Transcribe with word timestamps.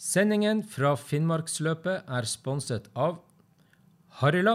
Sendingen 0.00 0.62
fra 0.64 0.94
Finnmarksløpet 0.96 2.06
er 2.08 2.24
sponset 2.24 2.86
av 2.96 3.18
Harila, 4.22 4.54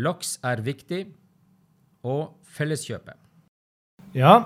Laks 0.00 0.38
er 0.40 0.62
viktig 0.64 1.02
og 2.08 2.30
Felleskjøpet. 2.56 3.18
Ja, 4.16 4.38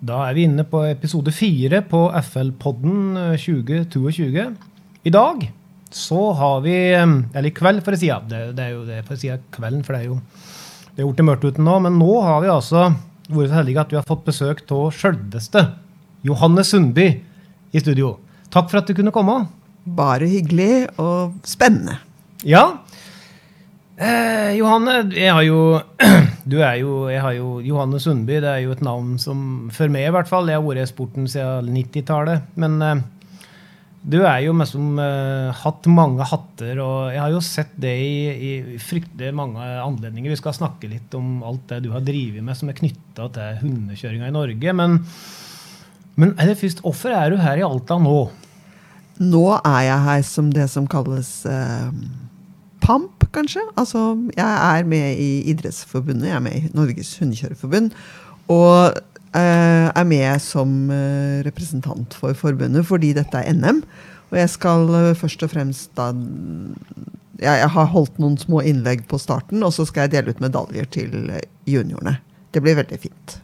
da 0.00 0.22
er 0.24 0.38
vi 0.38 0.46
inne 0.48 0.64
på 0.64 0.80
episode 0.88 1.34
fire 1.36 1.82
på 1.90 2.00
FL-podden 2.30 3.18
2022. 3.42 4.46
I 5.04 5.12
dag 5.12 5.44
så 5.92 6.22
har 6.40 6.64
vi 6.64 6.78
Eller 6.96 7.50
i 7.50 7.52
kveld, 7.52 7.84
for 7.84 7.92
å 7.92 8.00
si. 8.00 8.08
Ja, 8.08 8.22
det, 8.24 8.54
det 8.56 8.70
er 8.70 8.72
jo 8.72 8.88
det 8.88 9.02
for 9.04 9.18
å 9.18 9.20
si 9.20 9.34
kvelden, 9.52 9.84
for 9.84 9.98
det 9.98 10.00
er 10.00 10.08
jo 10.14 10.18
det 10.94 10.96
er 10.96 11.04
gjort 11.04 11.20
det 11.20 11.28
mørkt 11.28 11.44
ute 11.44 11.68
nå. 11.68 11.76
Men 11.84 12.00
nå 12.00 12.16
har 12.24 12.40
vi 12.40 12.54
altså 12.56 12.88
vært 13.28 13.52
så 13.52 13.60
heldige 13.60 13.84
at 13.84 13.92
vi 13.92 14.00
har 14.00 14.08
fått 14.08 14.24
besøk 14.32 14.64
av 14.64 14.88
sjølveste 14.96 15.68
Johanne 16.24 16.64
Sundby 16.64 17.10
i 17.76 17.84
studio. 17.84 18.16
Takk 18.50 18.70
for 18.70 18.80
at 18.80 18.88
du 18.90 18.96
kunne 18.98 19.14
komme. 19.14 19.44
Bare 19.84 20.28
hyggelig 20.28 20.88
og 21.00 21.36
spennende. 21.46 22.00
Ja. 22.46 22.64
Eh, 24.00 24.56
Johanne, 24.56 25.02
jeg 25.12 25.32
har 25.36 25.44
jo 25.44 25.80
Du 26.50 26.56
er 26.64 26.78
jo 26.80 27.10
Jeg 27.12 27.20
har 27.20 27.34
jo 27.36 27.60
Johanne 27.60 28.00
Sundby. 28.00 28.40
Det 28.40 28.48
er 28.48 28.62
jo 28.64 28.72
et 28.72 28.84
navn 28.84 29.18
som 29.20 29.70
For 29.76 29.92
meg, 29.92 30.08
i 30.08 30.14
hvert 30.14 30.28
fall. 30.28 30.48
Jeg 30.48 30.58
har 30.58 30.66
vært 30.66 30.86
i 30.86 30.90
sporten 30.90 31.28
siden 31.28 31.68
90-tallet. 31.76 32.48
Men 32.60 32.78
eh, 32.82 33.02
du 34.00 34.22
er 34.24 34.38
jo 34.46 34.54
mest 34.56 34.72
som 34.72 34.96
uh, 34.96 35.52
hatt 35.60 35.84
mange 35.92 36.24
hatter, 36.24 36.78
og 36.80 37.10
jeg 37.12 37.20
har 37.20 37.34
jo 37.34 37.40
sett 37.44 37.74
det 37.84 37.92
i, 38.00 38.14
i 38.32 38.78
fryktelig 38.80 39.34
mange 39.36 39.60
anledninger. 39.60 40.32
Vi 40.32 40.38
skal 40.40 40.56
snakke 40.56 40.88
litt 40.88 41.12
om 41.18 41.42
alt 41.44 41.66
det 41.68 41.82
du 41.84 41.90
har 41.92 42.00
drevet 42.06 42.40
med 42.40 42.56
som 42.56 42.72
er 42.72 42.78
knytta 42.78 43.28
til 43.34 43.58
hundekjøringa 43.60 44.30
i 44.30 44.34
Norge. 44.38 44.74
Men, 44.80 44.96
men 46.16 46.34
er 46.38 46.50
det 46.50 46.58
først, 46.60 46.82
hvorfor 46.84 47.14
er 47.14 47.30
du 47.30 47.38
her 47.40 47.60
i 47.60 47.66
Alta 47.66 47.98
nå? 48.00 48.24
Nå 49.20 49.44
er 49.58 49.82
jeg 49.86 50.06
her 50.06 50.24
som 50.26 50.48
det 50.54 50.66
som 50.72 50.88
kalles 50.90 51.28
eh, 51.48 51.92
PAMP, 52.80 53.28
kanskje. 53.34 53.62
Altså, 53.78 54.14
jeg 54.34 54.48
er 54.48 54.88
med 54.88 55.20
i 55.20 55.30
Idrettsforbundet, 55.52 56.30
jeg 56.30 56.38
er 56.38 56.44
med 56.44 56.56
i 56.56 56.72
Norges 56.74 57.12
hundekjørerforbund. 57.20 57.92
Og 58.50 58.98
Eh, 59.30 59.86
er 59.94 60.06
med 60.10 60.42
som 60.42 60.90
eh, 60.90 61.38
representant 61.46 62.16
for 62.18 62.34
forbundet 62.34 62.82
fordi 62.88 63.12
dette 63.14 63.38
er 63.38 63.54
NM. 63.54 63.84
Og 64.32 64.38
jeg 64.40 64.50
skal 64.50 64.88
eh, 64.98 65.12
først 65.14 65.44
og 65.46 65.52
fremst 65.52 65.92
da 65.94 66.08
jeg, 67.38 67.68
har 67.76 67.92
holdt 67.94 68.18
noen 68.18 68.34
små 68.40 68.58
innlegg 68.66 69.06
på 69.08 69.20
starten, 69.22 69.62
og 69.62 69.70
så 69.72 69.86
skal 69.86 70.08
jeg 70.08 70.16
dele 70.16 70.34
ut 70.34 70.42
medaljer 70.42 70.88
til 70.90 71.30
juniorene. 71.64 72.18
Det 72.50 72.60
blir 72.60 72.76
veldig 72.76 72.98
fint. 73.00 73.36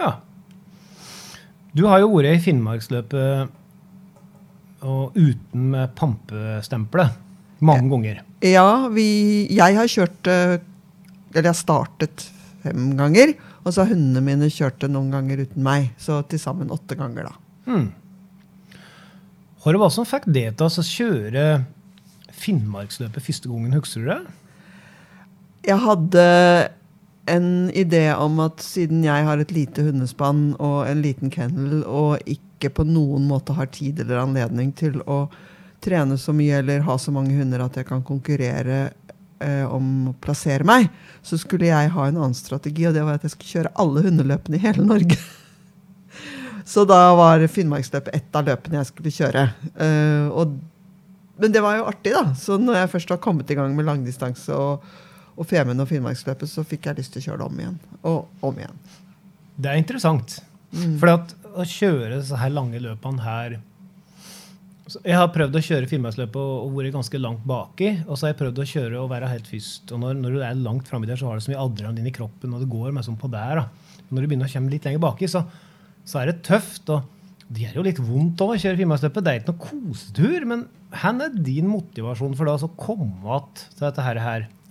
Ja. 0.00 0.16
Du 1.76 1.84
har 1.84 2.00
jo 2.00 2.08
vært 2.14 2.38
i 2.38 2.40
Finnmarksløpet 2.40 3.50
og 4.86 5.16
uten 5.16 5.74
pampestempelet 5.98 7.10
mange 7.64 7.88
ganger. 7.90 8.22
Ja, 8.44 8.88
vi, 8.92 9.04
jeg 9.48 9.76
har 9.76 9.88
kjørt 9.88 10.28
Eller 10.28 11.48
jeg 11.50 11.56
startet 11.58 12.26
fem 12.64 12.96
ganger. 12.98 13.34
Og 13.64 13.74
så 13.74 13.82
har 13.82 13.92
hundene 13.92 14.22
mine 14.24 14.48
kjørt 14.52 14.78
det 14.82 14.90
noen 14.92 15.10
ganger 15.12 15.42
uten 15.44 15.64
meg. 15.66 15.90
Så 16.00 16.20
til 16.30 16.40
sammen 16.40 16.72
åtte 16.72 16.96
ganger, 16.98 17.28
da. 17.28 17.34
Hmm. 17.66 17.88
Hva 19.60 19.74
var 19.74 19.88
det 19.88 19.96
som 19.96 20.06
fikk 20.06 20.28
det 20.30 20.46
til 20.56 20.66
å 20.68 20.84
kjøre 20.86 21.46
Finnmarksløpet 22.36 23.24
første 23.24 23.50
gangen, 23.50 23.74
husker 23.74 24.04
du 24.04 24.10
det? 24.12 24.20
Jeg 25.66 25.82
hadde 25.82 26.26
en 27.26 27.70
idé 27.74 28.14
om 28.14 28.38
at 28.44 28.62
siden 28.62 29.02
jeg 29.04 29.26
har 29.26 29.40
et 29.42 29.52
lite 29.54 29.82
hundespann 29.82 30.52
og 30.62 30.86
en 30.86 31.02
liten 31.02 31.32
kennel, 31.32 31.82
og 31.82 32.22
ikke 32.30 32.70
på 32.78 32.86
noen 32.86 33.26
måte 33.28 33.56
har 33.56 33.70
tid 33.74 34.00
eller 34.02 34.22
anledning 34.22 34.70
til 34.78 35.00
å 35.10 35.26
trene 35.82 36.16
så 36.18 36.34
mye 36.34 36.60
eller 36.62 36.86
ha 36.86 36.96
så 36.98 37.12
mange 37.14 37.34
hunder 37.36 37.64
at 37.64 37.76
jeg 37.78 37.88
kan 37.88 38.04
konkurrere 38.06 38.78
eh, 39.42 39.64
om 39.66 40.12
å 40.12 40.14
plassere 40.22 40.66
meg, 40.66 40.88
så 41.26 41.38
skulle 41.40 41.68
jeg 41.68 41.92
ha 41.94 42.06
en 42.06 42.20
annen 42.20 42.36
strategi, 42.36 42.86
og 42.88 42.94
det 42.96 43.04
var 43.06 43.18
at 43.18 43.26
jeg 43.26 43.34
skulle 43.34 43.54
kjøre 43.58 43.74
alle 43.82 44.04
hundeløpene 44.06 44.58
i 44.58 44.62
hele 44.62 44.86
Norge. 44.86 45.18
så 46.72 46.86
da 46.88 47.00
var 47.18 47.42
Finnmarksløpet 47.50 48.14
ett 48.16 48.38
av 48.38 48.46
løpene 48.48 48.80
jeg 48.80 48.90
skulle 48.92 49.14
kjøre. 49.18 49.48
Eh, 49.74 50.30
og, 50.30 50.54
men 51.42 51.58
det 51.58 51.64
var 51.64 51.80
jo 51.80 51.90
artig, 51.90 52.14
da. 52.14 52.30
Så 52.38 52.58
når 52.62 52.84
jeg 52.84 52.94
først 52.94 53.12
var 53.16 53.22
kommet 53.26 53.50
i 53.50 53.58
gang 53.58 53.74
med 53.76 53.90
langdistanse 53.90 54.54
og, 54.54 54.86
og 55.36 55.48
Femund 55.48 55.82
og 55.84 55.90
Finnmarksløpet, 55.90 56.48
så 56.48 56.64
fikk 56.64 56.88
jeg 56.88 57.00
lyst 57.00 57.14
til 57.14 57.22
å 57.22 57.28
kjøre 57.28 57.42
det 57.42 57.46
om 57.46 57.62
igjen. 57.62 57.78
Og 58.08 58.46
om 58.48 58.60
igjen. 58.60 58.82
Det 59.56 59.72
er 59.72 59.80
interessant. 59.80 60.38
Mm. 60.72 60.96
For 61.00 61.12
å 61.56 61.66
kjøre 61.68 62.20
så 62.24 62.40
her 62.40 62.52
lange 62.52 62.80
løpene 62.82 63.24
her 63.24 63.58
jeg 64.86 65.16
har 65.18 65.32
prøvd 65.34 65.56
å 65.58 65.62
kjøre 65.66 65.88
Finnmarksløpet 65.90 66.38
og, 66.38 66.68
og 66.68 66.74
vært 66.76 66.94
ganske 66.94 67.18
langt 67.18 67.42
baki. 67.48 67.88
Og 68.06 68.14
så 68.14 68.26
har 68.26 68.32
jeg 68.32 68.38
prøvd 68.38 68.60
å 68.62 68.66
kjøre 68.70 69.00
og 69.00 69.10
være 69.10 69.30
helt 69.32 69.48
først. 69.50 69.90
Og 69.90 69.98
når, 70.02 70.20
når 70.20 70.36
du 70.36 70.42
er 70.46 70.60
langt 70.62 70.86
framme 70.86 71.08
der, 71.08 71.18
så 71.18 71.26
har 71.26 71.38
du 71.38 71.42
så 71.42 71.50
mye 71.50 71.64
adrenalin 71.64 72.06
i 72.06 72.14
kroppen, 72.14 72.54
og 72.54 72.62
det 72.62 72.70
går 72.70 72.94
meg 72.94 73.06
sånn 73.06 73.18
på 73.18 73.30
der. 73.32 73.62
da. 73.64 74.04
Når 74.06 74.22
du 74.22 74.28
begynner 74.30 74.46
å 74.46 74.52
komme 74.52 74.70
litt 74.70 74.86
lenger 74.86 75.02
baki, 75.02 75.30
så, 75.32 75.42
så 76.06 76.20
er 76.20 76.30
det 76.30 76.44
tøft. 76.46 76.86
og 76.94 77.02
Det 77.48 77.64
gjør 77.64 77.80
jo 77.80 77.86
litt 77.88 78.02
vondt 78.06 78.44
òg 78.46 78.54
å 78.54 78.60
kjøre 78.62 78.78
Finnmarksløpet. 78.78 79.26
Det 79.26 79.32
er 79.32 79.42
ikke 79.42 79.56
noe 79.56 79.64
kosetur. 79.66 80.46
Men 80.52 80.62
hvor 80.94 81.24
er 81.26 81.40
din 81.50 81.72
motivasjon 81.72 82.38
for 82.38 82.46
da 82.46 82.54
å 82.54 82.74
komme 82.78 83.10
tilbake 83.10 83.66
til 83.72 83.88
dette 83.88 84.06
her 84.06 84.22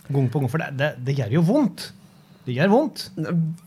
gang 0.09 0.29
på 0.31 0.41
gang? 0.41 0.51
For 0.51 0.61
det, 0.61 0.71
det, 0.79 0.91
det 1.07 1.17
gjør 1.19 1.37
jo 1.39 1.45
vondt. 1.49 1.89
Det 2.45 2.53
gjør 2.53 2.71
vondt. 2.73 3.07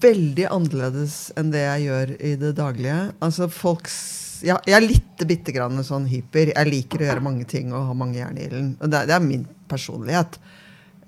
Veldig 0.03 0.47
annerledes 0.54 1.19
enn 1.38 1.50
det 1.54 1.65
jeg 1.65 1.87
gjør 1.88 2.15
i 2.15 2.32
det 2.38 2.54
daglige. 2.60 2.99
Altså, 3.25 3.50
folks 3.50 3.99
ja, 4.47 4.59
jeg 4.69 4.76
er 4.76 4.84
litt 4.84 5.25
bitte 5.26 5.54
grann 5.54 5.81
sånn 5.82 6.06
hyper. 6.10 6.53
Jeg 6.53 6.71
liker 6.71 7.03
å 7.03 7.09
gjøre 7.09 7.25
mange 7.25 7.47
ting 7.49 7.72
og 7.72 7.88
ha 7.88 7.97
mange 7.97 8.21
jern 8.21 8.38
i 8.38 8.47
ilden. 8.47 8.75
Det, 8.78 9.04
det, 9.10 9.15
er 9.16 9.25
min 9.25 9.47
personlighet. 9.71 10.38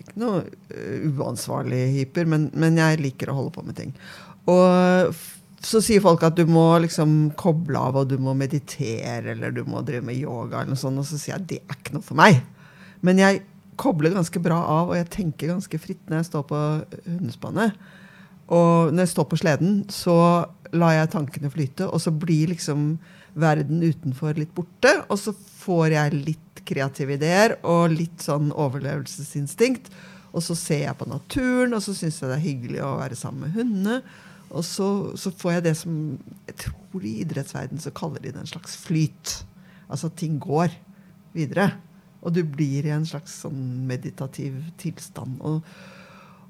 Ikke 0.01 0.17
noe 0.23 0.41
uh, 0.43 1.11
uansvarlig 1.21 1.83
hyper, 1.99 2.31
men, 2.31 2.49
men, 2.59 2.81
jeg 2.81 3.03
liker 3.05 3.31
å 3.31 3.37
holde 3.39 3.55
på 3.55 3.65
med 3.67 3.79
ting. 3.79 3.93
Og 4.51 5.15
så 5.63 5.83
sier 5.85 6.03
folk 6.03 6.25
at 6.27 6.39
du 6.39 6.47
må 6.49 6.65
liksom 6.83 7.33
koble 7.39 7.79
av, 7.79 8.01
og 8.01 8.11
du 8.11 8.17
må 8.23 8.35
meditere, 8.35 9.35
eller 9.35 9.55
du 9.55 9.63
må 9.69 9.85
drive 9.87 10.07
med 10.09 10.19
yoga, 10.19 10.63
eller 10.63 10.75
noe 10.75 10.83
sånt, 10.83 10.99
og 11.03 11.07
så 11.07 11.21
sier 11.21 11.37
jeg 11.37 11.43
at 11.43 11.51
det 11.53 11.61
er 11.63 11.79
ikke 11.79 11.99
noe 11.99 12.07
for 12.07 12.19
meg. 12.19 12.41
Men 13.07 13.21
jeg 13.21 13.45
kobler 13.81 14.15
ganske 14.15 14.43
bra 14.43 14.59
av, 14.61 14.93
og 14.93 14.99
jeg 14.99 15.09
tenker 15.15 15.55
ganske 15.55 15.81
fritt 15.81 16.03
når 16.09 16.21
jeg 16.21 16.31
står 16.31 16.47
på 16.51 16.61
hundespannet. 17.07 17.81
Og 18.51 18.91
når 18.91 19.05
jeg 19.05 19.13
står 19.15 19.29
på 19.31 19.39
sleden, 19.41 19.75
så 19.95 20.17
lar 20.75 20.95
jeg 20.97 21.13
tankene 21.15 21.51
flyte, 21.53 21.87
og 21.87 22.03
så 22.03 22.13
blir 22.15 22.51
liksom 22.53 22.95
verden 23.39 23.83
utenfor 23.83 24.39
litt 24.39 24.53
borte. 24.57 24.93
Og 25.09 25.21
så 25.23 25.35
får 25.35 25.95
jeg 25.95 26.23
litt 26.31 26.63
kreative 26.67 27.15
ideer 27.17 27.57
og 27.67 27.95
litt 27.95 28.25
sånn 28.25 28.51
overlevelsesinstinkt. 28.51 29.91
Og 30.31 30.45
så 30.47 30.57
ser 30.59 30.85
jeg 30.85 30.99
på 30.99 31.09
naturen, 31.11 31.75
og 31.75 31.83
så 31.83 31.95
syns 31.97 32.21
jeg 32.21 32.31
det 32.31 32.39
er 32.39 32.45
hyggelig 32.45 32.83
å 32.87 32.97
være 33.01 33.19
sammen 33.19 33.47
med 33.47 33.57
hundene. 33.59 34.01
Og 34.51 34.67
så, 34.67 34.89
så, 35.19 35.31
får 35.31 35.57
jeg 35.57 35.67
det 35.69 35.77
som 35.79 35.95
jeg 36.49 36.57
tror 36.65 37.07
i 37.07 37.21
idrettsverdenen 37.23 37.83
så 37.83 37.95
kaller 37.95 38.23
de 38.23 38.33
det 38.35 38.43
en 38.43 38.51
slags 38.51 38.75
flyt. 38.83 39.37
Altså 39.87 40.11
at 40.11 40.19
ting 40.19 40.41
går 40.43 40.75
videre. 41.35 41.71
Og 42.21 42.35
du 42.37 42.43
blir 42.45 42.87
i 42.87 42.93
en 42.95 43.07
slags 43.09 43.39
sånn 43.45 43.61
meditativ 43.89 44.59
tilstand. 44.81 45.39
Og, 45.47 45.63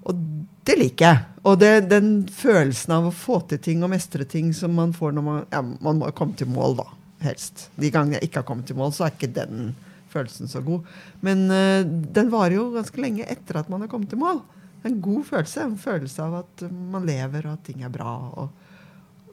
og 0.08 0.25
det 0.66 0.76
liker 0.81 1.06
jeg. 1.06 1.26
Og 1.47 1.60
det, 1.60 1.72
den 1.91 2.10
følelsen 2.34 2.97
av 2.97 3.10
å 3.10 3.14
få 3.14 3.41
til 3.50 3.62
ting 3.62 3.84
og 3.86 3.92
mestre 3.92 4.26
ting 4.28 4.50
som 4.56 4.75
man 4.76 4.94
får 4.97 5.14
når 5.16 5.26
man 5.26 5.44
ja, 5.53 5.62
Man 5.62 6.00
må 6.03 6.10
komme 6.16 6.38
til 6.38 6.50
mål, 6.50 6.80
da. 6.82 6.88
Helst. 7.20 7.69
De 7.76 7.92
gangene 7.92 8.19
jeg 8.19 8.30
ikke 8.30 8.42
har 8.42 8.48
kommet 8.48 8.70
til 8.70 8.78
mål, 8.80 8.94
så 8.97 9.06
er 9.06 9.14
ikke 9.14 9.34
den 9.36 9.75
følelsen 10.10 10.48
så 10.50 10.62
god. 10.64 10.88
Men 11.25 11.44
uh, 11.53 11.84
den 11.84 12.32
varer 12.32 12.56
jo 12.56 12.70
ganske 12.75 13.03
lenge 13.03 13.28
etter 13.28 13.60
at 13.60 13.69
man 13.70 13.84
har 13.84 13.92
kommet 13.92 14.10
til 14.10 14.22
mål. 14.22 14.41
En 14.88 14.97
god 15.04 15.26
følelse. 15.28 15.66
En 15.66 15.78
følelse 15.78 16.25
av 16.25 16.41
at 16.41 16.64
man 16.70 17.06
lever, 17.06 17.47
og 17.47 17.59
at 17.59 17.66
ting 17.69 17.84
er 17.84 17.92
bra. 17.92 18.14
Og, 18.41 18.59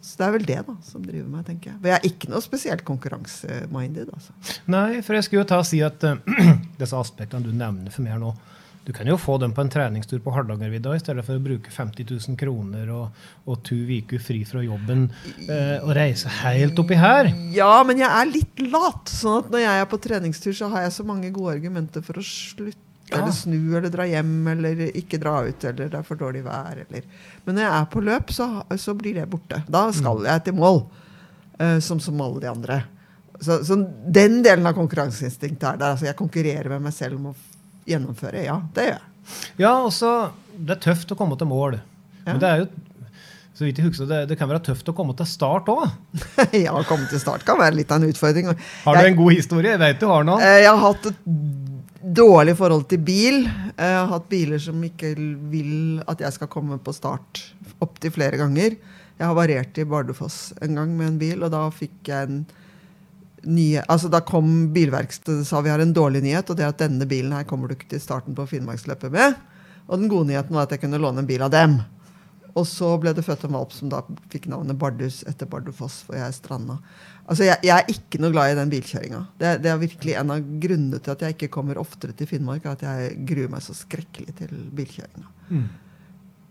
så 0.07 0.21
det 0.21 0.27
er 0.27 0.35
vel 0.37 0.45
det 0.47 0.59
da, 0.69 0.73
som 0.87 1.03
driver 1.03 1.27
meg, 1.27 1.43
tenker 1.47 1.73
jeg. 1.73 1.79
For 1.81 1.91
jeg 1.91 1.99
er 1.99 2.05
ikke 2.07 2.29
noe 2.31 2.43
spesielt 2.45 2.83
konkurranseminded. 2.87 4.13
Altså. 4.15 4.35
Nei, 4.71 5.01
for 5.03 5.17
jeg 5.17 5.27
skulle 5.27 5.43
jo 5.43 5.49
ta 5.51 5.59
og 5.59 5.67
si 5.67 5.81
at 5.83 6.05
uh, 6.07 6.21
disse 6.79 6.95
aspektene 6.95 7.43
du 7.43 7.51
nevner 7.51 7.91
for 7.91 8.07
meg 8.07 8.21
nå, 8.21 8.31
du 8.87 8.93
kan 8.95 9.09
jo 9.09 9.17
få 9.19 9.35
dem 9.43 9.51
på 9.51 9.59
en 9.65 9.69
treningstur 9.69 10.21
på 10.23 10.31
Hardangervidda 10.31 10.93
i 10.95 11.01
stedet 11.01 11.25
for 11.27 11.35
å 11.35 11.43
bruke 11.43 11.73
50 11.75 12.07
000 12.07 12.37
kroner 12.39 12.87
og, 12.95 13.17
og 13.43 13.59
to 13.67 13.75
uker 13.75 14.21
fri 14.23 14.45
fra 14.47 14.63
jobben 14.63 15.09
uh, 15.11 15.83
og 15.83 15.91
reise 15.97 16.31
helt 16.39 16.79
oppi 16.79 16.95
her. 16.95 17.27
Ja, 17.51 17.81
men 17.83 17.99
jeg 17.99 18.07
er 18.07 18.31
litt 18.31 18.63
lat. 18.71 19.11
sånn 19.11 19.41
at 19.41 19.51
når 19.51 19.65
jeg 19.65 19.83
er 19.83 19.91
på 19.91 19.99
treningstur, 20.07 20.55
så 20.55 20.71
har 20.71 20.87
jeg 20.87 20.95
så 20.95 21.07
mange 21.09 21.33
gode 21.35 21.57
argumenter 21.57 22.05
for 22.05 22.21
å 22.21 22.23
slutte. 22.23 22.86
Ja. 23.07 23.21
Eller 23.21 23.31
snu 23.31 23.77
eller 23.77 23.91
dra 23.91 24.03
hjem 24.03 24.47
eller 24.51 24.81
ikke 24.99 25.19
dra 25.21 25.39
ut 25.47 25.63
eller 25.63 25.87
det 25.93 25.99
er 26.01 26.07
for 26.07 26.19
dårlig 26.19 26.41
vær. 26.43 26.81
Eller. 26.83 27.05
Men 27.45 27.55
når 27.55 27.63
jeg 27.63 27.75
er 27.77 27.85
på 27.93 28.03
løp, 28.03 28.33
så, 28.35 28.47
så 28.75 28.95
blir 28.99 29.15
det 29.15 29.29
borte. 29.31 29.61
Da 29.71 29.85
skal 29.95 30.19
mm. 30.19 30.27
jeg 30.27 30.43
til 30.43 30.57
mål. 30.59 30.81
Uh, 31.57 31.79
som, 31.81 32.01
som 32.03 32.19
alle 32.21 32.43
de 32.43 32.49
andre. 32.51 32.81
Så, 33.39 33.61
så, 33.65 33.77
den 34.13 34.41
delen 34.45 34.67
av 34.67 34.75
konkurranseinstinktet 34.77 35.63
er 35.71 35.79
der. 35.79 35.93
Altså 35.95 36.09
jeg 36.09 36.19
konkurrerer 36.19 36.69
med 36.75 36.89
meg 36.89 36.95
selv 36.97 37.17
om 37.21 37.31
å 37.31 37.37
gjennomføre. 37.87 38.43
Ja, 38.45 38.59
det 38.75 38.89
gjør 38.89 38.97
jeg. 38.97 39.13
Ja, 39.59 39.71
også, 39.83 40.11
det 40.55 40.77
er 40.77 40.83
tøft 40.89 41.11
å 41.11 41.17
komme 41.19 41.37
til 41.39 41.49
mål. 41.49 41.79
Ja. 42.25 42.33
Men 42.33 42.43
det 42.43 42.51
er 42.51 42.61
jo 42.63 42.67
Så 43.57 43.65
vidt 43.65 43.79
jeg 43.79 43.87
husker, 43.87 44.05
det, 44.05 44.19
det 44.29 44.35
kan 44.37 44.49
være 44.51 44.61
tøft 44.67 44.89
å 44.91 44.93
komme 44.93 45.15
til 45.17 45.25
start 45.25 45.71
òg. 45.73 45.87
ja, 46.65 46.75
å 46.75 46.83
komme 46.85 47.07
til 47.09 47.23
start 47.23 47.41
kan 47.47 47.57
være 47.57 47.79
litt 47.79 47.89
av 47.89 48.03
en 48.03 48.11
utfordring. 48.11 48.51
Har 48.83 48.99
du 48.99 49.01
Jeg- 49.01 49.13
en 49.13 49.17
god 49.17 49.33
historie? 49.33 49.71
Jeg 49.73 49.81
vet 49.81 50.03
du 50.03 50.05
har 50.11 50.27
noen. 50.27 50.43
Eh, 50.45 50.59
Jeg 50.61 50.69
har 50.69 50.83
hatt 50.83 51.09
et 51.09 51.23
dårlig 52.15 52.55
forhold 52.57 52.85
til 52.91 53.01
bil. 53.03 53.41
Jeg 53.47 53.95
har 53.97 54.07
hatt 54.11 54.29
biler 54.31 54.61
som 54.61 54.83
ikke 54.85 55.13
vil 55.51 56.03
at 56.07 56.21
jeg 56.23 56.35
skal 56.35 56.51
komme 56.51 56.79
på 56.79 56.93
start 56.95 57.41
opptil 57.83 58.13
flere 58.15 58.39
ganger. 58.39 58.77
Jeg 59.17 59.25
har 59.25 59.35
variert 59.37 59.77
i 59.81 59.85
Bardufoss 59.87 60.53
en 60.61 60.77
gang 60.77 60.93
med 60.95 61.11
en 61.11 61.19
bil, 61.19 61.43
og 61.43 61.51
da 61.53 61.65
fikk 61.73 62.11
jeg 62.11 62.29
en 62.29 62.45
nye, 63.47 63.83
altså 63.87 64.09
Da 64.11 64.19
kom 64.25 64.73
bilverkstedet 64.73 65.43
og 65.43 65.47
sa 65.47 65.61
vi 65.63 65.71
har 65.71 65.79
en 65.79 65.93
dårlig 65.93 66.23
nyhet, 66.25 66.49
og 66.49 66.57
det 66.57 66.67
at 66.67 66.81
denne 66.81 67.05
bilen 67.07 67.35
her 67.35 67.45
kommer 67.47 67.69
du 67.69 67.77
ikke 67.77 67.91
til 67.93 68.01
starten 68.03 68.35
på 68.35 68.47
Finnmarksløpet 68.49 69.13
med. 69.13 69.37
Og 69.87 70.01
den 70.01 70.09
gode 70.11 70.27
nyheten 70.31 70.55
var 70.55 70.67
at 70.67 70.75
jeg 70.75 70.83
kunne 70.83 70.99
låne 70.99 71.23
en 71.23 71.29
bil 71.29 71.45
av 71.45 71.53
dem. 71.53 71.77
Og 72.57 72.65
så 72.65 72.89
ble 73.01 73.11
det 73.13 73.23
født 73.27 73.43
en 73.45 73.53
valp 73.53 73.73
som 73.75 73.91
da 73.93 73.99
fikk 74.33 74.47
navnet 74.49 74.79
Bardus 74.81 75.19
etter 75.29 75.45
Bardufoss, 75.51 75.99
for 76.07 76.17
jeg 76.17 76.33
stranda. 76.33 76.79
Altså, 77.27 77.43
jeg, 77.45 77.59
jeg 77.67 77.75
er 77.83 77.91
ikke 77.91 78.21
noe 78.23 78.31
glad 78.33 78.53
i 78.53 78.57
den 78.57 78.71
bilkjøringa. 78.71 79.19
Det, 79.37 79.47
er- 79.51 79.59
det 79.61 79.69
er 79.73 79.81
virkelig 79.81 80.15
en 80.17 80.31
av 80.33 80.45
grunnene 80.63 80.99
til 81.03 81.13
at 81.13 81.25
jeg 81.27 81.35
ikke 81.37 81.51
kommer 81.57 81.77
oftere 81.81 82.15
til 82.17 82.29
Finnmark, 82.31 82.65
er 82.65 82.77
at 82.79 82.85
jeg 82.87 83.17
gruer 83.29 83.51
meg 83.53 83.61
så 83.65 83.75
skrekkelig 83.77 84.33
til 84.39 84.55
bilkjøringa. 84.79 85.27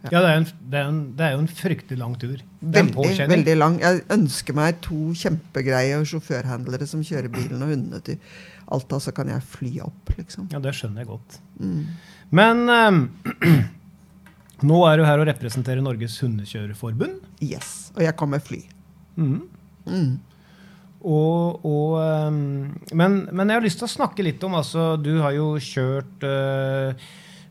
Ja, 0.07 0.21
det 0.23 0.29
er, 0.29 0.37
en, 0.39 0.45
det, 0.71 0.79
er 0.79 0.89
en, 0.93 0.99
det 1.19 1.25
er 1.27 1.33
jo 1.35 1.39
en 1.43 1.49
fryktelig 1.51 1.97
lang 1.99 2.13
tur. 2.23 2.37
Er 2.39 2.75
Veldig, 2.77 3.15
veldig 3.33 3.55
lang. 3.57 3.79
Jeg 3.83 4.05
ønsker 4.15 4.55
meg 4.55 4.77
to 4.85 4.99
kjempegreie 5.19 5.97
sjåførhandlere 6.07 6.87
som 6.87 7.03
kjører 7.03 7.33
bilen 7.33 7.65
og 7.65 7.73
hundene 7.73 7.99
til 8.07 8.21
Alta, 8.71 9.01
så 9.03 9.11
kan 9.17 9.33
jeg 9.33 9.43
fly 9.47 9.73
opp, 9.83 10.13
liksom. 10.19 10.47
Ja, 10.55 10.61
det 10.63 10.77
skjønner 10.79 11.03
jeg 11.03 11.11
godt. 11.11 11.41
Mm. 11.59 11.83
Men 12.39 12.63
ehm, 12.77 13.01
nå 14.65 14.79
er 14.89 15.01
du 15.01 15.05
her 15.05 15.21
og 15.21 15.29
representerer 15.29 15.85
Norges 15.85 16.17
hundekjørerforbund. 16.23 17.21
Yes. 17.45 17.91
Og 17.97 18.05
jeg 18.07 18.17
kommer 18.17 18.41
fly. 18.41 18.63
Mm. 19.17 19.43
Mm. 19.85 20.17
Og, 21.07 21.67
og, 21.67 21.93
ehm, 22.01 22.73
men, 22.97 23.21
men 23.31 23.51
jeg 23.53 23.61
har 23.61 23.65
lyst 23.67 23.79
til 23.83 23.87
å 23.87 23.93
snakke 23.93 24.25
litt 24.27 24.43
om 24.47 24.57
altså, 24.59 24.97
Du 24.99 25.13
har 25.23 25.37
jo 25.37 25.53
kjørt 25.63 26.25
uh, 26.27 26.97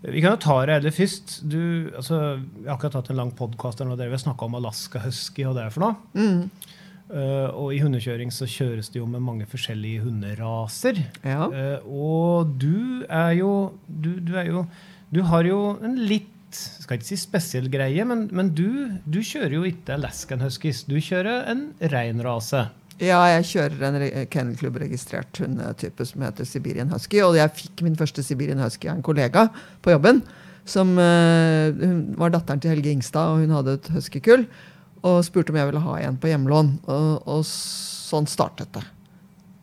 Vi 0.04 0.24
kan 0.24 0.34
jo 0.36 0.42
ta 0.44 0.58
det 0.66 0.80
heller 0.80 0.96
først. 0.96 1.38
Du, 1.48 1.62
altså, 1.96 2.20
jeg 2.42 2.66
har 2.68 2.76
akkurat 2.76 2.98
hatt 3.00 3.14
en 3.14 3.22
lang 3.22 3.32
podkast 3.38 3.80
der 3.80 3.94
vi 4.02 4.12
har 4.12 4.22
snakka 4.22 4.50
om 4.50 4.58
Alaska 4.60 5.02
Husky 5.06 5.46
og 5.48 5.56
det 5.60 5.70
for 5.74 5.86
noe. 5.86 5.96
Mm. 6.18 6.74
Uh, 7.06 7.50
og 7.54 7.72
i 7.74 7.80
hundekjøring 7.84 8.34
så 8.34 8.48
kjøres 8.50 8.90
det 8.90 8.98
jo 8.98 9.08
med 9.10 9.24
mange 9.24 9.46
forskjellige 9.50 10.04
hunderaser. 10.08 11.00
Ja. 11.22 11.48
Uh, 11.54 11.86
og 11.86 12.56
du 12.60 13.06
er 13.06 13.38
jo 13.40 13.52
du, 13.86 14.16
du 14.26 14.36
er 14.42 14.50
jo 14.50 14.66
Du 15.14 15.22
har 15.30 15.46
jo 15.48 15.78
en 15.86 16.00
litt 16.10 16.35
skal 16.54 17.00
ikke 17.00 17.08
si 17.08 17.18
spesiell 17.20 17.70
greie, 17.72 18.06
men, 18.08 18.28
men 18.36 18.52
du, 18.56 18.98
du 19.10 19.20
kjører 19.26 19.58
jo 19.58 19.64
ikke 19.68 19.96
Alaskan 19.98 20.44
Huskies. 20.46 20.84
Du 20.88 20.98
kjører 21.02 21.48
en 21.52 21.70
rein 21.92 22.22
rase. 22.24 22.68
Ja, 23.04 23.20
jeg 23.28 23.48
kjører 23.50 23.82
en 23.90 24.28
kennelklubbregistrert 24.32 25.42
hundetype 25.44 26.06
som 26.08 26.24
heter 26.24 26.48
Sibirian 26.48 26.94
Husky. 26.94 27.20
Og 27.26 27.36
jeg 27.36 27.52
fikk 27.58 27.84
min 27.84 27.98
første 28.00 28.24
Sibirian 28.24 28.62
Husky 28.64 28.88
av 28.88 29.00
en 29.00 29.06
kollega 29.06 29.50
på 29.84 29.92
jobben. 29.92 30.24
Som 30.66 30.96
uh, 30.98 31.76
hun 31.76 32.16
var 32.18 32.32
datteren 32.34 32.64
til 32.64 32.72
Helge 32.72 32.94
Ingstad, 32.96 33.34
og 33.34 33.44
hun 33.44 33.54
hadde 33.58 33.76
et 33.78 33.92
huskykull. 33.98 34.48
Og 35.06 35.20
spurte 35.28 35.52
om 35.52 35.60
jeg 35.60 35.70
ville 35.70 35.84
ha 35.84 35.98
en 36.06 36.20
på 36.22 36.32
hjemlån. 36.32 36.72
Og, 36.88 37.10
og 37.36 37.44
sånn 37.50 38.30
startet 38.32 38.72
det. 38.78 38.86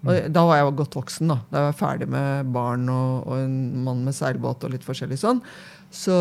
Og 0.02 0.32
da 0.34 0.42
var 0.44 0.58
jeg 0.58 0.74
godt 0.82 0.98
voksen. 0.98 1.30
Da 1.30 1.38
Da 1.48 1.64
var 1.64 1.70
jeg 1.70 1.78
ferdig 1.80 2.08
med 2.12 2.52
barn 2.54 2.88
og, 2.90 3.26
og 3.26 3.46
en 3.46 3.56
mann 3.86 4.04
med 4.04 4.16
seilbåt 4.18 4.66
og 4.66 4.74
litt 4.74 4.84
forskjellig 4.86 5.20
sånn. 5.22 5.40
Så 5.92 6.14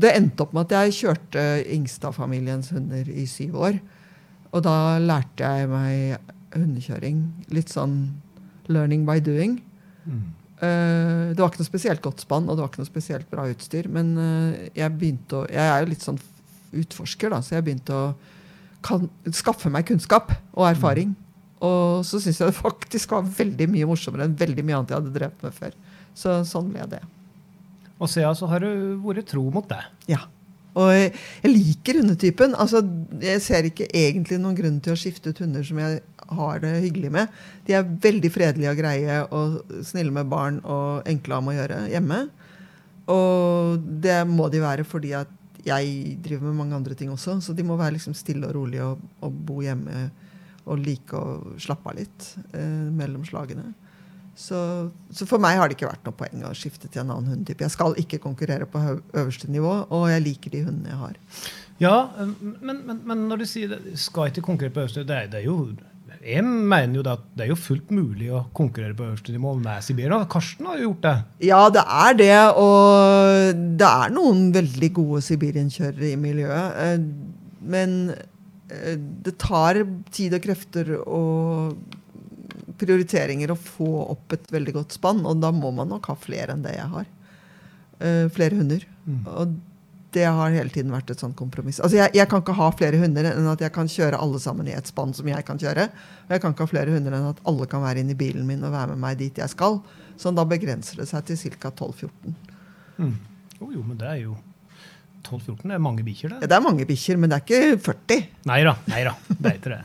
det 0.00 0.12
endte 0.18 0.44
opp 0.44 0.52
med 0.52 0.68
at 0.68 0.74
jeg 0.76 0.98
kjørte 0.98 1.44
Ingstad-familiens 1.72 2.68
hunder 2.74 3.08
i 3.08 3.24
syv 3.30 3.56
år. 3.56 3.78
Og 4.52 4.64
da 4.66 4.98
lærte 5.00 5.46
jeg 5.46 5.70
meg 5.70 6.34
hundekjøring. 6.52 7.22
Litt 7.54 7.72
sånn 7.72 7.96
learning 8.70 9.06
by 9.08 9.18
doing. 9.24 9.56
Eh, 10.60 11.30
det 11.32 11.40
var 11.40 11.48
ikke 11.48 11.62
noe 11.62 11.70
spesielt 11.70 12.02
godt 12.04 12.24
spann, 12.26 12.48
og 12.48 12.56
det 12.56 12.64
var 12.64 12.72
ikke 12.72 12.82
noe 12.82 12.90
spesielt 12.90 13.30
bra 13.32 13.46
utstyr. 13.48 13.88
Men 13.92 14.12
uh, 14.18 14.58
jeg 14.76 14.96
begynte 14.98 15.40
å 15.40 15.46
Jeg 15.48 15.64
er 15.64 15.80
jo 15.80 15.90
litt 15.92 16.04
sånn 16.04 16.20
utforsker, 16.70 17.32
da, 17.32 17.40
så 17.42 17.56
jeg 17.56 17.66
begynte 17.66 17.96
å 17.96 18.10
kan, 18.84 19.08
skaffe 19.34 19.72
meg 19.72 19.88
kunnskap 19.88 20.34
og 20.52 20.68
erfaring. 20.68 21.14
Og 21.64 22.04
så 22.08 22.20
syns 22.20 22.40
jeg 22.40 22.52
det 22.52 22.60
faktisk 22.68 23.16
var 23.16 23.24
veldig 23.24 23.70
mye 23.72 23.88
morsommere 23.88 24.28
enn 24.28 24.36
veldig 24.36 24.66
mye 24.66 24.82
annet 24.82 24.92
jeg 24.92 25.00
hadde 25.00 25.16
drevet 25.16 25.48
med 25.48 25.56
før. 25.56 25.80
Så 26.18 26.42
sånn 26.48 26.70
ble 26.74 26.84
det. 26.92 27.00
Og 28.00 28.10
siden 28.10 28.36
så 28.36 28.48
har 28.50 28.64
du 28.64 29.00
vært 29.04 29.28
tro 29.30 29.44
mot 29.52 29.66
det. 29.68 29.80
Ja. 30.10 30.24
Og 30.78 30.92
jeg, 30.94 31.12
liker 31.50 32.00
hundetypen. 32.00 32.54
Altså, 32.58 32.82
jeg 33.20 33.42
ser 33.44 33.66
ikke 33.68 33.88
egentlig 33.90 34.38
noen 34.40 34.56
grunn 34.58 34.78
til 34.82 34.94
å 34.94 34.98
skifte 34.98 35.32
ut 35.32 35.42
hunder 35.42 35.66
som 35.66 35.80
jeg 35.82 36.00
har 36.30 36.62
det 36.62 36.76
hyggelig 36.84 37.10
med. 37.14 37.40
De 37.66 37.74
er 37.76 37.90
veldig 38.04 38.30
fredelige 38.32 38.72
og 38.72 38.78
greie 38.78 39.18
og 39.34 39.74
snille 39.86 40.14
med 40.14 40.30
barn 40.30 40.60
og 40.62 41.08
enkle 41.10 41.40
om 41.40 41.50
å 41.50 41.56
gjøre 41.56 41.82
hjemme. 41.90 42.22
Og 43.10 43.84
det 44.04 44.22
må 44.30 44.46
de 44.52 44.62
være 44.62 44.86
fordi 44.86 45.14
at 45.18 45.36
jeg 45.66 46.16
driver 46.24 46.48
med 46.48 46.60
mange 46.62 46.78
andre 46.78 46.96
ting 46.96 47.10
også. 47.12 47.40
Så 47.44 47.52
de 47.56 47.66
må 47.66 47.76
være 47.80 47.98
liksom 47.98 48.14
stille 48.16 48.46
og 48.48 48.56
rolige 48.56 48.86
og, 48.86 49.02
og 49.26 49.40
bo 49.50 49.60
hjemme 49.64 50.08
og 50.70 50.80
like 50.84 51.16
å 51.16 51.58
slappe 51.60 51.90
av 51.90 51.98
litt 51.98 52.26
eh, 52.54 52.88
mellom 52.94 53.24
slagene. 53.26 53.72
Så, 54.40 54.58
så 55.12 55.26
for 55.28 55.42
meg 55.42 55.58
har 55.60 55.68
det 55.68 55.76
ikke 55.76 55.90
vært 55.90 56.06
noe 56.08 56.16
poeng 56.16 56.44
å 56.48 56.54
skifte 56.56 56.88
til 56.88 57.02
en 57.02 57.10
annen 57.12 57.34
hundetype. 57.34 57.66
Jeg 57.66 57.74
skal 57.74 57.98
ikke 58.00 58.20
konkurrere 58.24 58.64
på 58.70 58.80
øverste 59.20 59.50
nivå, 59.52 59.74
og 59.92 60.06
jeg 60.08 60.22
liker 60.24 60.54
de 60.54 60.62
hundene 60.64 60.94
jeg 60.94 61.00
har. 61.02 61.18
Ja, 61.80 61.94
men, 62.20 62.80
men, 62.86 63.02
men 63.08 63.26
når 63.28 63.42
du 63.42 63.46
sier 63.48 63.70
det, 63.74 63.94
skal 64.00 64.30
ikke 64.32 64.44
konkurrere 64.48 64.72
på 64.78 64.82
øverste 64.86 65.04
det, 65.08 65.16
er- 65.26 65.30
det 65.32 65.40
er 65.42 65.46
jo 65.50 65.58
Jeg 66.20 66.42
mener 66.44 66.98
jo 66.98 67.04
at 67.08 67.22
det 67.36 67.44
er 67.46 67.48
jo 67.52 67.56
fullt 67.56 67.92
mulig 67.96 68.26
å 68.36 68.42
konkurrere 68.56 68.92
på 68.98 69.06
øverste 69.06 69.32
nivå 69.32 69.54
med 69.60 69.80
Siberia. 69.86 70.18
Karsten 70.28 70.66
har 70.68 70.76
jo 70.80 70.90
gjort 70.90 71.04
det. 71.06 71.14
Ja, 71.48 71.60
det 71.72 71.84
er 71.84 72.18
det, 72.18 72.34
og 72.60 73.62
det 73.80 73.88
er 73.88 74.12
noen 74.12 74.50
veldig 74.52 74.90
gode 74.98 75.22
sibirienkjørere 75.24 76.10
i 76.10 76.18
miljøet. 76.20 76.76
eh, 76.84 76.98
Men 77.76 77.94
eh, 78.10 78.96
det 79.24 79.38
tar 79.40 79.80
tid 80.12 80.36
og 80.36 80.44
krefter 80.44 80.92
og 81.06 81.96
prioriteringer 82.80 83.52
å 83.52 83.58
få 83.58 83.90
opp 84.14 84.36
et 84.36 84.52
veldig 84.52 84.76
godt 84.80 84.96
spann, 84.98 85.24
og 85.28 85.40
da 85.42 85.52
må 85.54 85.72
man 85.76 85.90
nok 85.92 86.10
ha 86.10 86.16
flere 86.18 86.56
enn 86.56 86.64
det 86.66 86.76
jeg 86.76 86.88
har. 86.94 87.10
Uh, 88.00 88.26
flere 88.32 88.56
hunder. 88.56 88.86
Og 89.28 89.58
det 90.10 90.24
har 90.26 90.50
hele 90.50 90.72
tiden 90.74 90.90
vært 90.90 91.12
et 91.12 91.22
sånt 91.22 91.36
kompromiss. 91.38 91.78
Altså 91.80 92.00
jeg, 92.00 92.10
jeg 92.18 92.26
kan 92.30 92.42
ikke 92.42 92.56
ha 92.58 92.70
flere 92.74 92.98
hunder 92.98 93.28
enn 93.30 93.46
at 93.50 93.62
jeg 93.62 93.72
kan 93.74 93.90
kjøre 93.90 94.18
alle 94.18 94.40
sammen 94.42 94.66
i 94.66 94.74
et 94.74 94.90
spann 94.90 95.14
som 95.14 95.28
jeg 95.30 95.44
kan 95.46 95.60
kjøre. 95.60 95.86
Og 96.26 96.34
jeg 96.34 96.42
kan 96.42 96.54
ikke 96.54 96.66
ha 96.66 96.72
flere 96.72 96.94
hunder 96.96 97.14
enn 97.14 97.28
at 97.30 97.42
alle 97.46 97.68
kan 97.70 97.84
være 97.84 98.02
inne 98.02 98.16
i 98.16 98.18
bilen 98.18 98.46
min 98.48 98.64
og 98.66 98.74
være 98.74 98.96
med 98.96 99.04
meg 99.04 99.20
dit 99.20 99.38
jeg 99.38 99.52
skal. 99.52 99.78
Så 100.18 100.32
da 100.34 100.46
begrenser 100.48 101.02
det 101.02 101.08
seg 101.10 101.28
til 101.28 101.54
ca. 101.62 101.70
12-14. 101.70 102.34
Jo, 103.60 103.70
jo, 103.76 103.84
men 103.84 104.00
det 104.00 104.08
er 104.08 104.22
jo 104.24 104.34
12-14 105.26 105.74
er 105.74 105.82
mange 105.82 106.04
bikkjer, 106.04 106.34
det. 106.34 106.48
Det 106.48 106.56
er 106.56 106.64
mange 106.64 106.86
bikkjer, 106.88 107.18
men 107.20 107.30
det 107.30 107.38
er 107.38 107.44
ikke 107.44 107.80
40. 107.84 108.26
Nei 108.90 109.02
da. 109.06 109.14
Det 109.30 109.52
er 109.52 109.58
ikke 109.58 109.72
det. 109.74 109.80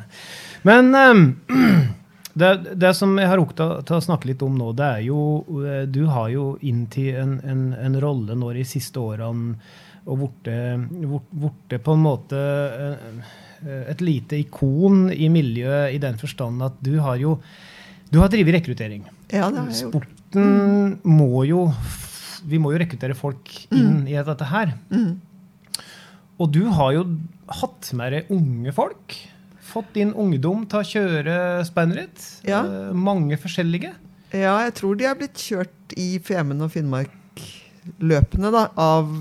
Men 0.65 0.95
ehm, 0.97 1.25
det, 2.35 2.75
det 2.75 2.91
som 2.97 3.15
jeg 3.19 3.29
har 3.31 3.39
rukket 3.39 3.87
til 3.87 3.97
å 3.97 4.03
snakke 4.03 4.29
litt 4.29 4.43
om 4.43 4.57
nå, 4.59 4.73
det 4.75 4.85
er 4.85 5.03
jo 5.07 5.19
eh, 5.63 5.85
Du 5.87 6.03
har 6.11 6.27
jo 6.33 6.49
inntil 6.67 7.15
en, 7.21 7.35
en, 7.47 7.65
en 7.79 7.99
rolle 8.03 8.35
nå 8.35 8.51
de 8.57 8.65
siste 8.67 8.99
årene 8.99 9.55
og 10.05 10.19
blitt 10.21 11.79
på 11.81 11.93
en 11.95 12.03
måte 12.03 12.37
eh, 12.37 13.31
et 13.89 14.03
lite 14.03 14.37
ikon 14.37 15.07
i 15.09 15.29
miljøet 15.33 15.95
i 15.95 16.01
den 16.01 16.19
forstand 16.21 16.61
at 16.61 16.75
du 16.85 16.99
har 17.01 17.17
jo 17.17 17.39
du 18.11 18.19
har 18.21 18.29
drevet 18.29 18.59
rekruttering. 18.59 19.07
Ja, 19.33 19.49
det 19.49 19.57
har 19.57 19.71
jeg 19.71 19.87
gjort. 19.87 20.05
Sporten 20.05 20.99
må 21.09 21.41
jo 21.49 21.65
Vi 22.45 22.59
må 22.61 22.75
jo 22.75 22.79
rekruttere 22.79 23.17
folk 23.17 23.49
inn 23.73 24.03
i 24.05 24.13
dette 24.13 24.45
her. 24.51 24.75
Mm. 24.93 25.15
Og 26.37 26.51
du 26.53 26.65
har 26.77 26.91
jo 26.93 27.05
hatt 27.61 27.89
med 27.97 28.13
deg 28.13 28.29
unge 28.35 28.73
folk. 28.75 29.15
Fått 29.75 29.91
din 29.97 30.13
ungdom 30.15 30.63
til 30.71 30.79
å 30.79 30.87
kjøre 30.87 31.37
spannet. 31.67 32.23
Ja. 32.47 32.63
Eh, 32.63 32.93
mange 32.95 33.35
forskjellige. 33.41 33.91
Ja, 34.35 34.55
jeg 34.65 34.73
tror 34.79 34.95
de 34.99 35.07
er 35.09 35.17
blitt 35.19 35.39
kjørt 35.39 35.95
i 35.99 36.15
Femund 36.23 36.63
og 36.65 36.71
Finnmark 36.73 37.11
løpende, 38.01 38.49
da, 38.55 38.65
av 38.81 39.11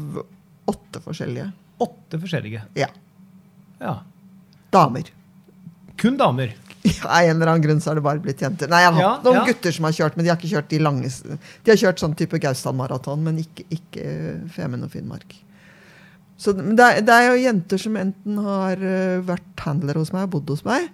åtte 0.71 1.03
forskjellige. 1.05 1.51
Åtte 1.85 2.21
forskjellige. 2.23 2.63
Ja. 2.79 2.89
Ja. 3.83 3.99
Damer. 4.73 5.11
Kun 6.01 6.17
damer. 6.19 6.55
Ja, 6.85 7.21
en 7.25 7.37
eller 7.39 7.49
annen 7.55 7.63
grunn 7.65 7.79
så 7.81 7.91
har 7.91 7.97
det 7.99 8.05
bare 8.05 8.21
blitt 8.21 8.43
jenter. 8.45 8.69
Nei, 8.69 8.83
jeg 8.85 8.93
har 8.93 9.01
Ja, 9.01 9.11
hatt 9.17 9.25
noen 9.25 9.39
ja. 9.41 9.45
gutter 9.49 9.73
som 9.73 9.87
har 9.89 9.95
kjørt, 9.97 10.17
men 10.19 10.27
de 10.27 10.31
har 10.33 10.37
ikke 10.41 10.51
kjørt 10.53 10.69
de 10.69 10.81
lange 10.83 11.09
De 11.65 11.71
har 11.73 11.79
kjørt 11.81 12.03
sånn 12.03 12.17
type 12.19 12.41
Gaustad-maraton, 12.43 13.23
men 13.25 13.39
ikke, 13.41 13.65
ikke 13.73 14.05
Femund 14.53 14.85
og 14.85 14.93
Finnmark. 14.93 15.33
Så 16.45 16.53
det 16.57 16.89
det 17.09 17.15
er 17.15 17.31
jo 17.31 17.41
jenter 17.45 17.81
som 17.81 17.97
enten 18.01 18.41
har 18.45 18.81
eh, 18.85 19.23
vært 19.25 19.65
handlere 19.65 20.03
hos 20.03 20.13
meg, 20.13 20.29
bodd 20.35 20.51
hos 20.53 20.65
meg, 20.67 20.91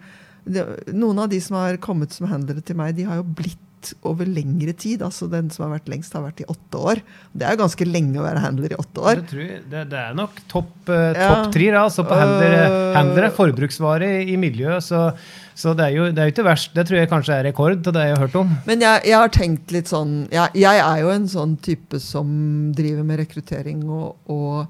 det, 0.47 0.63
Noen 0.97 1.19
av 1.25 1.33
de 1.33 1.41
som 1.43 1.59
har 1.59 1.81
kommet 1.83 2.15
som 2.15 2.31
handlere 2.31 2.63
til 2.65 2.79
meg, 2.79 2.95
de 2.97 3.09
har 3.09 3.19
jo 3.21 3.27
blitt 3.27 3.59
over 4.05 4.29
lengre 4.29 4.73
tid. 4.77 5.01
altså 5.03 5.25
Den 5.31 5.49
som 5.53 5.65
har 5.65 5.79
vært 5.79 5.89
lengst, 5.89 6.13
har 6.13 6.25
vært 6.25 6.43
i 6.43 6.47
åtte 6.53 6.81
år. 6.81 7.01
Det 7.33 7.47
er 7.47 7.55
jo 7.55 7.63
ganske 7.63 7.87
lenge 7.89 8.21
å 8.21 8.25
være 8.27 8.43
handler 8.45 8.75
i 8.75 8.79
åtte 8.81 9.05
år. 9.05 9.23
Det, 9.31 9.47
det, 9.73 9.85
det 9.93 10.01
er 10.01 10.19
nok 10.19 10.41
topp 10.53 10.91
uh, 10.93 11.13
Ja. 11.17 11.31
top 11.45 11.55
da, 11.57 11.85
altså 11.87 12.05
på 12.05 12.13
Øh. 12.17 12.21
handlere, 12.21 12.67
handlere, 12.99 13.31
forbruksvare 13.39 14.11
i 14.29 14.37
miljøet. 14.37 14.85
Så, 14.85 15.01
så 15.57 15.73
det, 15.77 15.87
er 15.89 15.97
jo, 15.97 16.11
det 16.13 16.21
er 16.21 16.29
jo 16.29 16.35
ikke 16.37 16.45
verst. 16.51 16.75
Det 16.77 16.87
tror 16.89 17.01
jeg 17.01 17.11
kanskje 17.15 17.39
er 17.39 17.49
rekord 17.49 17.83
til 17.85 17.97
det 17.97 18.05
jeg 18.07 18.17
har 18.17 18.23
hørt 18.27 18.37
om. 18.43 18.53
Men 18.69 18.85
jeg, 18.85 19.01
jeg 19.09 19.17
har 19.17 19.33
tenkt 19.35 19.73
litt 19.73 19.89
sånn 19.89 20.15
jeg, 20.33 20.53
jeg 20.61 20.85
er 20.85 21.01
jo 21.01 21.11
en 21.17 21.29
sånn 21.29 21.57
type 21.65 22.01
som 22.05 22.29
driver 22.77 23.07
med 23.07 23.25
rekruttering 23.25 23.85
og, 23.89 24.17
og 24.29 24.69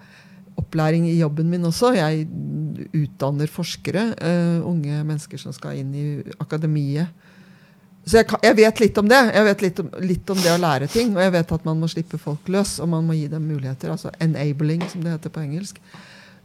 opplæring 0.61 1.09
i 1.09 1.19
jobben 1.19 1.51
min 1.51 1.67
også. 1.69 1.95
Jeg 1.99 2.29
utdanner 2.97 3.51
forskere, 3.51 4.11
Uh, 4.21 4.61
unge 4.69 5.03
mennesker 5.03 5.41
som 5.41 5.53
skal 5.57 5.81
inn 5.81 5.93
i 5.97 6.05
akademiet. 6.41 7.11
Så 8.07 8.21
jeg, 8.21 8.29
jeg 8.43 8.57
vet 8.59 8.81
litt 8.83 8.99
om 9.01 9.09
det. 9.11 9.19
Jeg 9.35 9.47
vet 9.47 9.65
litt 9.65 9.83
om, 9.83 9.91
litt 10.05 10.31
om 10.33 10.39
det 10.41 10.53
å 10.53 10.61
lære 10.61 10.89
ting. 10.91 11.13
Og 11.17 11.23
jeg 11.23 11.35
vet 11.35 11.53
at 11.57 11.67
man 11.69 11.81
må 11.81 11.89
slippe 11.91 12.21
folk 12.21 12.49
løs, 12.53 12.79
og 12.81 12.89
man 12.95 13.05
må 13.07 13.17
gi 13.19 13.27
dem 13.33 13.45
muligheter. 13.49 13.93
Altså 13.93 14.13
enabling, 14.23 14.85
som 14.91 15.05
det 15.05 15.15
heter 15.17 15.35
på 15.35 15.43
engelsk. 15.45 15.81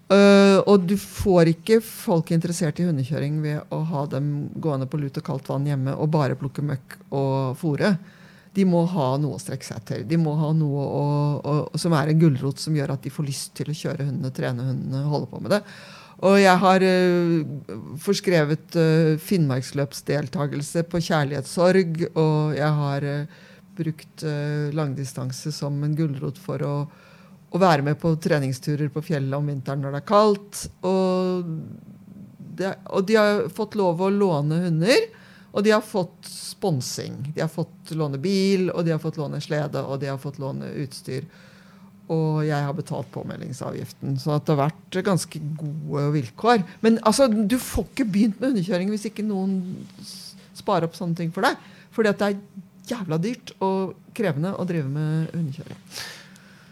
Uh, 0.05 0.62
og 0.69 0.84
du 0.86 0.93
får 1.01 1.50
ikke 1.55 1.79
folk 1.81 2.29
interessert 2.36 2.77
i 2.77 2.86
hundekjøring 2.86 3.39
ved 3.41 3.74
å 3.74 3.79
ha 3.89 4.03
dem 4.12 4.51
gående 4.62 4.86
på 4.86 5.00
lut 5.01 5.17
og 5.17 5.25
kaldt 5.25 5.50
vann 5.50 5.65
hjemme 5.65 5.95
og 5.98 6.12
bare 6.13 6.38
plukke 6.38 6.62
møkk 6.65 7.00
og 7.10 7.55
fôre. 7.57 7.95
De 8.55 8.63
må 8.67 8.85
ha 8.88 9.09
noe 9.19 9.35
å 9.35 9.41
strekke 9.41 9.67
seg 9.67 9.81
etter. 9.81 10.05
De 10.07 10.17
må 10.19 10.35
ha 10.39 10.53
noe 10.55 10.85
å, 10.85 11.03
å, 11.39 11.55
som 11.79 11.95
er 11.97 12.12
en 12.12 12.21
gulrot 12.21 12.62
som 12.62 12.75
gjør 12.77 12.95
at 12.95 13.03
de 13.03 13.12
får 13.12 13.27
lyst 13.27 13.53
til 13.57 13.71
å 13.71 13.75
kjøre 13.75 14.07
hundene, 14.07 14.31
trene 14.35 14.67
hundene, 14.69 15.03
holde 15.12 15.29
på 15.31 15.41
med 15.43 15.57
det. 15.57 15.62
Og 16.24 16.38
jeg 16.39 16.59
har 16.62 16.85
uh, 16.88 17.79
forskrevet 18.00 18.77
uh, 18.79 19.15
Finnmarksløpsdeltakelse 19.19 20.85
på 20.88 21.01
kjærlighetssorg, 21.09 22.05
og 22.13 22.55
jeg 22.55 22.77
har 22.79 23.09
uh, 23.09 23.41
brukt 23.75 24.24
langdistanse 24.71 25.51
som 25.51 25.81
en 25.83 25.97
gulrot 25.97 26.38
for 26.39 26.62
å, 26.63 26.75
å 27.51 27.59
være 27.59 27.83
med 27.83 27.97
på 28.00 28.13
treningsturer 28.24 28.88
på 28.88 29.03
fjellet 29.03 29.35
om 29.35 29.50
vinteren 29.51 29.83
når 29.83 29.97
det 29.97 30.00
er 30.00 30.05
kaldt. 30.07 30.62
Og, 30.88 31.50
det, 32.55 32.69
og 32.88 33.03
de 33.09 33.17
har 33.19 33.41
fått 33.51 33.75
lov 33.75 34.00
å 34.00 34.07
låne 34.15 34.62
hunder, 34.63 35.09
og 35.55 35.63
de 35.63 35.71
har 35.71 35.83
fått 35.83 36.27
sponsing. 36.27 37.31
De 37.35 37.39
har 37.39 37.51
fått 37.51 37.93
låne 37.95 38.19
bil, 38.19 38.67
og 38.74 38.83
de 38.83 38.91
har 38.91 39.00
fått 39.00 39.19
låne 39.19 39.39
slede, 39.43 39.79
og 39.88 40.01
de 40.01 40.09
har 40.12 40.19
fått 40.19 40.39
låne 40.43 40.67
utstyr. 40.83 41.24
Og 42.12 42.43
jeg 42.45 42.59
har 42.67 42.75
betalt 42.75 43.07
påmeldingsavgiften. 43.13 44.17
Så 44.19 44.35
det 44.35 44.51
har 44.51 44.67
vært 44.67 45.00
ganske 45.07 45.39
gode 45.57 46.09
vilkår. 46.17 46.65
Men 46.83 47.00
altså, 47.07 47.29
du 47.31 47.55
får 47.62 47.88
ikke 47.88 48.09
begynt 48.12 48.41
med 48.41 48.51
hundekjøring 48.51 48.91
hvis 48.91 49.07
ikke 49.09 49.25
noen 49.25 49.55
sparer 50.55 50.89
opp 50.89 51.00
sånne 51.00 51.17
ting 51.17 51.31
for 51.33 51.47
deg. 51.47 51.55
Fordi 51.95 52.12
det 52.12 52.27
er 52.27 52.38
jævla 52.91 53.17
dyrt 53.24 53.55
og 53.63 53.95
krevende 54.15 54.51
å 54.59 54.67
drive 54.67 54.91
med 54.91 55.31
hundekjøring. 55.33 55.81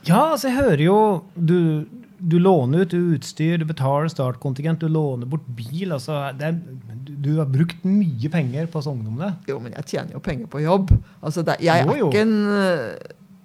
Ja, 0.03 0.33
altså 0.33 0.49
jeg 0.49 0.59
hører 0.59 0.81
jo 0.83 0.97
Du, 1.39 1.87
du 2.23 2.37
låner 2.39 2.85
ut 2.85 2.93
utstyr, 2.93 3.57
du 3.59 3.65
betaler 3.67 4.07
startkontingent, 4.11 4.79
du 4.79 4.87
låner 4.91 5.27
bort 5.27 5.45
bil. 5.57 5.91
altså 5.91 6.15
er, 6.31 6.55
du, 7.03 7.35
har 7.39 7.49
brukt 7.51 7.83
mye 7.83 8.31
penger 8.31 8.69
på 8.71 8.83
sånn. 8.85 9.03
Jo, 9.49 9.59
men 9.59 9.75
jeg 9.75 9.89
tjener 9.91 10.15
jo 10.15 10.23
penger 10.23 10.47
på 10.51 10.63
jobb. 10.63 10.93
Altså, 11.21 11.43
det, 11.43 11.59
jeg, 11.65 11.83
Jo, 11.83 11.93
er 11.93 12.05
ikke 12.07 12.23
en, 12.23 12.37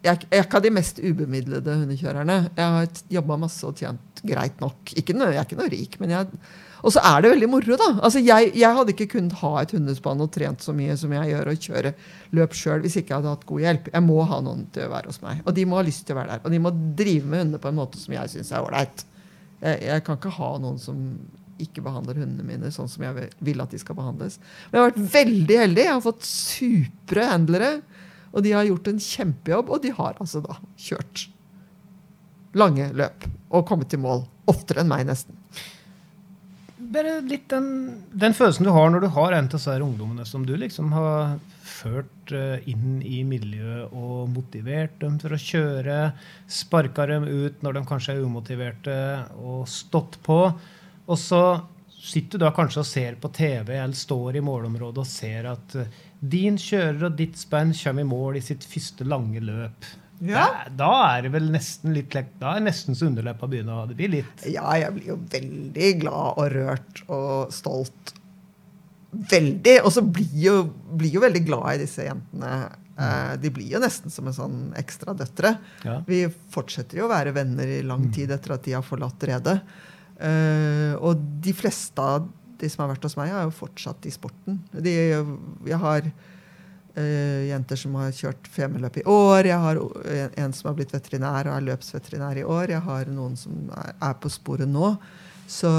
jeg, 0.09 0.27
er- 0.31 0.45
ikke 0.47 0.59
av 0.61 0.65
de 0.67 0.71
mest 0.75 0.99
ubemidlede 1.05 1.75
hundekjørerne. 1.83 2.38
Jeg 2.57 2.73
har 2.79 3.03
jobba 3.19 3.37
masse 3.45 3.65
og 3.69 3.77
tjent 3.79 4.23
greit 4.27 4.59
nok. 4.62 4.95
Noe, 5.15 5.29
jeg 5.35 5.38
er 5.41 5.47
ikke 5.47 5.59
noe 5.61 5.71
rik, 5.73 6.00
men 6.03 6.11
jeg 6.17 6.27
Og 6.79 6.93
så 6.95 7.00
er 7.03 7.23
det 7.25 7.31
veldig 7.33 7.47
moro, 7.50 7.75
da. 7.79 7.87
Altså, 8.07 8.21
jeg, 8.23 8.53
jeg 8.55 8.75
hadde 8.77 8.93
ikke 8.95 9.09
kunnet 9.17 9.33
ha 9.41 9.49
et 9.65 9.73
hundespann 9.75 10.21
og 10.23 10.29
trent 10.31 10.62
så 10.62 10.71
mye 10.73 10.95
som 10.97 11.11
jeg 11.11 11.33
gjør, 11.33 11.49
og 11.50 11.65
kjøre 11.65 11.91
løp 12.38 12.53
sjøl 12.55 12.85
hvis 12.85 12.95
ikke 13.00 13.11
jeg 13.11 13.17
hadde 13.19 13.33
hatt 13.33 13.47
god 13.49 13.65
hjelp. 13.65 13.88
Jeg 13.97 14.05
må 14.07 14.19
ha 14.31 14.38
noen 14.47 14.61
til 14.77 14.87
å 14.87 14.93
være 14.93 15.11
hos 15.11 15.19
meg. 15.25 15.41
Og 15.43 15.57
de 15.57 15.65
må 15.67 15.81
ha 15.81 15.83
lyst 15.88 16.05
til 16.07 16.15
å 16.15 16.21
være 16.21 16.37
der. 16.37 16.45
Og 16.47 16.55
de 16.55 16.61
må 16.62 16.71
drive 17.00 17.27
med 17.27 17.43
hundene 17.43 17.59
på 17.65 17.73
en 17.73 17.81
måte 17.81 17.99
som 17.99 18.15
jeg 18.15 18.31
syns 18.31 18.53
er 18.55 18.62
ålreit. 18.62 19.03
Jeg, 19.59 19.83
jeg 19.88 20.07
kan 20.07 20.21
ikke 20.21 20.37
ha 20.38 20.53
noen 20.62 20.79
som 20.79 21.03
ikke 21.59 21.83
behandler 21.83 22.21
hundene 22.23 22.47
mine 22.47 22.71
sånn 22.71 22.87
som 22.87 23.03
jeg 23.03 23.27
vil 23.43 23.65
at 23.67 23.75
de 23.75 23.83
skal 23.83 23.99
behandles. 23.99 24.38
Men 24.71 24.79
jeg 24.79 24.85
har 24.85 24.93
vært 24.93 25.15
veldig 25.19 25.57
heldig. 25.65 25.83
Jeg 25.88 25.97
har 25.97 26.05
fått 26.07 26.29
supre 26.31 27.27
handlere. 27.33 27.73
Og 28.32 28.44
de 28.44 28.54
har 28.54 28.68
gjort 28.68 28.90
en 28.90 29.02
kjempejobb, 29.02 29.73
og 29.73 29.82
de 29.85 29.94
har 29.97 30.18
altså 30.20 30.42
da 30.44 30.58
kjørt 30.76 31.28
lange 32.58 32.90
løp 32.97 33.26
og 33.52 33.66
kommet 33.68 33.90
til 33.92 34.02
mål. 34.02 34.25
Oftere 34.49 34.82
enn 34.82 34.90
meg, 34.90 35.06
nesten. 35.08 35.37
Bare 36.78 37.18
litt 37.26 37.49
den, 37.52 37.68
den 38.16 38.37
følelsen 38.37 38.68
du 38.68 38.73
har 38.73 38.90
når 38.92 39.04
du 39.04 39.08
har 39.12 39.35
en 39.35 39.49
av 39.49 39.52
disse 39.52 39.75
ungdommene 39.82 40.25
som 40.28 40.44
du 40.47 40.54
liksom 40.56 40.92
har 40.94 41.38
ført 41.68 42.32
eh, 42.35 42.64
inn 42.70 43.00
i 43.04 43.23
miljøet 43.28 43.92
og 43.92 44.28
motivert 44.32 44.97
dem 45.02 45.18
for 45.20 45.35
å 45.35 45.40
kjøre, 45.42 45.99
sparka 46.49 47.06
dem 47.11 47.26
ut 47.28 47.64
når 47.64 47.78
de 47.78 47.82
kanskje 47.88 48.14
er 48.16 48.25
umotiverte, 48.25 48.99
og 49.42 49.66
stått 49.70 50.20
på. 50.25 50.40
Og 51.08 51.20
så 51.20 51.42
sitter 51.99 52.38
du 52.38 52.47
da 52.47 52.52
kanskje 52.54 52.82
og 52.82 52.88
ser 52.88 53.18
på 53.20 53.30
TV 53.35 53.75
eller 53.75 53.97
står 53.99 54.38
i 54.38 54.44
målområdet 54.44 55.02
og 55.02 55.11
ser 55.11 55.50
at 55.50 55.78
eh, 55.78 56.04
din 56.21 56.59
kjører 56.59 57.09
og 57.09 57.17
ditt 57.19 57.39
spenn 57.39 57.73
kommer 57.79 58.05
i 58.05 58.09
mål 58.09 58.39
i 58.39 58.45
sitt 58.45 58.67
første 58.67 59.07
lange 59.07 59.43
løp. 59.45 59.89
Ja. 60.19 60.49
Da, 60.67 60.71
da 60.75 60.93
er 61.13 61.27
det 61.27 61.31
vel 61.37 61.45
nesten 61.55 61.93
litt 61.95 62.11
Da 62.41 62.57
er 62.57 62.65
nesten 62.65 62.97
så 62.99 63.07
underleppa 63.07 63.47
begynner 63.47 63.85
å 63.85 63.93
blir 63.93 64.11
litt 64.17 64.41
Ja, 64.51 64.67
jeg 64.75 64.97
blir 64.97 65.13
jo 65.13 65.19
veldig 65.31 65.91
glad 66.01 66.41
og 66.43 66.49
rørt 66.57 67.03
og 67.07 67.55
stolt. 67.55 68.15
Veldig. 69.11 69.77
Og 69.85 69.93
så 69.95 70.03
blir 70.03 70.35
jo, 70.43 70.57
blir 70.99 71.15
jo 71.15 71.23
veldig 71.23 71.45
glad 71.47 71.69
i 71.77 71.83
disse 71.85 72.09
jentene. 72.09 72.51
Eh, 72.99 73.37
de 73.39 73.53
blir 73.55 73.71
jo 73.77 73.83
nesten 73.83 74.13
som 74.13 74.27
en 74.29 74.37
sånn 74.37 74.59
ekstra 74.79 75.15
døtre. 75.17 75.55
Ja. 75.87 76.01
Vi 76.09 76.25
fortsetter 76.53 77.01
jo 77.01 77.07
å 77.07 77.13
være 77.13 77.37
venner 77.37 77.71
i 77.79 77.85
lang 77.87 78.09
tid 78.15 78.35
etter 78.35 78.57
at 78.57 78.67
de 78.67 78.75
har 78.75 78.85
forlatt 78.87 79.29
redet. 79.31 79.61
Eh, 80.19 80.99
og 80.99 81.23
de 81.47 81.55
fleste 81.55 82.03
av 82.03 82.27
de 82.61 82.71
som 82.71 82.85
har 82.85 82.93
vært 82.95 83.07
hos 83.07 83.17
meg, 83.19 83.33
er 83.33 83.47
jo 83.47 83.55
fortsatt 83.55 84.09
i 84.09 84.12
sporten. 84.15 84.59
De, 84.73 84.95
jeg 85.69 85.81
har 85.83 86.09
uh, 86.09 87.43
jenter 87.49 87.81
som 87.81 87.97
har 88.00 88.15
kjørt 88.17 88.50
femmeløp 88.53 89.00
i 89.00 89.07
år. 89.09 89.50
Jeg 89.50 89.62
har 89.65 89.81
en, 90.29 90.57
som 90.57 90.71
har 90.71 90.79
blitt 90.79 90.95
veterinær 90.95 91.50
og 91.50 91.57
er 91.57 91.69
løpsveterinær 91.71 92.43
i 92.43 92.47
år. 92.47 92.75
Jeg 92.75 92.85
har 92.88 93.12
noen 93.12 93.38
som 93.38 93.69
er, 93.77 93.95
er 94.11 94.17
på 94.23 94.33
sporet 94.33 94.71
nå. 94.71 94.95
Så, 95.49 95.71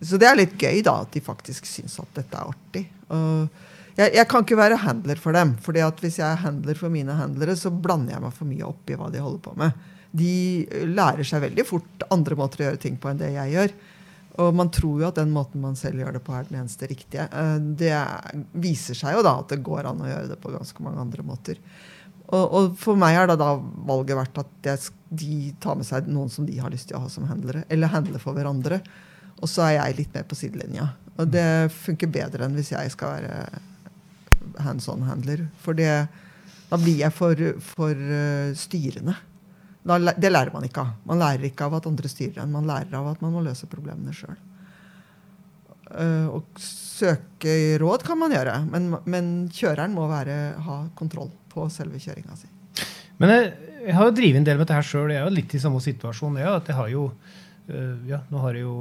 så 0.00 0.20
det 0.20 0.28
er 0.28 0.38
litt 0.38 0.54
gøy, 0.56 0.80
da, 0.86 1.02
at 1.04 1.12
de 1.12 1.24
faktisk 1.24 1.68
syns 1.68 1.98
at 2.00 2.14
dette 2.16 2.38
er 2.38 2.54
artig. 2.54 2.86
Og 3.12 3.64
jeg, 3.96 4.12
jeg 4.12 4.28
kan 4.28 4.44
ikke 4.44 4.58
være 4.60 4.80
handler 4.80 5.20
for 5.20 5.36
dem. 5.36 5.54
at 5.56 6.00
hvis 6.00 6.18
jeg 6.20 6.28
er 6.28 6.42
handler 6.44 6.76
for 6.76 6.92
mine 6.92 7.12
handlere, 7.16 7.56
så 7.56 7.70
blander 7.70 8.14
jeg 8.14 8.22
meg 8.22 8.34
for 8.36 8.48
mye 8.48 8.64
opp 8.68 8.90
i 8.90 8.96
hva 8.96 9.10
de 9.12 9.22
holder 9.24 9.42
på 9.44 9.54
med. 9.56 9.84
De 10.16 10.66
lærer 10.88 11.24
seg 11.24 11.42
veldig 11.42 11.64
fort 11.66 12.06
andre 12.12 12.36
måter 12.36 12.62
å 12.62 12.66
gjøre 12.68 12.80
ting 12.80 12.96
på 13.00 13.10
enn 13.10 13.20
det 13.20 13.32
jeg 13.34 13.54
gjør. 13.56 13.76
Og 14.42 14.54
man 14.54 14.68
tror 14.74 15.00
jo 15.00 15.08
at 15.08 15.16
den 15.16 15.30
måten 15.32 15.62
man 15.62 15.76
selv 15.78 16.02
gjør 16.02 16.12
det 16.18 16.24
på, 16.26 16.34
er 16.36 16.44
den 16.48 16.58
eneste 16.60 16.88
riktige. 16.90 17.24
Eh, 17.32 17.58
Det 17.58 17.90
er- 17.90 18.44
viser 18.54 18.94
seg 18.94 19.14
jo 19.16 19.22
da 19.22 19.38
at 19.40 19.48
det 19.48 19.62
går 19.64 19.86
an 19.86 20.02
å 20.04 20.08
gjøre 20.10 20.28
det 20.28 20.40
på 20.40 20.52
ganske 20.52 20.82
mange 20.84 21.00
andre 21.00 21.22
måter. 21.22 21.56
Og, 22.28 22.52
og 22.52 22.76
for 22.76 22.96
meg 22.96 23.14
har 23.14 23.26
da, 23.30 23.36
da 23.36 23.54
valget 23.56 24.16
vært 24.18 24.38
at 24.42 24.46
jeg, 24.62 24.90
de 25.14 25.52
tar 25.60 25.76
med 25.76 25.86
seg 25.86 26.08
noen 26.10 26.28
som 26.28 26.44
de 26.44 26.56
har 26.58 26.70
lyst 26.70 26.88
til 26.88 26.96
å 26.98 27.00
ha 27.04 27.08
som 27.08 27.24
handlere, 27.30 27.64
eller 27.70 27.88
handle 27.88 28.18
for 28.18 28.34
hverandre. 28.34 28.80
Og 29.40 29.48
så 29.48 29.62
er 29.68 29.76
jeg 29.78 29.96
litt 30.00 30.14
mer 30.14 30.24
på 30.24 30.34
sidelinja. 30.34 30.88
Og 31.18 31.30
det 31.30 31.70
funker 31.72 32.10
bedre 32.10 32.44
enn 32.44 32.56
hvis 32.58 32.72
jeg 32.72 32.90
skal 32.90 33.20
være 33.22 33.60
hands 34.64 34.88
on-handler. 34.88 35.46
For 35.62 35.72
det, 35.76 36.08
da 36.70 36.76
blir 36.76 36.98
jeg 36.98 37.12
for, 37.14 37.34
for 37.60 37.92
eh, 37.94 38.52
styrende. 38.58 39.16
Det 39.86 40.32
lærer 40.32 40.50
man 40.54 40.66
ikke 40.66 40.82
av. 40.82 40.92
Man 41.06 41.22
lærer 41.22 41.46
ikke 41.48 41.68
av 41.68 41.78
at 41.78 41.86
andre 41.86 42.10
styrer 42.10 42.42
en. 42.42 42.54
Man 42.54 42.66
lærer 42.66 42.98
av 42.98 43.12
at 43.12 43.24
man 43.24 43.34
må 43.36 43.44
løse 43.46 43.68
problemene 43.70 44.14
sjøl. 44.16 44.36
og 46.34 46.58
søke 46.60 47.78
råd 47.78 48.02
kan 48.06 48.18
man 48.18 48.34
gjøre, 48.34 48.58
men, 48.72 48.90
men 49.06 49.32
kjøreren 49.54 49.94
må 49.94 50.08
være, 50.10 50.56
ha 50.66 50.78
kontroll 50.98 51.30
på 51.52 51.68
selve 51.72 52.00
kjøringa 52.02 52.36
si. 52.38 52.50
Men 53.20 53.32
jeg, 53.32 53.50
jeg 53.86 53.96
har 53.96 54.08
jo 54.08 54.14
drevet 54.16 54.40
en 54.40 54.46
del 54.46 54.60
med 54.60 54.68
dette 54.68 54.84
sjøl. 54.84 55.10
Jeg 55.12 55.22
er 55.22 55.28
jo 55.28 55.36
litt 55.38 55.56
i 55.56 55.62
samme 55.62 55.80
situasjon. 55.82 56.38
Jeg, 56.40 56.52
at 56.52 56.68
jeg 56.68 56.76
har 56.76 56.90
jo 56.92 57.04
øh, 57.70 57.94
ja, 58.10 58.20
nå 58.32 58.42
har 58.42 58.58
jeg 58.58 58.66
jo 58.66 58.74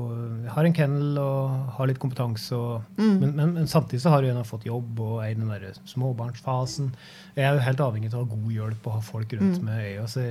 jeg 0.43 0.51
har 0.57 0.67
en 0.67 0.75
kennel 0.75 1.21
og 1.21 1.71
har 1.77 1.89
litt 1.91 2.01
kompetanse. 2.01 2.57
Og, 2.57 3.00
men, 3.00 3.31
men, 3.31 3.55
men 3.55 3.71
samtidig 3.71 4.03
så 4.03 4.12
har 4.15 4.27
jeg 4.27 4.47
fått 4.50 4.67
jobb 4.67 5.00
og 5.05 5.17
er 5.24 5.31
i 5.31 5.39
den 5.39 5.51
der 5.53 5.79
småbarnsfasen. 5.88 6.91
Jeg 7.38 7.47
er 7.47 7.55
jo 7.55 7.65
helt 7.69 7.85
avhengig 7.88 8.12
av 8.12 8.21
å 8.21 8.25
ha 8.25 8.31
god 8.35 8.55
hjelp 8.57 8.89
og 8.89 8.97
ha 8.97 9.03
folk 9.13 9.38
rundt 9.39 9.63
meg. 9.63 9.85
Jeg, 9.93 10.12
så, 10.12 10.27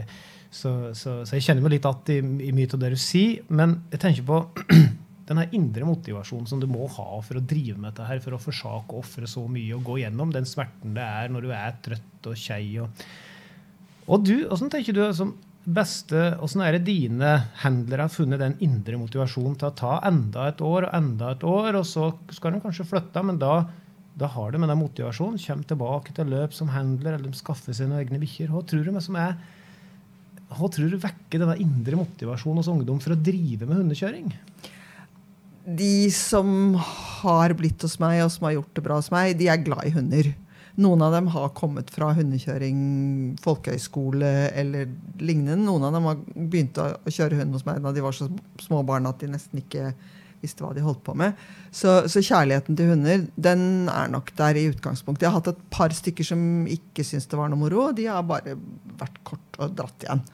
så, 0.54 0.70
så, 0.94 1.20
så 1.26 1.36
jeg 1.36 1.48
kjenner 1.48 1.64
meg 1.64 1.74
litt 1.74 1.88
igjen 2.12 2.36
i, 2.38 2.50
i 2.50 2.54
mye 2.54 2.70
av 2.70 2.82
det 2.84 2.92
du 2.94 3.00
sier. 3.00 3.42
Men 3.50 3.80
jeg 3.90 4.02
tenker 4.04 4.26
på 4.28 4.38
den 5.28 5.40
her 5.40 5.56
indre 5.56 5.88
motivasjonen 5.88 6.46
som 6.50 6.60
du 6.62 6.68
må 6.70 6.86
ha 6.94 7.08
for 7.24 7.40
å 7.40 7.44
drive 7.44 7.76
med 7.78 7.90
dette 7.90 8.06
her, 8.06 8.22
for 8.22 8.36
å 8.36 8.42
forsake 8.42 8.92
og 8.92 9.02
ofre 9.02 9.30
så 9.30 9.44
mye 9.50 9.74
og 9.76 9.86
gå 9.88 10.00
gjennom 10.04 10.34
den 10.34 10.46
smerten 10.48 10.94
det 10.96 11.04
er 11.04 11.32
når 11.32 11.46
du 11.46 11.54
er 11.56 11.78
trøtt 11.84 12.30
og 12.30 12.38
kjei. 12.38 12.66
og 12.84 13.06
og 14.04 14.24
du, 14.26 14.34
hvordan 14.44 14.70
tenker 14.72 14.96
du, 14.96 15.00
som 15.16 15.32
beste, 15.64 16.34
Åssen 16.44 16.60
er 16.60 16.76
det 16.76 16.84
dine 16.90 17.30
handlere 17.62 18.04
har 18.04 18.12
funnet 18.12 18.42
den 18.42 18.58
indre 18.64 18.98
motivasjonen 19.00 19.56
til 19.60 19.70
å 19.70 19.76
ta 19.78 19.94
enda 20.04 20.50
et 20.50 20.60
år 20.60 20.90
og 20.90 20.96
enda 20.98 21.30
et 21.32 21.46
år, 21.48 21.78
og 21.80 21.86
så 21.88 22.10
skal 22.36 22.52
de 22.52 22.60
kanskje 22.64 22.86
flytte, 22.90 23.22
men 23.24 23.40
da, 23.40 23.62
da 24.20 24.28
har 24.34 24.52
de 24.52 24.60
med 24.60 24.68
den 24.68 24.82
motivasjonen, 24.82 25.40
kommer 25.40 25.70
tilbake 25.70 26.16
til 26.16 26.32
løp 26.34 26.56
som 26.56 26.72
handler, 26.74 27.16
eller 27.16 27.32
de 27.32 27.40
skaffer 27.40 27.76
noen 27.80 28.02
egne 28.02 28.20
bikkjer. 28.20 28.52
Hva 28.52 28.60
tror 28.68 28.84
du 28.84 28.92
med 28.92 29.06
som 29.06 29.16
er 29.16 29.38
hva 30.52 30.68
tror 30.70 30.92
du 30.92 31.00
vekker 31.00 31.40
denne 31.40 31.56
indre 31.62 31.98
motivasjonen 31.98 32.60
hos 32.60 32.70
ungdom 32.70 33.00
for 33.02 33.14
å 33.14 33.20
drive 33.20 33.66
med 33.66 33.80
hundekjøring? 33.80 34.30
De 35.64 36.10
som 36.12 36.74
har 36.76 37.54
blitt 37.56 37.82
hos 37.86 37.96
meg, 38.02 38.20
og 38.24 38.32
som 38.34 38.48
har 38.48 38.58
gjort 38.58 38.74
det 38.76 38.84
bra 38.84 38.98
hos 39.00 39.08
meg, 39.14 39.32
de 39.40 39.48
er 39.48 39.62
glad 39.64 39.88
i 39.88 39.94
hunder. 39.94 40.28
Noen 40.84 41.04
av 41.06 41.14
dem 41.14 41.30
har 41.30 41.52
kommet 41.54 41.90
fra 41.94 42.10
hundekjøring, 42.16 42.78
folkehøyskole 43.42 44.32
eller 44.58 44.90
lignende. 45.22 45.62
Noen 45.62 45.86
av 45.86 45.94
dem 45.94 46.08
har 46.10 46.20
begynt 46.34 46.80
å 46.82 46.90
kjøre 47.06 47.38
hund 47.40 47.54
hos 47.54 47.64
meg 47.68 47.80
da 47.84 47.94
de 47.94 48.02
var 48.04 48.16
så 48.16 48.28
små 48.60 48.82
barn 48.86 49.06
at 49.08 49.22
de 49.22 49.30
nesten 49.30 49.62
ikke 49.62 49.92
visste 50.44 50.64
hva 50.64 50.72
de 50.76 50.84
holdt 50.84 51.02
på 51.06 51.16
med. 51.18 51.36
Så, 51.74 52.04
så, 52.12 52.22
kjærligheten 52.22 52.78
til 52.78 52.92
hunder 52.92 53.26
den 53.34 53.90
er 53.90 54.10
nok 54.12 54.32
der 54.38 54.60
i 54.60 54.68
utgangspunktet. 54.70 55.26
Jeg 55.26 55.32
har 55.32 55.40
hatt 55.40 55.52
et 55.54 55.68
par 55.74 55.94
stykker 55.96 56.28
som 56.28 56.64
ikke 56.70 57.06
syntes 57.06 57.28
det 57.30 57.40
var 57.40 57.52
noe 57.52 57.60
moro. 57.64 57.88
De 57.96 58.08
har 58.10 58.24
bare 58.28 58.56
vært 59.00 59.22
kort 59.26 59.60
og 59.60 59.76
dratt 59.78 60.06
igjen. 60.06 60.24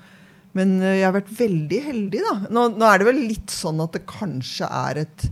Men 0.58 0.80
eh, 0.82 0.98
jeg 1.00 1.06
har 1.06 1.16
vært 1.16 1.34
veldig 1.38 1.82
heldig, 1.86 2.24
da. 2.26 2.34
Nå, 2.50 2.66
nå 2.76 2.88
er 2.88 3.00
det 3.00 3.08
vel 3.10 3.22
litt 3.28 3.54
sånn 3.54 3.82
at 3.84 3.94
det 3.96 4.06
kanskje 4.10 4.70
er 4.80 5.04
et 5.04 5.28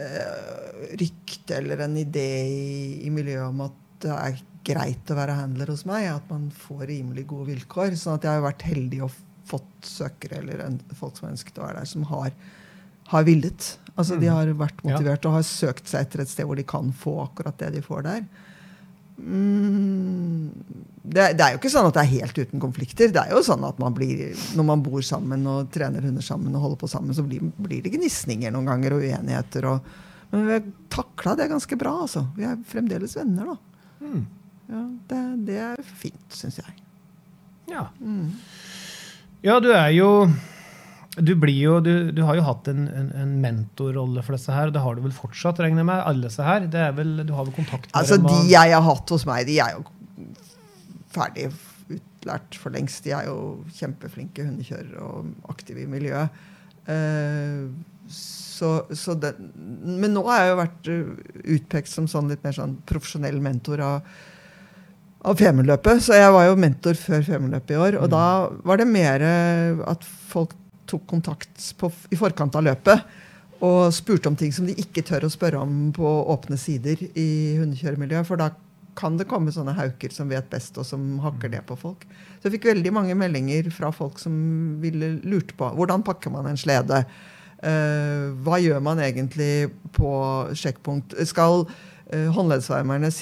øh, 0.00 0.86
rykte 1.00 1.58
eller 1.58 1.84
en 1.86 1.98
idé 2.00 2.30
i, 2.46 2.72
i, 3.06 3.12
miljøet 3.12 3.50
om 3.50 3.66
at 3.68 3.78
det 4.02 4.14
er 4.14 4.40
greit 4.66 5.10
å 5.10 5.18
være 5.18 5.36
handler 5.38 5.74
hos 5.74 5.84
meg. 5.88 6.08
At 6.14 6.32
man 6.32 6.48
får 6.54 6.86
rimelig 6.88 7.26
gode 7.30 7.52
vilkår. 7.52 7.98
sånn 7.98 8.18
at 8.18 8.26
jeg 8.26 8.40
har 8.40 8.48
vært 8.48 8.66
heldig 8.70 9.04
og 9.06 9.20
fått 9.48 9.88
søkere 9.88 10.40
eller 10.40 10.76
folk 10.96 11.18
som 11.18 11.32
ønsket 11.32 11.58
å 11.58 11.66
være 11.66 11.82
der, 11.82 11.90
som 11.90 12.06
har, 12.10 12.30
har 13.10 13.26
villet. 13.26 13.66
Altså 13.94 14.16
mm. 14.16 14.20
De 14.22 14.30
har 14.32 14.54
vært 14.56 14.84
motivert 14.86 15.26
og 15.28 15.36
har 15.38 15.44
søkt 15.46 15.90
seg 15.90 16.06
etter 16.06 16.22
et 16.22 16.30
sted 16.30 16.48
hvor 16.48 16.58
de 16.58 16.64
kan 16.66 16.92
få 16.96 17.18
akkurat 17.26 17.58
det 17.60 17.74
de 17.76 17.84
får 17.84 18.06
der. 18.06 18.24
Mm, 19.22 20.50
det, 21.02 21.26
det, 21.36 21.44
er 21.44 21.54
jo 21.54 21.60
ikke 21.60 21.70
sånn 21.70 21.86
at 21.86 21.96
det 21.98 22.02
er 22.02 22.14
helt 22.14 22.38
uten 22.38 22.62
konflikter. 22.62 23.12
Det 23.12 23.22
er 23.22 23.34
jo 23.36 23.42
sånn 23.44 23.64
at 23.68 23.78
man 23.82 23.94
blir, 23.94 24.32
Når 24.56 24.66
man 24.66 24.84
bor 24.84 25.02
sammen 25.06 25.44
og 25.50 25.70
trener 25.74 26.04
hunder 26.04 26.24
sammen, 26.24 26.54
og 26.56 26.64
holder 26.64 26.80
på 26.80 26.90
sammen, 26.90 27.14
så 27.14 27.24
blir, 27.26 27.44
blir 27.58 27.84
det 27.84 27.92
gnisninger 27.94 28.54
noen 28.54 28.70
ganger 28.72 28.96
og 28.96 29.04
uenigheter. 29.04 29.68
Og, 29.70 29.90
men 30.32 30.46
vi 30.48 30.56
har 30.56 30.70
takla 30.92 31.36
det 31.38 31.50
ganske 31.52 31.78
bra. 31.78 31.96
altså. 32.06 32.24
Vi 32.38 32.46
er 32.48 32.62
fremdeles 32.68 33.16
venner, 33.18 33.52
da. 33.52 33.58
Mm. 34.02 34.22
Ja, 34.72 34.86
det, 35.10 35.20
det, 35.50 35.58
er 35.60 35.84
fint, 35.84 36.24
syns 36.32 36.58
jeg. 36.62 36.78
Ja. 37.70 37.86
Mm. 38.00 38.32
ja, 39.44 39.58
du 39.62 39.70
er 39.70 39.90
jo 39.94 40.08
du, 41.16 41.34
jo, 41.52 41.80
du, 41.84 42.10
du, 42.16 42.22
har 42.24 42.38
jo 42.38 42.44
hatt 42.46 42.68
en, 42.72 42.86
en, 42.88 43.08
en 43.20 43.32
mentorrolle 43.42 44.22
for 44.24 44.32
disse 44.32 44.52
her, 44.54 44.70
og 44.70 44.76
det 44.76 44.80
har 44.80 44.96
du 44.96 45.02
vel 45.04 45.12
fortsatt? 45.12 45.58
regner 45.60 45.82
jeg 45.82 45.88
med, 45.90 46.04
alle 46.08 46.30
disse 46.30 46.46
her. 46.46 46.64
Vel, 46.96 47.10
du 47.28 47.34
har 47.36 47.44
vel 47.44 47.56
kontakt 47.56 47.90
med 47.90 47.98
altså, 48.00 48.16
dem? 48.16 48.30
De 48.30 48.54
jeg 48.54 48.72
har 48.72 48.86
hatt 48.86 49.12
hos 49.12 49.26
meg, 49.28 49.44
de 49.44 49.58
er 49.60 49.74
jo 49.76 49.84
ferdig 51.12 51.50
utlært 51.92 52.56
for 52.56 52.72
lengst. 52.72 53.04
De 53.04 53.12
er 53.12 53.28
jo 53.28 53.36
kjempeflinke 53.76 54.46
hundekjørere 54.46 55.04
og 55.04 55.52
aktive 55.52 55.84
i 55.84 55.90
miljøet. 55.90 56.40
Uh, 56.88 57.68
så, 58.08 58.72
så 58.96 59.12
det, 59.18 59.34
men 59.36 60.16
nå 60.16 60.24
har 60.30 60.40
jeg 60.40 60.48
jo 60.48 60.58
vært 60.62 60.90
utpekt 61.58 61.92
som 61.92 62.08
sånn 62.08 62.32
litt 62.32 62.40
mer 62.46 62.56
sånn 62.56 62.78
profesjonell 62.88 63.36
mentor 63.44 63.84
av, 63.84 64.08
av 65.28 65.36
Femundløpet. 65.44 66.00
Så 66.08 66.16
jeg 66.16 66.32
var 66.32 66.48
jo 66.48 66.56
mentor 66.56 66.96
før 66.96 67.28
Femundløpet 67.28 67.76
i 67.76 67.80
år. 67.84 68.00
Og 68.00 68.08
mm. 68.08 68.16
da 68.16 68.24
var 68.64 68.80
det 68.80 68.88
mer 68.88 69.28
at 69.92 70.08
folk 70.32 70.56
tok 70.90 71.06
kontakt 71.10 71.68
på, 71.78 71.90
i 72.10 72.18
forkant 72.18 72.56
av 72.58 72.66
løpet 72.66 73.06
og 73.62 73.92
spurte 73.94 74.30
om 74.30 74.36
ting 74.38 74.52
som 74.54 74.66
de 74.66 74.74
ikke 74.80 75.04
tør 75.06 75.28
å 75.28 75.32
spørre 75.32 75.60
om 75.62 75.92
på 75.94 76.12
åpne 76.34 76.58
sider 76.58 76.98
i 77.14 77.28
hundekjøremiljøet. 77.60 78.26
For 78.26 78.40
da 78.40 78.50
kan 78.98 79.16
det 79.16 79.28
komme 79.30 79.52
sånne 79.54 79.74
hauker 79.76 80.12
som 80.12 80.30
vet 80.32 80.48
best, 80.52 80.76
og 80.80 80.86
som 80.86 81.04
hakker 81.22 81.52
det 81.52 81.62
på 81.68 81.76
folk. 81.78 82.02
Så 82.40 82.48
jeg 82.48 82.56
fikk 82.56 82.72
veldig 82.72 82.92
mange 82.94 83.16
meldinger 83.18 83.70
fra 83.74 83.92
folk 83.94 84.18
som 84.20 84.34
ville 84.82 85.14
lurt 85.22 85.54
på 85.58 85.70
hvordan 85.78 86.04
pakker 86.06 86.34
man 86.34 86.50
en 86.50 86.60
slede. 86.60 87.04
Uh, 87.62 88.34
hva 88.42 88.58
gjør 88.58 88.82
man 88.82 89.00
egentlig 89.00 89.70
på 89.94 90.10
sjekkpunkt? 90.58 91.14
Skal 91.30 91.62
uh, 91.62 92.28
håndleddsvarmerne 92.34 93.12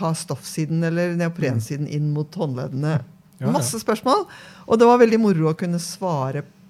ha 0.00 0.14
stoffsiden 0.16 0.80
eller 0.88 1.12
neoprensiden 1.20 1.84
inn 1.84 2.08
mot 2.16 2.32
håndleddene? 2.40 3.02
Masse 3.42 3.76
spørsmål. 3.82 4.24
Og 4.64 4.80
det 4.80 4.88
var 4.88 5.00
veldig 5.02 5.20
moro 5.20 5.50
å 5.50 5.58
kunne 5.58 5.82
svare 5.82 6.46
på 6.46 6.61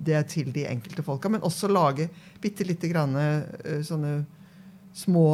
det 0.00 0.22
til 0.32 0.48
de 0.54 0.62
enkelte 0.70 1.02
folka, 1.04 1.28
men 1.28 1.42
også 1.44 1.68
lage 1.68 2.08
bitte 2.40 2.64
lite 2.64 2.88
grann 2.88 3.16
uh, 3.16 3.42
sånne 3.84 4.24
små 4.96 5.28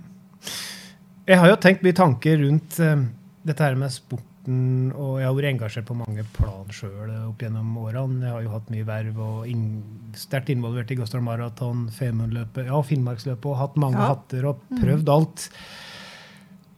Jeg 1.28 1.38
har 1.44 1.48
jo 1.52 1.62
tenkt 1.62 1.84
mye 1.86 2.00
tanker 2.00 2.36
rundt 2.42 2.72
uh, 2.82 3.04
dette 3.48 3.68
her 3.68 3.76
med 3.80 3.90
sport 3.94 4.31
og 4.50 5.20
jeg 5.22 5.28
har 5.28 5.36
vært 5.38 5.50
engasjert 5.52 5.86
på 5.86 5.96
mange 6.00 6.24
plan 6.34 6.70
sjøl 6.74 7.12
opp 7.28 7.44
gjennom 7.44 7.76
årene. 7.78 8.26
Jeg 8.26 8.34
har 8.34 8.46
jo 8.46 8.54
hatt 8.56 8.72
mye 8.74 8.88
verv 8.88 9.20
og 9.22 9.50
inn, 9.50 9.66
sterkt 10.18 10.50
involvert 10.54 10.92
i 10.94 10.98
Gosdal 10.98 11.22
Maraton, 11.26 11.86
Femundløpet, 11.94 12.70
ja, 12.72 12.80
Finnmarksløpet, 12.86 13.50
og 13.52 13.60
hatt 13.60 13.78
mange 13.82 14.02
ja. 14.02 14.14
hatter 14.16 14.48
og 14.50 14.64
mm. 14.64 14.80
prøvd 14.82 15.12
alt. 15.14 15.48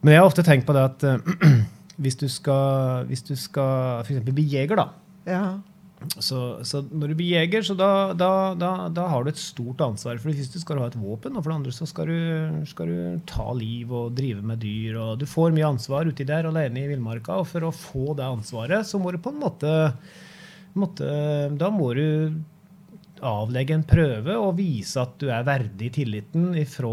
Men 0.04 0.12
jeg 0.12 0.20
har 0.20 0.28
ofte 0.28 0.44
tenkt 0.44 0.68
på 0.68 0.76
det 0.76 0.84
at 0.90 1.06
hvis 2.04 2.20
du 2.20 2.26
skal, 2.28 3.06
hvis 3.08 3.24
du 3.24 3.32
skal 3.38 4.04
f.eks. 4.04 4.20
bli 4.28 4.44
jeger, 4.56 4.76
da, 4.80 4.90
ja. 5.30 5.44
Så, 6.18 6.38
så, 6.66 6.80
når 6.90 7.12
du 7.12 7.16
blir 7.18 7.34
jeger, 7.34 7.64
så 7.66 7.76
da, 7.78 7.90
da, 8.16 8.30
da, 8.58 8.70
da, 8.92 9.06
har 9.10 9.24
du 9.24 9.30
et 9.32 9.40
stort 9.40 9.82
ansvar. 9.84 10.20
For 10.20 10.30
det 10.30 10.42
første 10.42 10.62
skal 10.62 10.78
du 10.78 10.84
ha 10.84 10.88
et 10.90 10.98
våpen, 11.00 11.34
og 11.34 11.42
for 11.44 11.52
det 11.52 11.58
andre 11.58 11.74
så 11.74 11.88
skal 11.90 12.10
du, 12.10 12.62
skal 12.70 12.90
du 12.90 13.24
ta 13.30 13.46
liv 13.56 13.92
og 13.92 14.14
drive 14.18 14.44
med 14.46 14.62
dyr. 14.62 14.98
og 15.00 15.22
Du 15.22 15.26
får 15.28 15.54
mye 15.56 15.72
ansvar 15.74 16.10
uti 16.10 16.26
der 16.28 16.50
alene 16.50 16.84
i 16.84 16.90
villmarka, 16.92 17.40
og 17.42 17.50
for 17.50 17.68
å 17.68 17.74
få 17.74 18.16
det 18.18 18.26
ansvaret, 18.28 18.86
så 18.88 19.00
må 19.02 19.14
du 19.14 19.20
på 19.22 19.34
en 19.34 19.42
måte, 19.42 19.76
måte 20.78 21.08
Da 21.58 21.70
må 21.70 21.92
du 21.96 22.06
avlegge 23.26 23.74
en 23.76 23.86
prøve 23.88 24.36
og 24.38 24.56
vise 24.58 25.00
at 25.00 25.16
du 25.20 25.28
er 25.32 25.46
verdig 25.46 25.90
tilliten 25.96 26.52
fra 26.70 26.92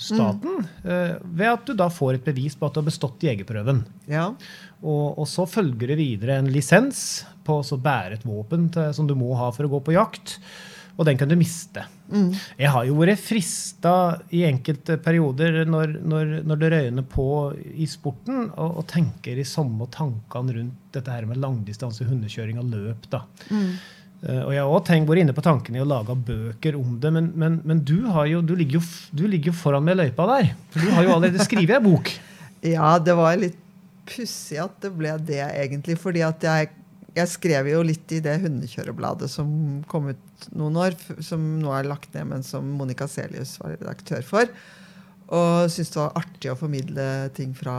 staten. 0.00 0.66
Mm. 0.82 1.30
Ved 1.38 1.48
at 1.52 1.64
du 1.68 1.76
da 1.78 1.88
får 1.92 2.18
et 2.18 2.26
bevis 2.26 2.58
på 2.58 2.68
at 2.68 2.74
du 2.74 2.82
har 2.82 2.88
bestått 2.88 3.24
jegerprøven. 3.26 3.84
Ja. 4.10 4.28
Og, 4.82 5.06
og, 5.14 5.24
så 5.30 5.46
følger 5.46 5.92
det 5.92 6.00
videre 6.00 6.40
en 6.40 6.50
lisens 6.52 7.22
på 7.46 7.60
å 7.62 7.80
bære 7.80 8.18
et 8.18 8.28
våpen 8.28 8.68
til, 8.74 8.92
som 8.96 9.08
du 9.08 9.14
må 9.18 9.32
ha 9.38 9.50
for 9.54 9.66
å 9.66 9.72
gå 9.76 9.82
på 9.86 9.96
jakt. 9.96 10.38
Og 10.98 11.06
den 11.08 11.16
kan 11.16 11.30
du 11.30 11.36
miste. 11.40 11.86
Mm. 12.12 12.34
Jeg 12.58 12.70
har 12.74 12.84
jo 12.84 12.98
vært 12.98 13.22
frista 13.22 13.94
i 14.34 14.42
enkelte 14.44 14.98
perioder 15.00 15.62
når, 15.64 15.96
når, 16.04 16.34
når, 16.44 16.60
det 16.60 16.70
røyner 16.74 17.06
på 17.08 17.26
i 17.72 17.88
sporten, 17.88 18.50
og, 18.50 18.82
og, 18.82 18.84
tenker 18.90 19.40
i 19.40 19.46
samme 19.48 19.88
tankene 19.94 20.58
rundt 20.58 20.92
dette 20.92 21.14
her 21.14 21.26
med 21.28 21.40
langdistanse 21.40 22.04
hundekjøring 22.08 22.60
og 22.60 22.68
løp. 22.74 23.08
da. 23.12 23.24
Mm. 23.48 23.72
Uh, 24.22 24.44
og 24.44 24.52
jeg 24.54 24.62
har 24.62 24.70
også 24.70 24.98
vært 25.08 25.22
inne 25.24 25.34
på 25.34 25.44
tanken 25.44 25.78
i 25.78 25.82
å 25.82 25.88
lage 25.88 26.14
bøker 26.14 26.76
om 26.78 26.98
det, 27.02 27.10
men, 27.14 27.32
men, 27.38 27.58
men 27.66 27.80
du, 27.82 27.96
jo, 28.30 28.42
du, 28.46 28.54
ligger 28.58 28.78
jo, 28.78 28.84
du, 29.10 29.24
ligger 29.26 29.50
jo, 29.50 29.56
foran 29.58 29.86
med 29.86 29.98
løypa 29.98 30.28
der. 30.30 30.52
For 30.74 30.84
du 30.84 30.94
har 30.94 31.08
jo 31.08 31.16
allerede 31.16 31.46
skrevet 31.48 31.80
en 31.80 31.88
bok. 31.88 32.12
ja, 32.62 32.94
det 33.02 33.16
var 33.18 33.34
litt 33.40 33.58
pussig 34.06 34.58
at 34.62 34.78
det 34.82 34.92
ble 34.94 35.16
det, 35.26 35.42
egentlig. 35.42 35.98
fordi 36.00 36.24
at 36.26 36.46
jeg 36.46 36.70
jeg 37.12 37.28
skrev 37.28 37.68
jo 37.68 37.80
litt 37.84 38.12
i 38.16 38.22
det 38.24 38.38
hundekjørebladet 38.40 39.28
som 39.28 39.48
kom 39.90 40.08
ut 40.12 40.46
noen 40.56 40.78
år, 40.80 40.94
som 41.20 41.42
nå 41.60 41.72
er 41.76 41.88
lagt 41.90 42.14
ned, 42.16 42.28
men 42.30 42.46
som 42.46 42.68
Monica 42.78 43.08
Celius 43.10 43.58
var 43.60 43.74
redaktør 43.74 44.24
for. 44.24 44.48
Og 45.32 45.68
syntes 45.72 45.92
det 45.92 46.00
var 46.00 46.16
artig 46.22 46.52
å 46.52 46.56
formidle 46.58 47.06
ting 47.36 47.52
fra, 47.56 47.76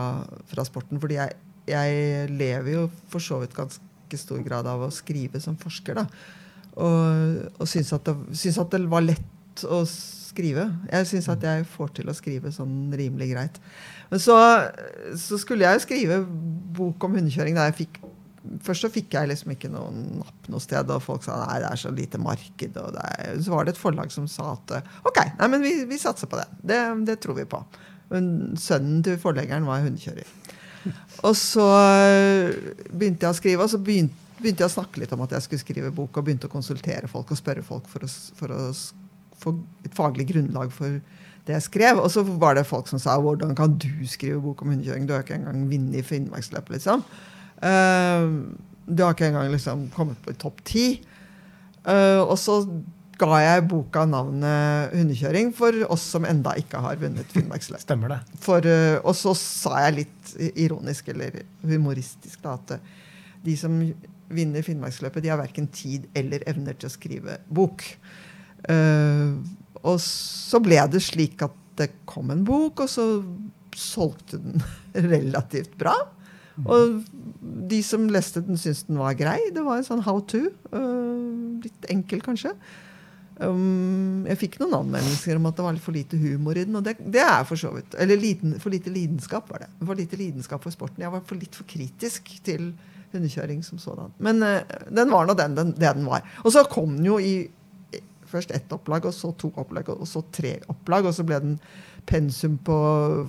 fra 0.49 0.65
sporten. 0.67 1.01
fordi 1.01 1.17
jeg, 1.17 1.38
jeg, 1.69 2.29
lever 2.34 2.69
jo 2.75 2.86
for 3.10 3.25
så 3.25 3.41
vidt 3.41 3.58
ganske 3.58 3.82
stor 4.21 4.41
grad 4.45 4.67
av 4.69 4.86
å 4.86 4.93
skrive 4.93 5.41
som 5.43 5.58
forsker. 5.60 6.02
da. 6.02 6.08
Og, 6.73 7.43
og 7.62 7.69
syns 7.69 7.93
at, 7.93 8.10
at, 8.10 8.71
det 8.73 8.82
var 8.89 9.06
lett 9.06 9.65
å 9.67 9.84
skrive. 9.88 10.65
Jeg 10.89 11.10
syns 11.10 11.30
at 11.30 11.43
jeg 11.45 11.67
får 11.69 11.93
til 11.99 12.10
å 12.10 12.17
skrive 12.17 12.54
sånn 12.54 12.93
rimelig 12.97 13.30
greit. 13.34 13.60
Men 14.10 14.21
så, 14.21 14.38
så 15.19 15.38
skulle 15.41 15.67
jeg 15.67 15.78
jo 15.78 15.86
skrive 15.86 16.19
bok 16.78 17.06
om 17.06 17.19
hundekjøring 17.19 17.58
da 17.60 17.69
jeg 17.69 17.84
fikk 17.86 18.04
Først 18.63 18.84
så 18.84 18.89
fikk 18.91 19.13
jeg 19.15 19.30
liksom 19.30 19.54
ikke 19.54 19.69
noen 19.71 20.02
napp 20.19 20.47
noe 20.52 20.60
sted, 20.60 20.89
og 20.91 20.99
folk 20.99 21.23
sa 21.23 21.38
nei, 21.45 21.62
det 21.63 21.69
er 21.69 21.80
så 21.80 21.93
lite 21.95 22.19
marked. 22.19 22.76
og 22.76 22.97
Så 23.39 23.54
var 23.54 23.63
det 23.63 23.71
et 23.71 23.80
forlag 23.80 24.12
som 24.12 24.26
sa 24.28 24.49
at 24.58 24.73
ok, 25.08 25.19
nei, 25.39 25.47
men 25.47 25.63
vi, 25.63 25.71
vi 25.88 25.99
satser 26.02 26.28
på 26.28 26.41
det. 26.41 26.49
det. 26.60 26.80
det. 27.08 27.15
tror 27.23 27.38
vi 27.38 27.45
på. 27.47 27.62
Men 28.12 28.28
sønnen 28.60 28.99
til 29.06 29.15
forleggeren 29.21 29.63
var 29.63 29.86
hundekjører. 29.86 30.28
Og 31.24 31.36
så 31.39 31.67
øh, 31.69 32.74
begynte 32.91 33.28
jeg 33.28 33.32
å 33.32 33.38
skrive, 33.38 33.65
og 33.65 33.72
så 33.72 33.80
begynte, 33.80 34.15
begynte 34.39 34.65
jeg 34.65 34.72
å 34.72 34.76
snakke 34.76 35.04
litt 35.04 35.13
om 35.15 35.24
at 35.26 35.36
jeg 35.38 35.46
skulle 35.46 35.63
skrive 35.63 35.93
bok, 35.96 36.17
og 36.17 36.28
begynte 36.28 36.50
å 36.50 36.54
konsultere 36.54 37.10
folk 37.12 37.32
og 37.32 37.39
spørre 37.39 37.63
folk 37.65 37.88
for 37.91 38.06
å, 38.06 38.12
for 38.39 38.56
å 38.56 38.62
få 39.43 39.56
et 39.88 39.96
faglig 39.96 40.28
grunnlag 40.34 40.74
for 40.76 41.00
det 41.48 41.58
jeg 41.58 41.67
skrev. 41.69 42.02
Og 42.04 42.12
så 42.12 42.26
var 42.28 42.58
det 42.58 42.67
folk 42.67 42.88
som 42.91 43.00
sa 43.00 43.17
'hvordan 43.19 43.56
kan 43.56 43.78
du 43.78 44.08
skrive 44.08 44.41
bok 44.41 44.62
om 44.62 44.76
hundekjøring'? 44.76 45.08
Du 45.08 45.13
har 45.13 45.24
ikke 45.24 45.39
engang 45.39 45.69
vunnet 45.69 46.00
i 46.00 46.06
Finnmarksløpet, 46.06 46.78
liksom. 46.80 47.04
Uh, 47.63 48.56
du 48.88 49.04
har 49.04 49.13
ikke 49.13 49.28
engang 49.32 49.52
liksom 49.52 49.89
kommet 49.96 50.17
på 50.24 50.34
topp 50.36 50.63
ti. 50.65 51.02
Eh, 51.84 52.22
og 52.22 52.38
så 52.39 52.62
ga 53.19 53.39
jeg 53.43 53.67
boka 53.69 54.06
navnet 54.10 54.93
'Hundekjøring' 54.93 55.54
for 55.56 55.76
oss 55.93 56.06
som 56.15 56.26
enda 56.26 56.56
ikke 56.60 56.82
har 56.84 56.99
vunnet 57.02 57.30
Finnmarksløpet. 57.34 57.86
Stemmer 57.86 58.15
det. 58.15 58.19
For, 58.41 58.65
eh, 58.65 58.97
og 59.04 59.15
så 59.15 59.36
sa 59.38 59.86
jeg 59.86 59.97
litt 60.02 60.34
ironisk 60.56 61.10
eller 61.13 61.43
humoristisk 61.62 62.41
da, 62.43 62.58
at 62.58 62.78
eh, 62.78 62.91
de 63.43 63.58
som 63.60 63.76
vinner 64.34 64.65
Finnmarksløpet, 64.65 65.23
de 65.23 65.32
har 65.32 65.41
verken 65.41 65.67
tid 65.67 66.08
eller 66.17 66.45
evner 66.49 66.78
til 66.78 66.89
å 66.89 66.93
skrive 66.93 67.38
bok. 67.54 67.84
Uh, 68.63 69.43
og 69.84 69.99
så 69.99 70.62
ble 70.63 70.80
det 70.88 71.02
slik 71.04 71.43
at 71.43 71.56
det 71.76 71.89
kom 72.10 72.32
en 72.32 72.45
bok, 72.47 72.86
og 72.86 72.89
så 72.89 73.06
solgte 73.76 74.39
den 74.39 74.63
relativt 75.13 75.76
bra. 75.78 75.95
Og 76.63 77.02
de 77.69 77.80
som 77.84 78.08
leste 78.13 78.43
den, 78.45 78.60
syntes 78.62 78.86
den 78.88 79.02
var 79.02 79.17
grei. 79.17 79.39
Det 79.54 79.63
var 79.65 79.82
en 79.82 79.88
sånn 79.88 80.06
how 80.06 80.21
to. 80.30 80.45
Uh, 80.71 81.60
litt 81.63 81.91
enkel, 81.91 82.23
kanskje. 82.23 82.54
Um, 83.41 84.28
jeg 84.30 84.38
fikk 84.43 84.60
noen 84.62 84.76
anmeldelser 84.78 85.39
om 85.39 85.48
at 85.50 85.58
det 85.58 85.65
var 85.65 85.74
litt 85.76 85.86
for 85.86 85.96
lite 85.96 86.19
humor 86.22 86.58
i 86.58 86.65
den. 86.67 86.78
Og 86.78 86.86
det, 86.86 86.98
det 87.02 87.24
er 87.24 87.46
for 87.50 87.60
så 87.60 87.74
vidt. 87.74 87.98
Eller 88.00 88.19
liten, 88.19 88.58
for 88.62 88.74
lite 88.74 88.93
lidenskap 88.93 89.50
var 89.52 89.65
det. 89.65 89.72
For 89.82 89.98
lite 89.98 90.19
lidenskap 90.19 90.63
for 90.63 90.76
sporten. 90.76 91.06
Jeg 91.06 91.13
var 91.13 91.26
for 91.28 91.39
litt 91.39 91.58
for 91.58 91.69
kritisk 91.69 92.30
til 92.46 92.72
hundekjøring 93.13 93.62
som 93.65 93.82
sådan. 93.82 94.13
Men 94.24 94.41
uh, 94.46 94.62
den 94.89 95.12
var 95.13 95.28
nå 95.28 95.38
den, 95.39 95.58
den, 95.58 95.76
det 95.78 95.98
den 95.98 96.08
var. 96.10 96.26
Og 96.43 96.54
så 96.54 96.65
kom 96.69 96.98
den 96.98 97.10
jo 97.10 97.19
i 97.22 97.36
først 98.34 98.54
ett 98.56 98.72
opplag, 98.74 99.06
og 99.06 99.13
så 99.13 99.30
to 99.38 99.52
opplag, 99.62 99.91
og 99.93 100.08
så 100.10 100.24
tre 100.34 100.56
opplag. 100.72 101.06
Og 101.06 101.13
så 101.15 101.26
ble 101.28 101.41
den 101.43 101.60
pensum 102.10 102.58
på 102.65 102.78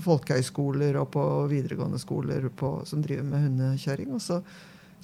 folkehøyskoler 0.05 0.97
og 1.01 1.11
på 1.15 1.25
videregående 1.51 2.01
skoler 2.01 2.49
på, 2.49 2.77
som 2.89 3.03
driver 3.05 3.27
med 3.29 3.45
hundekjøring. 3.49 4.15
Og 4.17 4.23
så, 4.25 4.41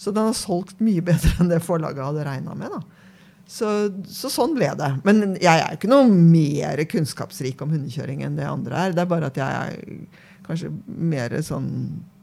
så 0.00 0.14
den 0.14 0.30
har 0.30 0.38
solgt 0.38 0.80
mye 0.84 1.04
bedre 1.04 1.36
enn 1.40 1.52
det 1.52 1.62
forlaget 1.64 2.04
hadde 2.04 2.26
regna 2.26 2.56
med. 2.56 2.72
da. 2.72 3.09
Så, 3.50 3.66
så 4.06 4.30
sånn 4.30 4.54
ble 4.54 4.68
det. 4.78 4.88
Men 5.02 5.34
jeg 5.42 5.50
er 5.58 5.74
ikke 5.74 5.90
noe 5.90 6.06
mer 6.06 6.78
kunnskapsrik 6.86 7.58
om 7.64 7.72
hundekjøring 7.74 8.22
enn 8.22 8.38
det 8.38 8.46
andre 8.46 8.78
er. 8.78 8.94
Det 8.94 9.02
er 9.02 9.10
bare 9.10 9.30
at 9.32 9.40
jeg 9.40 9.64
er 9.64 10.44
kanskje 10.46 10.70
mer 10.86 11.34
sånn 11.42 11.70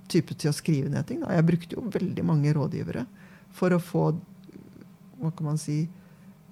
type 0.08 0.38
til 0.40 0.54
å 0.54 0.56
skrive 0.56 0.92
ned 0.94 1.04
ting. 1.10 1.20
Da. 1.26 1.34
Jeg 1.36 1.48
brukte 1.50 1.76
jo 1.76 1.84
veldig 1.92 2.24
mange 2.24 2.56
rådgivere 2.56 3.04
for 3.58 3.76
å 3.76 3.82
få 3.84 4.08
hva 5.18 5.34
kan 5.36 5.50
man 5.50 5.60
si, 5.60 5.82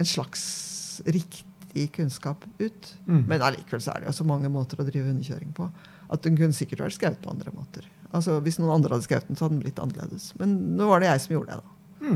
en 0.01 0.07
slags 0.09 0.43
riktig 1.05 1.87
kunnskap 1.95 2.43
ut. 2.59 2.91
Mm. 3.07 3.25
Men 3.29 3.45
allikevel 3.45 3.83
så 3.83 3.93
er 3.93 4.03
det 4.03 4.11
jo 4.11 4.17
så 4.19 4.27
mange 4.27 4.51
måter 4.51 4.81
å 4.81 4.87
drive 4.87 5.07
hundekjøring 5.07 5.53
på 5.55 5.69
at 6.11 6.25
den 6.25 6.35
kunne 6.37 6.55
sikkert 6.57 6.83
vært 6.83 6.97
skrevet 6.97 7.21
på 7.23 7.31
andre 7.31 7.53
måter. 7.55 7.87
Altså 8.11 8.41
Hvis 8.43 8.59
noen 8.59 8.75
andre 8.77 8.95
hadde 8.95 9.07
skrevet 9.07 9.29
den, 9.29 9.37
så 9.37 9.47
hadde 9.47 9.57
den 9.57 9.63
blitt 9.63 9.81
annerledes. 9.81 10.33
Men 10.39 10.57
nå 10.75 10.89
var 10.89 11.01
det 11.01 11.13
jeg 11.13 11.23
som 11.23 11.37
gjorde 11.37 11.55
det. 11.55 11.63
da. 11.63 12.09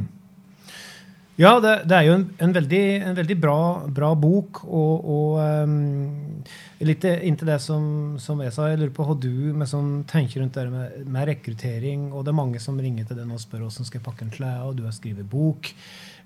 Ja, 1.40 1.54
det, 1.64 1.74
det 1.88 1.96
er 1.96 2.04
jo 2.04 2.16
en, 2.18 2.24
en 2.44 2.52
veldig, 2.52 2.82
en 3.00 3.16
veldig 3.16 3.36
bra, 3.40 3.60
bra 3.96 4.10
bok. 4.20 4.60
Og, 4.68 5.06
og 5.08 5.38
um, 5.40 6.42
litt 6.84 7.06
inntil 7.08 7.54
det 7.54 7.62
som, 7.64 7.86
som 8.20 8.42
jeg 8.44 8.52
sa, 8.52 8.68
jeg 8.68 8.82
lurer 8.82 8.92
på 8.98 9.06
hva 9.08 9.16
du 9.16 9.64
sånn, 9.70 10.02
tenker 10.10 10.44
rundt 10.44 10.60
det 10.60 10.66
med, 10.74 10.98
med 11.08 11.30
rekruttering. 11.32 12.10
Og 12.12 12.28
det 12.28 12.34
er 12.34 12.40
mange 12.42 12.60
som 12.60 12.82
ringer 12.84 13.08
til 13.08 13.22
den 13.22 13.32
og 13.32 13.40
spør 13.40 13.64
hvordan 13.70 13.88
skal 13.88 14.02
jeg 14.02 14.08
pakke 14.10 14.28
en 14.28 14.36
klær, 14.36 14.68
og 14.68 14.76
du 14.82 14.84
har 14.84 14.98
skrevet 14.98 15.32
bok. 15.32 15.72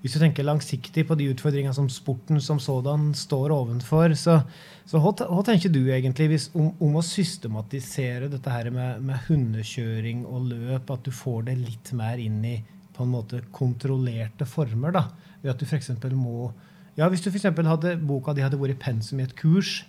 Hvis 0.02 0.18
du 0.18 0.20
tenker 0.20 0.50
langsiktig 0.50 1.06
på 1.06 1.14
de 1.16 1.30
utfordringene 1.30 1.78
som 1.78 1.86
sporten 1.88 2.42
som 2.42 2.58
sådan 2.58 3.12
står 3.14 3.54
ovenfor, 3.54 4.18
så, 4.18 4.40
så 4.82 4.98
hva, 4.98 5.14
hva 5.14 5.46
tenker 5.46 5.70
du 5.70 5.84
egentlig 5.94 6.32
hvis, 6.34 6.50
om, 6.58 6.72
om 6.82 6.98
å 6.98 7.06
systematisere 7.06 8.34
dette 8.34 8.50
her 8.50 8.74
med, 8.74 8.98
med 9.06 9.30
hundekjøring 9.30 10.26
og 10.26 10.50
løp, 10.50 10.90
at 10.90 11.06
du 11.06 11.14
får 11.14 11.52
det 11.52 11.60
litt 11.62 11.94
mer 11.94 12.18
inn 12.18 12.42
i 12.50 12.58
på 12.94 13.04
en 13.04 13.12
måte 13.12 13.42
kontrollerte 13.52 14.46
former. 14.48 14.94
da, 14.94 15.08
ved 15.42 15.54
at 15.54 15.60
du 15.60 15.66
for 15.66 15.78
eksempel 15.80 16.14
må 16.16 16.52
ja, 16.94 17.08
Hvis 17.10 17.24
du 17.24 17.30
for 17.30 17.66
hadde 17.66 17.96
boka 18.06 18.32
di 18.32 18.42
hadde 18.44 18.54
vært 18.54 18.78
pensum 18.78 19.18
i 19.18 19.24
et 19.24 19.34
kurs, 19.34 19.84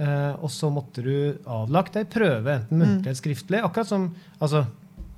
eh, 0.00 0.32
og 0.40 0.48
så 0.48 0.70
måtte 0.72 1.02
du 1.04 1.36
avlagt 1.44 1.98
ei 2.00 2.06
prøve, 2.08 2.62
enten 2.62 2.80
muntlig 2.80 3.10
eller 3.10 3.18
skriftlig, 3.18 3.60
akkurat 3.60 3.90
som 3.90 4.06
altså, 4.38 4.64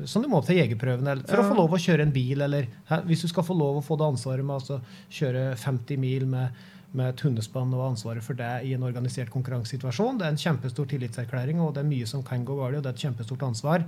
som 0.04 0.22
du 0.22 0.26
må 0.28 0.40
til 0.42 0.58
jegerprøven 0.58 1.06
for 1.06 1.28
for 1.28 1.38
å 1.38 1.46
få 1.46 1.58
lov 1.61 1.76
å 1.76 1.78
kjøre 1.78 2.02
en 2.02 2.14
bil, 2.14 2.42
eller 2.42 2.66
her, 2.88 3.04
hvis 3.06 3.22
du 3.22 3.28
skal 3.30 3.46
få 3.46 3.54
lov 3.54 3.78
å 3.78 3.85
få 3.87 3.96
det 4.00 4.08
ansvaret 4.08 4.44
med 4.44 4.56
å 4.56 4.58
altså, 4.58 4.80
kjøre 5.14 5.44
50 5.62 6.00
mil 6.02 6.26
med, 6.26 6.64
med 6.90 7.12
et 7.12 7.22
hundespann 7.22 7.70
og 7.76 7.92
ansvaret 7.92 8.24
for 8.26 8.38
det 8.38 8.50
i 8.66 8.74
en 8.74 8.82
organisert 8.88 9.30
konkurransesituasjon. 9.30 10.18
Det 10.18 10.26
er 10.26 10.35
en 10.35 10.42
kjempestor 10.42 10.90
tillitserklæring, 10.90 11.62
og 11.62 11.76
det 11.76 11.85
er 11.85 11.92
mye 11.92 12.08
som 12.11 12.26
kan 12.26 12.42
gå 12.44 12.58
galt, 12.58 12.80
og 12.80 12.82
det 12.82 12.90
er 12.90 12.98
et 12.98 13.06
kjempestort 13.06 13.46
ansvar. 13.46 13.87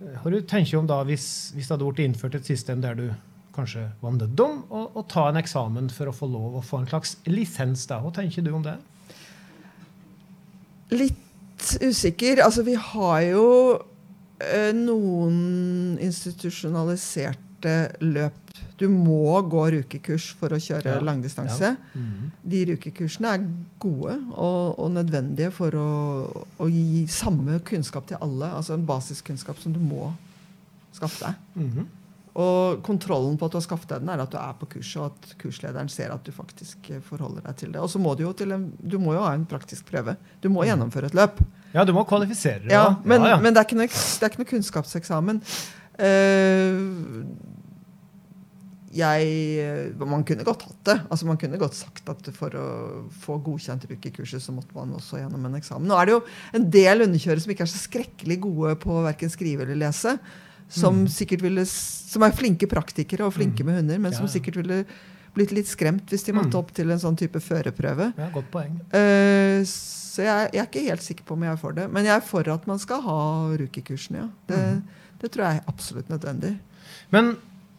Eh, 0.00 0.18
Hva 0.22 0.32
du 0.32 0.40
tenker 0.42 0.78
om 0.80 0.88
da 0.88 1.00
hvis, 1.08 1.26
hvis 1.54 1.66
det 1.68 1.74
hadde 1.76 1.88
blitt 1.88 2.04
innført 2.06 2.38
et 2.38 2.48
system 2.48 2.82
der 2.84 2.98
du 2.98 3.08
kanskje 3.56 3.88
var 4.02 4.14
nødt 4.14 4.40
om 4.44 4.60
å, 4.70 4.84
å 4.94 5.02
ta 5.10 5.28
en 5.28 5.40
eksamen 5.40 5.88
for 5.90 6.10
å 6.10 6.14
få 6.14 6.28
lov 6.30 6.60
å 6.60 6.64
få 6.64 6.82
en 6.82 6.90
slags 6.90 7.16
lisens? 7.26 7.86
da. 7.90 7.98
Hva 8.04 8.12
tenker 8.14 8.44
du 8.46 8.52
om 8.54 8.62
det? 8.66 8.76
Litt 10.94 11.74
usikker. 11.82 12.44
Altså, 12.44 12.62
vi 12.64 12.76
har 12.78 13.20
jo 13.26 13.48
eh, 14.38 14.70
noen 14.76 15.98
institusjonaliserte 16.00 17.47
løp. 18.00 18.32
Du 18.78 18.88
må 18.88 19.40
gå 19.50 19.64
rukekurs 19.74 20.30
for 20.38 20.48
å 20.54 20.58
kjøre 20.60 20.94
Ja. 20.94 21.00
langdistanse. 21.00 21.76
De 22.44 22.64
rukekursene 22.72 23.34
er 23.34 23.46
gode 23.78 24.18
og, 24.34 24.78
og 24.78 24.90
nødvendige 24.94 25.50
for 25.50 25.70
å, 25.74 26.46
å 26.58 26.68
gi 26.70 27.06
samme 27.06 27.58
kunnskap 27.60 28.06
til 28.06 28.18
alle. 28.20 28.52
Altså 28.54 28.74
en 28.74 28.86
basiskunnskap 28.86 29.58
som 29.58 29.72
du 29.72 29.80
må 29.80 30.12
skaffe 30.92 31.24
deg. 31.24 31.34
Mhm. 31.54 31.86
Og 32.38 32.82
kontrollen 32.86 33.34
på 33.38 33.46
at 33.48 33.50
du 33.50 33.56
har 33.58 33.64
skaffet 33.64 33.88
deg 33.88 34.04
den, 34.04 34.10
er 34.14 34.20
at 34.22 34.30
du 34.30 34.36
er 34.38 34.52
på 34.60 34.68
kurset, 34.76 35.00
og 35.02 35.06
at 35.10 35.32
kurslederen 35.40 35.88
ser 35.90 36.12
at 36.14 36.22
du 36.22 36.30
faktisk 36.30 36.90
eh, 36.94 37.00
forholder 37.02 37.42
deg 37.42 37.56
til 37.56 37.72
det. 37.74 37.80
Og 37.82 37.90
så 37.90 37.98
må 37.98 38.12
du 38.14 38.22
jo 38.22 38.32
til 38.32 38.52
en, 38.54 38.68
du 38.78 38.94
må 39.02 39.16
jo 39.16 39.24
ha 39.24 39.32
en 39.34 39.46
praktisk 39.48 39.88
prøve. 39.90 40.14
Du 40.40 40.46
må 40.52 40.62
gjennomføre 40.68 41.10
et 41.10 41.16
løp. 41.18 41.40
Ja, 41.74 41.82
du 41.84 41.92
må 41.96 42.04
kvalifisere 42.06 42.62
deg. 42.62 42.70
Ja, 42.76 42.94
men, 43.02 43.24
ja, 43.26 43.34
ja. 43.34 43.40
men 43.42 43.56
det, 43.56 43.64
er 43.64 43.66
ikke 43.66 43.80
noe, 43.80 43.90
det 43.90 44.22
er 44.22 44.30
ikke 44.30 44.42
noe 44.44 44.52
kunnskapseksamen. 44.52 45.42
Eh, 45.98 46.78
jeg, 48.98 49.92
man 50.00 50.22
kunne 50.26 50.44
godt 50.48 50.62
hatt 50.64 50.78
det. 50.88 50.94
Altså 51.12 51.26
Man 51.28 51.36
kunne 51.40 51.58
godt 51.60 51.76
sagt 51.76 52.08
at 52.08 52.30
for 52.34 52.54
å 52.56 52.64
få 53.20 53.36
godkjent 53.44 53.84
rookie-kurset, 53.90 54.40
så 54.42 54.54
måtte 54.56 54.72
man 54.74 54.94
også 54.96 55.20
gjennom 55.20 55.44
en 55.44 55.58
eksamen. 55.60 55.86
Nå 55.90 55.98
er 56.00 56.08
det 56.08 56.14
jo 56.16 56.22
en 56.56 56.64
del 56.72 57.04
underkjørere 57.04 57.44
som 57.44 57.52
ikke 57.52 57.66
er 57.66 57.72
så 57.74 57.82
skrekkelig 57.84 58.38
gode 58.46 58.74
på 58.80 58.96
verken 59.04 59.30
skrive 59.32 59.66
eller 59.66 59.76
lese. 59.86 60.16
Som, 60.68 61.04
Mm. 61.04 61.08
sikkert 61.08 61.40
ville, 61.40 61.62
som 61.64 62.22
er 62.22 62.30
flinke 62.36 62.66
praktikere 62.68 63.24
og 63.24 63.32
flinke 63.32 63.64
med 63.64 63.76
hunder, 63.76 63.98
men 63.98 64.12
som 64.12 64.26
sikkert 64.28 64.56
ville 64.56 64.84
blitt 65.34 65.52
litt 65.52 65.66
skremt 65.68 66.04
hvis 66.10 66.24
de 66.26 66.32
måtte 66.32 66.52
Mm. 66.52 66.58
opp 66.58 66.72
til 66.74 66.90
en 66.90 66.98
sånn 66.98 67.16
type 67.16 67.40
førerprøve. 67.40 68.12
ja, 68.18 68.28
Godt 68.30 68.50
poeng. 68.50 68.80
Eh, 68.92 69.62
så 69.64 70.22
jeg, 70.24 70.50
jeg 70.52 70.60
er 70.60 70.66
ikke 70.66 70.88
helt 70.88 71.00
sikker 71.02 71.24
på 71.24 71.32
om 71.32 71.42
jeg 71.42 71.52
er 71.52 71.56
for 71.56 71.72
det. 71.72 71.90
Men 71.90 72.04
jeg 72.04 72.16
er 72.16 72.20
for 72.20 72.48
at 72.48 72.66
man 72.66 72.78
skal 72.78 73.00
ha 73.00 73.56
rookie-kursene, 73.56 74.16
ja. 74.16 74.28
Det, 74.46 74.56
Mhm. 74.58 74.82
Det 75.20 75.30
tror 75.34 75.44
jeg 75.48 75.60
er 75.60 75.68
absolutt 75.70 76.08
nødvendig. 76.12 76.56
Men 77.10 77.36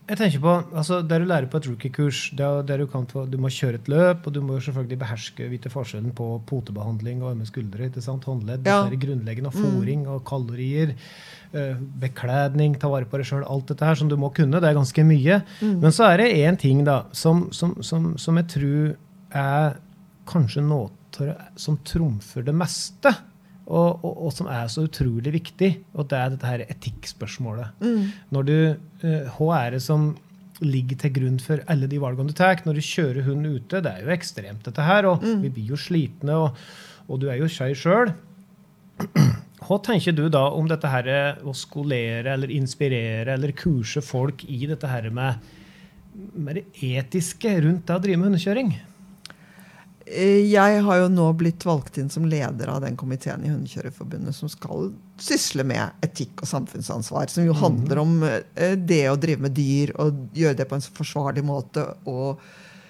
jeg 0.10 0.18
tenker 0.18 0.42
på, 0.42 0.54
altså, 0.74 1.04
det 1.06 1.20
du 1.22 1.26
lærer 1.30 1.46
på 1.52 1.60
et 1.62 1.68
rookie-kurs, 1.70 2.20
er, 2.34 2.64
du, 2.82 3.26
du 3.30 3.38
må 3.38 3.50
kjøre 3.54 3.78
et 3.78 3.90
løp, 3.92 4.26
og 4.26 4.34
du 4.34 4.40
må 4.42 4.58
selvfølgelig 4.58 4.98
beherske 5.04 5.50
vite 5.52 5.70
forskjellen 5.70 6.16
på 6.18 6.30
potebehandling 6.50 7.22
og 7.22 7.36
ømme 7.36 7.46
skuldre. 7.46 7.86
ikke 7.92 8.02
sant? 8.02 8.26
Håndledd, 8.26 8.66
Ja. 8.66 8.80
er 8.88 8.96
grunnleggende, 8.98 9.52
og 9.52 9.54
fôring 9.54 10.08
og 10.08 10.24
kalorier. 10.26 10.96
eh, 11.54 11.76
bekledning, 12.02 12.76
ta 12.80 12.88
vare 12.90 13.06
på 13.06 13.18
deg 13.18 13.26
sjøl. 13.26 13.44
Alt 13.48 13.68
dette 13.68 13.86
her 13.86 13.96
som 13.96 14.10
du 14.10 14.16
må 14.18 14.32
kunne. 14.34 14.60
Det 14.62 14.70
er 14.70 14.74
ganske 14.78 15.04
mye. 15.06 15.42
Men 15.62 15.92
så 15.92 16.06
er 16.14 16.18
det 16.18 16.34
én 16.38 16.58
ting 16.58 16.84
da, 16.86 17.04
som, 17.12 17.52
som, 17.52 17.76
som, 17.82 18.18
som 18.18 18.36
jeg 18.38 18.48
tror 18.48 18.96
er 19.34 19.78
kanskje 20.30 20.62
noe 20.62 20.90
som 21.58 21.78
trumfer 21.84 22.46
det 22.46 22.54
meste. 22.56 23.12
Og, 23.70 24.02
og, 24.02 24.14
og 24.26 24.32
som 24.34 24.48
er 24.50 24.66
så 24.72 24.88
utrolig 24.88 25.34
viktig, 25.36 25.70
og 25.94 26.08
det 26.10 26.18
er 26.18 26.32
dette 26.34 26.50
her 26.50 26.64
etikkspørsmålet. 26.74 27.84
Når 28.34 28.48
du, 28.48 28.56
eh, 29.06 29.28
Hva 29.36 29.60
er 29.60 29.76
det 29.78 29.84
som 29.86 30.16
ligger 30.60 30.98
til 31.00 31.14
grunn 31.16 31.38
for 31.40 31.62
alle 31.72 31.88
de 31.88 32.00
valgene 32.02 32.34
du 32.34 32.36
tar 32.36 32.64
når 32.66 32.80
du 32.80 32.88
kjører 32.88 33.28
hund 33.28 33.46
ute? 33.46 33.84
Det 33.86 33.92
er 33.92 34.08
jo 34.08 34.16
ekstremt, 34.16 34.64
dette 34.66 34.88
her, 34.88 35.06
og 35.06 35.22
vi 35.44 35.54
blir 35.54 35.76
jo 35.76 35.78
slitne, 35.80 36.34
og, 36.34 36.58
og 37.08 37.22
du 37.22 37.30
er 37.30 37.38
jo 37.44 37.52
skeiv 37.52 37.78
sjøl. 37.78 38.16
Hva 39.70 39.78
tenker 39.86 40.16
du 40.18 40.26
da 40.34 40.48
om 40.56 40.68
dette 40.68 40.90
her 40.90 41.14
å 41.46 41.54
skolere 41.54 42.34
eller 42.34 42.50
inspirere 42.50 43.36
eller 43.36 43.54
kurse 43.54 44.02
folk 44.02 44.46
i 44.50 44.64
dette 44.66 44.90
her 44.90 45.12
med, 45.14 45.38
med 46.34 46.58
det 46.58 46.66
etiske 46.90 47.54
rundt 47.62 47.86
det 47.86 48.00
å 48.00 48.02
drive 48.02 48.18
med 48.18 48.32
hundekjøring? 48.32 48.74
Eh, 50.10 50.46
Jeg 50.50 50.82
har 50.86 51.02
jo 51.04 51.10
nå 51.12 51.28
blitt 51.38 51.66
valgt 51.68 52.00
inn 52.02 52.10
som 52.10 52.26
leder 52.26 52.72
av 52.72 52.82
den 52.82 52.98
komiteen 52.98 53.44
i 53.46 53.52
Hundekjørerforbundet 53.52 54.36
som 54.36 54.50
skal 54.50 54.90
sysle 55.22 55.66
med 55.68 56.06
etikk 56.06 56.42
og 56.42 56.50
samfunnsansvar. 56.50 57.30
Som 57.30 57.46
jo 57.46 57.58
handler 57.58 58.02
om 58.02 58.16
eh, 58.26 58.74
det 58.76 59.06
å 59.12 59.20
drive 59.20 59.46
med 59.46 59.56
dyr 59.58 59.94
og 60.02 60.26
gjøre 60.38 60.62
det 60.62 60.70
på 60.70 60.80
en 60.80 60.88
forsvarlig 61.02 61.44
måte. 61.46 61.86
Og 62.10 62.42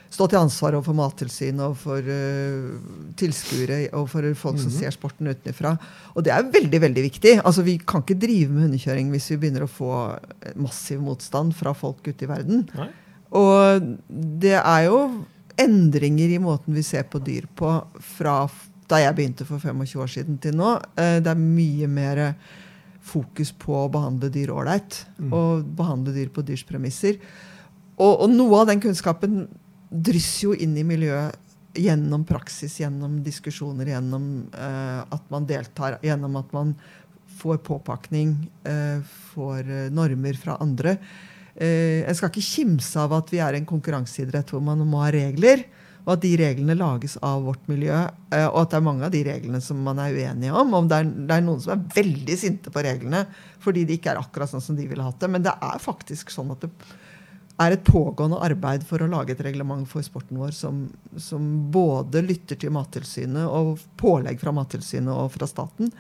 stå 0.10 0.30
til 0.30 0.40
ansvar 0.40 0.78
overfor 0.78 0.96
Mattilsynet 0.98 1.62
og 1.68 1.76
for 1.78 2.02
uh, 2.02 3.12
tilskuere 3.20 3.92
og 3.94 4.08
for 4.10 4.26
folk 4.42 4.58
som 4.58 4.72
ser 4.74 4.96
sporten 4.96 5.30
utenfra. 5.30 5.76
Og 6.16 6.26
det 6.26 6.34
er 6.34 6.48
veldig 6.50 6.80
veldig 6.82 7.04
viktig. 7.06 7.36
Altså, 7.44 7.62
Vi 7.68 7.76
kan 7.78 8.02
ikke 8.02 8.18
drive 8.18 8.50
med 8.50 8.66
hundekjøring 8.66 9.12
hvis 9.14 9.30
vi 9.36 9.38
begynner 9.44 9.68
å 9.68 9.70
få 9.70 9.92
massiv 10.58 11.04
motstand 11.06 11.54
fra 11.54 11.76
folk 11.78 12.10
ute 12.10 12.26
i 12.26 12.32
verden. 12.32 12.66
Nei. 12.80 12.90
Og 13.38 13.92
det 14.10 14.58
er 14.58 14.88
jo 14.88 15.04
endringer 15.60 16.32
i 16.34 16.42
måten 16.42 16.76
vi 16.78 16.84
ser 16.86 17.06
på 17.10 17.22
dyr 17.24 17.48
på 17.56 17.74
fra 18.16 18.42
da 18.90 19.04
jeg 19.04 19.16
begynte 19.18 19.46
for 19.46 19.62
25 19.62 20.02
år 20.02 20.10
siden 20.10 20.40
til 20.42 20.56
nå. 20.58 20.78
Eh, 20.98 21.20
Det 21.22 21.30
er 21.30 21.40
mye 21.40 21.88
mer 21.88 22.24
fokus 23.02 23.52
på 23.52 23.74
å 23.86 23.90
behandle 23.92 24.32
dyr 24.34 24.52
ålreit. 24.54 25.06
Og 25.34 25.66
behandle 25.78 26.14
dyr 26.14 26.30
på 26.34 26.44
dyrs 26.46 26.66
premisser. 26.68 27.20
Og, 28.00 28.24
og 28.24 28.30
noe 28.32 28.62
av 28.62 28.70
den 28.70 28.82
kunnskapen 28.84 29.48
drysser 29.90 30.50
jo 30.50 30.56
inn 30.56 30.78
i 30.78 30.86
miljøet 30.86 31.36
gjennom 31.80 32.24
praksis, 32.26 32.80
gjennom 32.82 33.20
diskusjoner, 33.24 33.92
gjennom 33.94 34.24
uh, 34.54 35.06
at 35.06 35.26
man 35.30 35.46
deltar, 35.50 36.00
gjennom 36.04 36.36
at 36.40 36.54
man 36.56 36.74
får 37.40 37.62
påpakning, 37.66 38.34
uh, 38.68 39.06
får 39.34 39.92
normer 39.94 40.40
fra 40.40 40.58
andre. 40.64 40.98
Eh, 41.60 42.08
en 42.08 42.16
skal 42.16 42.32
ikke 42.32 42.46
kimse 42.46 43.02
av 43.02 43.12
at 43.18 43.34
vi 43.34 43.42
er 43.44 43.58
en 43.58 43.68
konkurranseidrett 43.68 44.54
hvor 44.54 44.64
man 44.64 44.80
må 44.88 45.02
ha 45.04 45.10
regler, 45.12 45.66
og 46.06 46.14
at 46.14 46.24
de 46.24 46.32
reglene 46.40 46.78
lages 46.80 47.18
av 47.26 47.44
vårt 47.44 47.66
miljø, 47.68 47.98
eh, 48.32 48.46
og 48.48 48.62
at 48.62 48.72
det 48.72 48.78
er 48.80 48.86
mange 48.86 49.06
av 49.06 49.12
de 49.14 49.26
reglene 49.28 49.60
som 49.62 49.82
man 49.84 50.00
er 50.00 50.16
uenige 50.16 50.56
om. 50.56 50.72
om 50.80 50.88
det, 50.88 51.02
er, 51.02 51.12
det 51.28 51.36
er 51.36 51.44
noen 51.44 51.60
som 51.64 51.76
er 51.76 51.84
veldig 51.98 52.38
sinte 52.40 52.72
på 52.74 52.84
reglene 52.86 53.26
fordi 53.60 53.84
de 53.86 53.98
ikke 54.00 54.14
er 54.14 54.22
akkurat 54.22 54.52
sånn 54.54 54.64
som 54.64 54.80
de 54.80 54.88
ville 54.88 55.04
hatt 55.04 55.20
det. 55.20 55.30
Men 55.30 55.44
det 55.44 55.52
er 55.52 55.84
faktisk 55.84 56.32
sånn 56.32 56.56
at 56.56 56.64
det 56.64 56.72
er 57.60 57.76
et 57.76 57.84
pågående 57.84 58.40
arbeid 58.40 58.86
for 58.88 59.04
å 59.04 59.12
lage 59.12 59.36
et 59.36 59.44
reglement 59.44 59.84
for 59.92 60.06
sporten 60.06 60.40
vår 60.40 60.56
som, 60.56 60.86
som 61.20 61.46
både 61.74 62.24
lytter 62.24 62.56
til 62.60 62.72
Mattilsynet 62.72 63.44
og 63.44 63.84
pålegg 64.00 64.40
fra 64.40 64.56
Mattilsynet 64.56 65.12
og 65.12 65.34
fra 65.36 65.50
staten, 65.50 65.92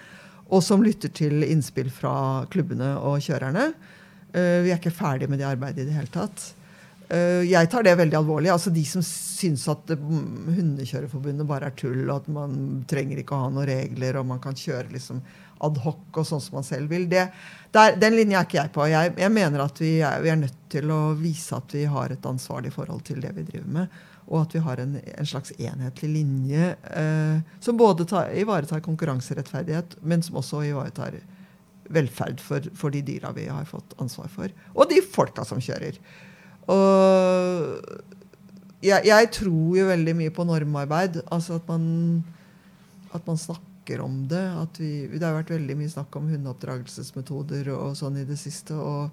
og 0.47 0.63
som 0.65 0.81
lytter 0.81 1.11
til 1.13 1.43
innspill 1.43 1.91
fra 1.93 2.47
klubbene 2.49 2.95
og 3.03 3.19
kjørerne. 3.27 3.73
Eh, 4.33 4.61
vi 4.65 4.71
er 4.73 4.79
ikke 4.79 4.93
ferdig 4.93 5.29
med 5.29 5.41
det 5.41 5.49
arbeidet 5.49 5.83
i 5.83 5.89
det 5.89 5.97
hele 5.97 6.11
tatt. 6.13 6.53
Eh, 7.09 7.41
jeg 7.49 7.69
tar 7.71 7.85
det 7.85 7.95
veldig 7.97 8.17
alvorlig. 8.19 8.51
altså 8.53 8.69
De 8.69 8.83
som 8.85 9.03
syns 9.05 9.65
at 9.71 9.95
mm, 9.97 10.49
Hundekjørerforbundet 10.57 11.47
bare 11.49 11.71
er 11.71 11.77
tull, 11.77 12.03
og 12.05 12.19
at 12.19 12.27
man 12.33 12.83
trenger 12.89 13.21
ikke 13.21 13.37
å 13.37 13.45
ha 13.45 13.53
noen 13.53 13.69
regler, 13.69 14.19
og 14.19 14.29
man 14.29 14.41
kan 14.43 14.57
kjøre 14.57 14.91
liksom 14.93 15.23
ad 15.65 15.79
hoc 15.83 16.19
og 16.21 16.27
sånn 16.27 16.43
som 16.43 16.59
man 16.59 16.67
selv 16.67 16.93
vil. 16.93 17.07
Det, 17.11 17.25
der, 17.75 17.97
den 17.99 18.15
linja 18.15 18.39
er 18.39 18.47
ikke 18.47 18.61
jeg 18.61 18.73
på. 18.75 18.85
Jeg, 18.91 19.15
jeg 19.19 19.33
mener 19.33 19.65
at 19.65 19.81
vi 19.81 19.95
er, 20.05 20.21
vi 20.23 20.31
er 20.31 20.39
nødt 20.39 20.61
til 20.71 20.93
å 20.93 20.99
vise 21.19 21.57
at 21.57 21.75
vi 21.75 21.83
har 21.89 22.13
et 22.13 22.29
ansvarlig 22.29 22.71
forhold 22.75 23.03
til 23.09 23.19
det 23.25 23.33
vi 23.35 23.47
driver 23.47 23.73
med. 23.79 23.97
Og 24.29 24.43
at 24.43 24.53
vi 24.53 24.61
har 24.61 24.79
en, 24.79 24.93
en 25.01 25.27
slags 25.27 25.51
enhetlig 25.57 26.11
linje 26.13 26.69
eh, 26.93 27.41
som 27.65 27.77
både 27.79 28.05
tar, 28.07 28.29
ivaretar 28.37 28.85
konkurranserettferdighet, 28.85 29.97
men 30.05 30.23
som 30.23 30.37
også 30.39 30.61
ivaretar 30.69 31.17
velferd 31.93 32.41
for, 32.43 32.65
for 32.77 32.93
de 32.93 33.01
dyra 33.05 33.31
vi 33.35 33.47
har 33.49 33.65
fått 33.69 33.95
ansvar 34.01 34.29
for. 34.33 34.51
Og 34.75 34.89
de 34.91 35.01
folka 35.05 35.45
som 35.47 35.61
kjører. 35.63 35.97
Og 36.69 37.79
jeg, 38.85 39.07
jeg 39.09 39.31
tror 39.35 39.79
jo 39.79 39.87
veldig 39.89 40.13
mye 40.21 40.33
på 40.35 40.45
normarbeid. 40.47 41.23
Altså 41.33 41.57
at 41.59 41.71
man, 41.71 42.21
at 43.15 43.25
man 43.27 43.41
snakker 43.41 44.03
om 44.05 44.21
det. 44.29 44.45
Vi, 44.77 44.93
det 45.15 45.25
har 45.25 45.35
vært 45.39 45.55
veldig 45.55 45.79
mye 45.79 45.91
snakk 45.91 46.15
om 46.19 46.29
hundeoppdragelsesmetoder 46.31 47.73
og, 47.75 47.97
sånn 47.99 48.21
i 48.21 48.27
det 48.29 48.37
siste. 48.39 48.77
Og, 48.77 49.09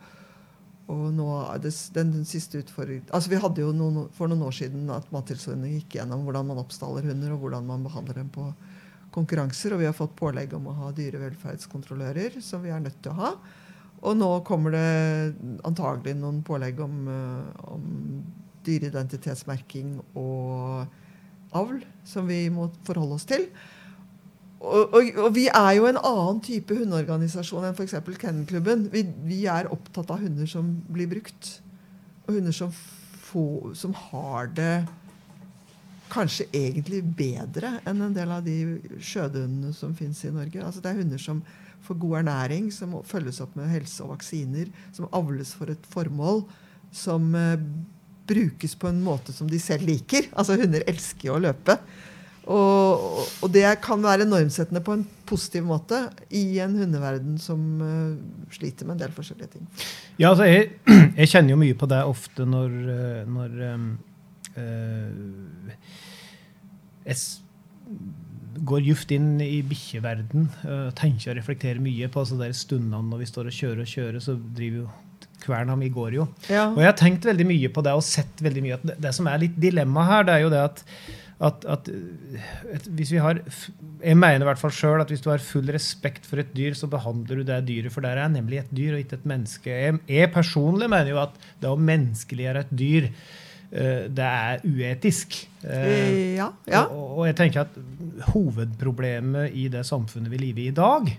og 0.92 1.04
nå 1.16 1.28
den, 1.64 1.74
den 1.96 2.26
siste 2.28 2.60
utfordringen 2.62 3.08
altså 3.10 3.32
Vi 3.32 3.40
hadde 3.42 3.64
jo 3.64 3.72
noen, 3.74 4.04
for 4.14 4.30
noen 4.30 4.44
år 4.46 4.54
siden 4.54 4.84
at 4.94 5.08
Mattilsynet 5.10 5.72
gikk 5.72 5.96
gjennom 5.98 6.22
hvordan 6.22 6.46
man 6.52 6.60
oppstaller 6.62 7.08
hunder, 7.08 7.32
og 7.34 7.42
hvordan 7.42 7.66
man 7.66 7.82
behandler 7.88 8.20
dem 8.20 8.28
på 8.30 8.52
konkurranser. 9.16 9.74
Og 9.74 9.82
vi 9.82 9.88
har 9.88 9.96
fått 9.96 10.16
pålegg 10.18 10.54
om 10.56 10.68
å 10.70 10.76
ha 10.82 10.90
dyrevelferdskontrollører, 10.96 12.40
som 12.44 12.64
vi 12.64 12.74
er 12.74 12.84
nødt 12.84 13.00
til 13.04 13.14
å 13.14 13.20
ha. 13.22 13.32
Og 14.06 14.18
nå 14.18 14.28
kommer 14.46 14.74
det 14.76 15.56
antagelig 15.66 16.16
noen 16.20 16.42
pålegg 16.46 16.82
om, 16.84 17.00
eh, 17.08 17.64
om 17.72 17.86
dyreidentitetsmerking 18.66 19.96
og 20.18 21.56
avl, 21.56 21.80
som 22.04 22.28
vi 22.28 22.44
må 22.52 22.68
forholde 22.86 23.16
oss 23.16 23.26
til. 23.28 23.48
Og, 24.56 24.94
og, 24.96 25.10
og 25.20 25.34
vi 25.36 25.46
er 25.52 25.72
jo 25.76 25.86
en 25.88 26.00
annen 26.00 26.40
type 26.44 26.74
hundeorganisasjon 26.74 27.68
enn 27.68 27.76
f.eks. 27.76 27.98
Kennelklubben. 28.18 28.86
Vi, 28.92 29.04
vi 29.28 29.44
er 29.52 29.70
opptatt 29.72 30.10
av 30.12 30.22
hunder 30.24 30.48
som 30.50 30.70
blir 30.92 31.10
brukt. 31.10 31.58
Og 32.26 32.38
hunder 32.38 32.56
som, 32.56 32.72
få, 33.28 33.74
som 33.78 33.94
har 34.08 34.50
det 34.56 34.86
kanskje 36.12 36.48
egentlig 36.54 37.02
bedre 37.18 37.76
enn 37.88 38.02
en 38.06 38.16
del 38.16 38.32
av 38.32 38.44
de 38.46 38.56
skjødehundene 39.02 39.74
som 39.76 39.94
finnes 39.96 40.22
i 40.24 40.32
Norge. 40.34 40.62
Altså 40.62 40.82
Det 40.82 40.92
er 40.92 41.00
hunder 41.00 41.22
som 41.22 41.42
får 41.86 42.00
god 42.02 42.16
ernæring, 42.22 42.70
som 42.74 42.96
følges 43.06 43.40
opp 43.44 43.54
med 43.58 43.70
helse 43.70 44.02
og 44.04 44.14
vaksiner, 44.14 44.70
som 44.96 45.10
avles 45.14 45.52
for 45.54 45.70
et 45.70 45.86
formål, 45.92 46.42
som 46.94 47.28
eh, 47.38 47.62
brukes 48.26 48.74
på 48.74 48.90
en 48.90 49.00
måte 49.04 49.34
som 49.34 49.48
de 49.50 49.60
selv 49.62 49.86
liker. 49.86 50.30
Altså 50.34 50.58
Hunder 50.58 50.84
elsker 50.88 51.30
jo 51.30 51.36
å 51.36 51.42
løpe. 51.42 51.78
Og, 52.46 53.22
og 53.42 53.50
det 53.50 53.64
kan 53.82 54.02
være 54.02 54.26
normsettende 54.28 54.82
på 54.86 54.94
en 54.94 55.02
positiv 55.26 55.64
måte 55.66 56.04
i 56.30 56.60
en 56.62 56.76
hundeverden 56.78 57.40
som 57.42 57.62
uh, 57.82 58.52
sliter 58.54 58.86
med 58.86 58.94
en 58.96 59.00
del 59.02 59.14
forskjellige 59.16 59.56
ting. 59.56 59.64
Ja, 60.20 60.30
altså 60.30 60.46
jeg, 60.46 60.76
jeg 61.18 61.32
kjenner 61.32 61.56
jo 61.56 61.62
mye 61.64 61.78
på 61.78 61.88
det 61.90 62.04
ofte 62.06 62.46
når, 62.46 62.76
eh, 62.92 63.24
når 63.26 63.56
um, 63.74 63.88
eh, 64.54 65.74
jeg 67.06 67.16
går 68.66 68.84
djupt 68.86 69.12
inn 69.16 69.34
i 69.42 69.60
bikkjeverden 69.66 70.46
uh, 70.64 70.88
tenker 70.96 71.32
og 71.32 71.40
reflekterer 71.40 71.82
mye 71.82 72.08
på 72.12 72.22
altså 72.22 72.38
de 72.40 72.52
stundene 72.56 73.02
når 73.10 73.24
vi 73.24 73.28
står 73.32 73.50
og 73.50 73.58
kjører 73.58 73.82
og 73.82 73.90
kjører, 73.90 74.22
så 74.22 74.36
driver 74.36 74.84
jo 74.84 74.88
kverna 75.42 75.76
mi 75.78 75.90
går 75.92 76.16
jo. 76.16 76.24
Ja. 76.48 76.70
Og 76.72 76.80
jeg 76.80 76.88
har 76.88 76.96
tenkt 76.98 77.28
veldig 77.28 77.46
mye 77.46 77.70
på 77.72 77.84
det 77.84 77.92
og 77.94 78.04
sett 78.04 78.40
veldig 78.42 78.64
mye 78.64 78.78
at 78.78 78.88
det, 78.88 78.96
det 79.04 79.12
som 79.14 79.28
er 79.30 79.44
litt 79.44 79.60
dilemma 79.60 80.06
her, 80.08 80.26
det 80.26 80.34
er 80.34 80.44
jo 80.46 80.52
det 80.54 80.62
at, 80.64 80.82
at, 81.48 81.66
at 81.76 81.90
uh, 81.92 82.50
et, 82.74 82.90
hvis 82.98 83.12
vi 83.14 83.22
har 83.22 83.42
Jeg 83.44 84.18
mener 84.18 84.44
i 84.44 84.48
hvert 84.48 84.60
fall 84.60 84.74
sjøl 84.74 85.04
at 85.04 85.12
hvis 85.12 85.24
du 85.24 85.30
har 85.30 85.44
full 85.44 85.68
respekt 85.72 86.28
for 86.28 86.40
et 86.42 86.54
dyr, 86.56 86.76
så 86.78 86.88
behandler 86.90 87.42
du 87.42 87.48
det 87.48 87.62
dyret, 87.68 87.92
for 87.94 88.06
der 88.06 88.22
er 88.22 88.32
nemlig 88.32 88.62
et 88.62 88.72
dyr 88.74 88.96
og 88.96 89.04
ikke 89.04 89.20
et 89.20 89.28
menneske. 89.28 89.72
Jeg, 89.72 89.98
jeg 90.08 90.32
personlig 90.34 90.88
mener 90.92 91.12
jo 91.12 91.24
at 91.26 91.36
det 91.62 91.70
å 91.70 91.80
menneskeliggjøre 91.80 92.64
et 92.66 92.78
dyr, 92.80 93.10
det 93.70 94.26
er 94.26 94.62
uetisk. 94.62 95.34
Uh, 95.64 96.36
ja, 96.38 96.50
ja. 96.70 96.84
og, 96.86 97.24
jeg 97.26 97.36
tenker 97.40 97.64
at 97.64 97.78
hovedproblemet 98.30 99.54
i 99.56 99.66
det 99.72 99.84
samfunnet 99.86 100.32
vi 100.32 100.40
lever 100.40 100.66
i 100.66 100.68
i 100.70 100.76
dag, 100.76 101.10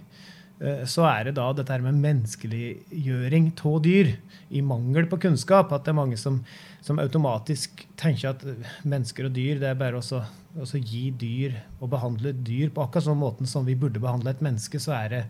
eh, 0.62 0.86
så 0.89 1.05
er 1.10 1.27
det 1.27 1.36
da 1.38 1.49
dette 1.55 1.73
her 1.73 1.83
med 1.86 1.99
menneskeliggjøring 2.03 3.51
av 3.57 3.77
dyr, 3.86 4.15
i 4.49 4.62
mangel 4.63 5.10
på 5.12 5.19
kunnskap. 5.19 5.73
At 5.75 5.86
det 5.86 5.91
er 5.91 5.99
mange 5.99 6.17
som, 6.19 6.39
som 6.81 7.01
automatisk 7.03 7.83
tenker 7.99 8.31
at 8.31 8.45
eh, 8.47 8.73
mennesker 8.88 9.27
og 9.27 9.36
dyr, 9.36 9.60
det 9.62 9.71
er 9.71 9.79
bare 9.79 9.99
å 9.99 10.71
gi 10.79 11.10
dyr 11.12 11.60
og 11.81 11.91
behandle 11.93 12.33
dyr 12.33 12.71
på 12.73 12.86
akkurat 12.86 13.10
sånn 13.10 13.21
måten 13.21 13.49
som 13.49 13.67
vi 13.67 13.77
burde 13.77 14.01
behandle 14.03 14.33
et 14.33 14.43
menneske, 14.45 14.81
så 14.81 14.95
er 14.97 15.13
det 15.13 15.23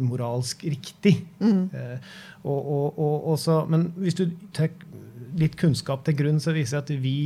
moralsk 0.00 0.64
riktig. 0.66 1.20
Eh, 1.40 1.98
og, 2.42 2.58
og, 2.58 2.98
og, 2.98 3.16
og 3.30 3.38
så, 3.40 3.62
men 3.70 3.92
hvis 4.00 4.18
du 4.18 4.26
tar 4.56 4.72
litt 5.36 5.56
kunnskap 5.60 6.04
til 6.06 6.14
grunn, 6.18 6.40
så 6.42 6.52
viser 6.54 6.80
det 6.80 6.84
at 6.96 7.02
vi 7.02 7.16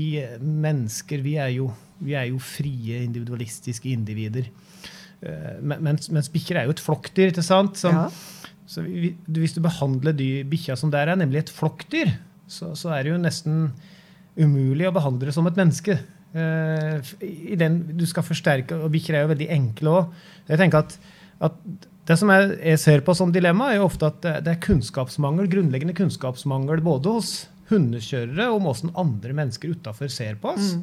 mennesker 0.40 1.20
vi 1.24 1.36
er 1.40 1.52
jo, 1.58 1.70
vi 2.00 2.14
er 2.16 2.28
jo 2.30 2.38
frie, 2.42 3.02
individualistiske 3.04 3.90
individer. 3.92 4.48
Eh, 5.22 5.58
men- 5.60 5.82
mens, 5.82 6.10
mens 6.14 6.28
bikkjer 6.32 6.60
er 6.60 6.64
jo 6.68 6.70
et 6.76 6.80
flokkdyr. 6.84 7.32
ikke 7.32 7.42
sant? 7.44 7.76
Som, 7.76 7.94
Ja. 7.94 8.08
Så 8.68 8.82
vi, 8.84 9.14
hvis 9.26 9.54
du 9.54 9.62
behandler 9.64 10.12
bikkja 10.44 10.76
som 10.76 10.90
det 10.90 11.00
er, 11.00 11.16
nemlig 11.16 11.38
et 11.38 11.50
flokkdyr, 11.50 12.10
så, 12.46 12.74
så 12.76 12.90
er 12.92 13.02
det 13.02 13.12
jo 13.14 13.18
nesten 13.18 13.72
umulig 14.36 14.86
å 14.88 14.92
behandle 14.92 15.24
det 15.26 15.34
som 15.34 15.46
et 15.48 15.56
menneske. 15.56 15.98
Eh, 16.34 17.00
i 17.24 17.56
den 17.56 17.96
du 17.96 18.04
skal 18.06 18.22
forsterke, 18.22 18.76
og 18.76 18.92
Bikkjer 18.92 19.16
er 19.16 19.22
jo 19.24 19.30
veldig 19.34 19.48
enkle 19.54 19.88
òg. 19.88 20.10
Jeg 20.50 20.58
tenker 20.60 20.78
at, 20.84 20.98
at 21.40 21.54
det 22.08 22.18
som 22.20 22.28
jeg, 22.28 22.78
ser 22.78 23.00
på 23.04 23.14
som 23.16 23.32
dilemma, 23.32 23.70
er 23.72 23.80
jo 23.80 23.88
ofte 23.88 24.06
at 24.12 24.20
det 24.44 24.52
er 24.52 24.60
kunnskapsmangel, 24.60 25.48
grunnleggende 25.48 25.96
kunnskapsmangel 25.96 26.80
både 26.84 27.16
hos 27.16 27.32
hundekjørere 27.68 28.48
om 28.54 28.66
hvordan 28.66 28.94
andre 28.98 29.34
mennesker 29.36 29.74
utafor 29.76 30.10
ser 30.12 30.38
på 30.40 30.54
oss. 30.54 30.74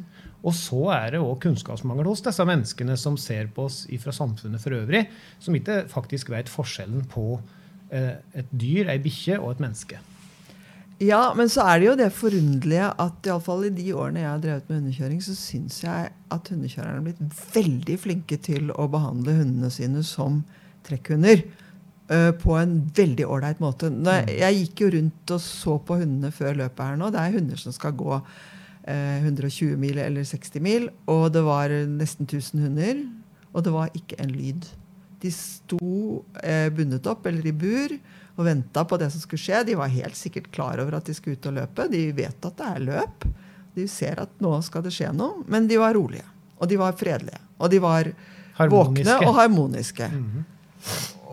Og 0.45 0.53
så 0.53 0.81
er 0.93 1.15
det 1.15 1.21
òg 1.25 1.39
kunnskapsmangel 1.41 2.09
hos 2.11 2.21
disse 2.25 2.45
menneskene 2.45 2.97
som 3.01 3.17
ser 3.17 3.49
på 3.53 3.65
oss 3.65 3.83
fra 4.03 4.13
samfunnet 4.13 4.61
for 4.61 4.77
øvrig, 4.77 5.07
som 5.41 5.57
ikke 5.57 5.85
faktisk 5.91 6.29
vet 6.33 6.51
forskjellen 6.51 7.07
på 7.09 7.39
eh, 7.89 8.19
et 8.37 8.51
dyr, 8.53 8.91
ei 8.93 8.99
bikkje 9.01 9.39
og 9.39 9.55
et 9.55 9.63
menneske. 9.65 10.01
Ja, 11.03 11.33
men 11.35 11.49
så 11.51 11.65
er 11.67 11.81
det 11.81 11.87
jo 11.89 11.95
det 11.99 12.11
forunderlige 12.15 12.87
at 13.03 13.27
iallfall 13.27 13.65
i 13.67 13.73
de 13.75 13.89
årene 13.91 14.21
jeg 14.21 14.29
har 14.29 14.43
drevet 14.43 14.69
med 14.69 14.77
hundekjøring, 14.79 15.19
så 15.25 15.33
syns 15.35 15.81
jeg 15.83 16.11
at 16.31 16.51
hundekjørerne 16.53 17.01
har 17.01 17.07
blitt 17.09 17.41
veldig 17.55 17.97
flinke 17.99 18.37
til 18.39 18.69
å 18.71 18.85
behandle 18.93 19.35
hundene 19.41 19.71
sine 19.73 20.05
som 20.07 20.43
trekkhunder. 20.87 21.43
Øh, 22.11 22.31
på 22.41 22.55
en 22.59 22.77
veldig 22.95 23.25
ålreit 23.27 23.59
måte. 23.63 23.89
Når 23.89 24.29
jeg, 24.31 24.59
gikk 24.61 24.81
jo 24.85 24.89
rundt 24.97 25.31
og 25.35 25.41
så 25.41 25.77
på 25.85 25.97
hundene 26.01 26.31
før 26.31 26.55
løpet 26.61 26.85
her 26.85 26.97
nå. 27.01 27.09
Det 27.13 27.21
er 27.21 27.35
hunder 27.37 27.61
som 27.61 27.75
skal 27.75 27.95
gå 27.97 28.17
eh, 28.87 29.21
120 29.23 29.77
mil 29.81 29.97
eller 30.01 30.23
60 30.27 30.59
mil, 30.65 30.89
og 31.07 31.31
det 31.33 31.43
var 31.45 31.69
nesten 31.69 32.25
1000 32.29 32.65
hunder. 32.67 33.05
Og 33.55 33.63
det 33.63 33.71
var 33.71 33.89
ikke 33.95 34.17
en 34.19 34.33
lyd. 34.35 34.67
De 35.23 35.31
sto 35.31 36.23
eh, 36.43 36.67
bundet 36.75 37.07
opp 37.07 37.25
eller 37.25 37.45
i 37.47 37.53
bur 37.55 37.93
og 38.35 38.43
venta 38.49 38.83
på 38.83 38.97
det 38.99 39.07
som 39.13 39.21
skulle 39.23 39.39
skje. 39.39 39.61
De 39.69 39.77
var 39.79 39.87
helt 39.93 40.17
sikkert 40.19 40.49
klar 40.51 40.81
over 40.83 40.97
at 40.97 41.07
de 41.07 41.13
skulle 41.15 41.37
ut 41.39 41.45
og 41.47 41.55
løpe. 41.55 41.85
De 41.89 42.01
vet 42.17 42.45
at 42.49 42.57
det 42.59 42.67
er 42.67 42.83
løp. 42.83 43.23
De 43.75 43.85
ser 43.91 44.19
at 44.19 44.33
nå 44.43 44.51
skal 44.63 44.83
det 44.83 44.91
skje 44.95 45.13
noe. 45.15 45.45
Men 45.47 45.69
de 45.71 45.79
var 45.79 45.95
rolige. 45.95 46.25
Og 46.59 46.67
de 46.67 46.75
var 46.79 46.95
fredelige. 46.99 47.39
Og 47.59 47.71
de 47.71 47.79
var 47.79 48.09
Harmoniske. 48.59 49.05
våkne 49.07 49.15
og 49.29 49.35
harmoniske. 49.39 50.09
Mhm. 50.11 50.43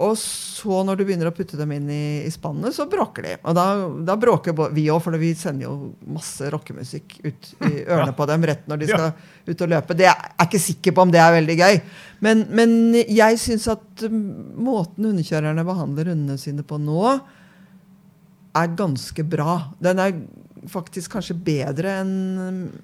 Og 0.01 0.15
så 0.19 0.81
når 0.87 0.97
du 0.97 1.05
begynner 1.05 1.29
å 1.29 1.35
putte 1.37 1.59
dem 1.59 1.73
inn 1.77 1.89
i, 1.93 2.05
i 2.25 2.31
spannet, 2.33 2.73
så 2.75 2.87
bråker 2.91 3.27
de. 3.27 3.35
Og 3.45 3.57
da, 3.57 3.67
da 4.09 4.17
bråker 4.21 4.57
vi 4.73 4.87
òg, 4.93 5.03
for 5.05 5.19
vi 5.21 5.33
sender 5.37 5.67
jo 5.67 5.93
masse 6.09 6.49
rockemusikk 6.53 7.19
ut 7.27 7.51
i 7.69 7.83
ørene 7.93 8.15
på 8.17 8.27
dem 8.31 8.47
rett 8.49 8.65
når 8.71 8.81
de 8.81 8.89
skal 8.89 9.11
ut 9.51 9.65
og 9.67 9.73
løpe. 9.75 9.97
Det 9.99 10.09
er 10.09 10.17
jeg 10.17 10.49
ikke 10.49 10.63
sikker 10.67 10.97
på 10.97 11.05
om 11.05 11.13
det 11.13 11.21
er 11.21 11.37
veldig 11.37 11.59
gøy. 11.61 11.81
Men, 12.25 12.47
men 12.55 12.75
jeg 13.03 13.41
syns 13.43 13.69
at 13.73 14.07
um, 14.09 14.23
måten 14.65 15.11
hundekjørerne 15.11 15.67
behandler 15.69 16.13
hundene 16.15 16.39
sine 16.41 16.65
på 16.67 16.81
nå, 16.81 17.17
er 18.57 18.75
ganske 18.77 19.25
bra. 19.29 19.59
Den 19.83 20.01
er 20.01 20.17
faktisk 20.73 21.17
kanskje 21.17 21.37
bedre 21.43 21.99
enn 22.03 22.13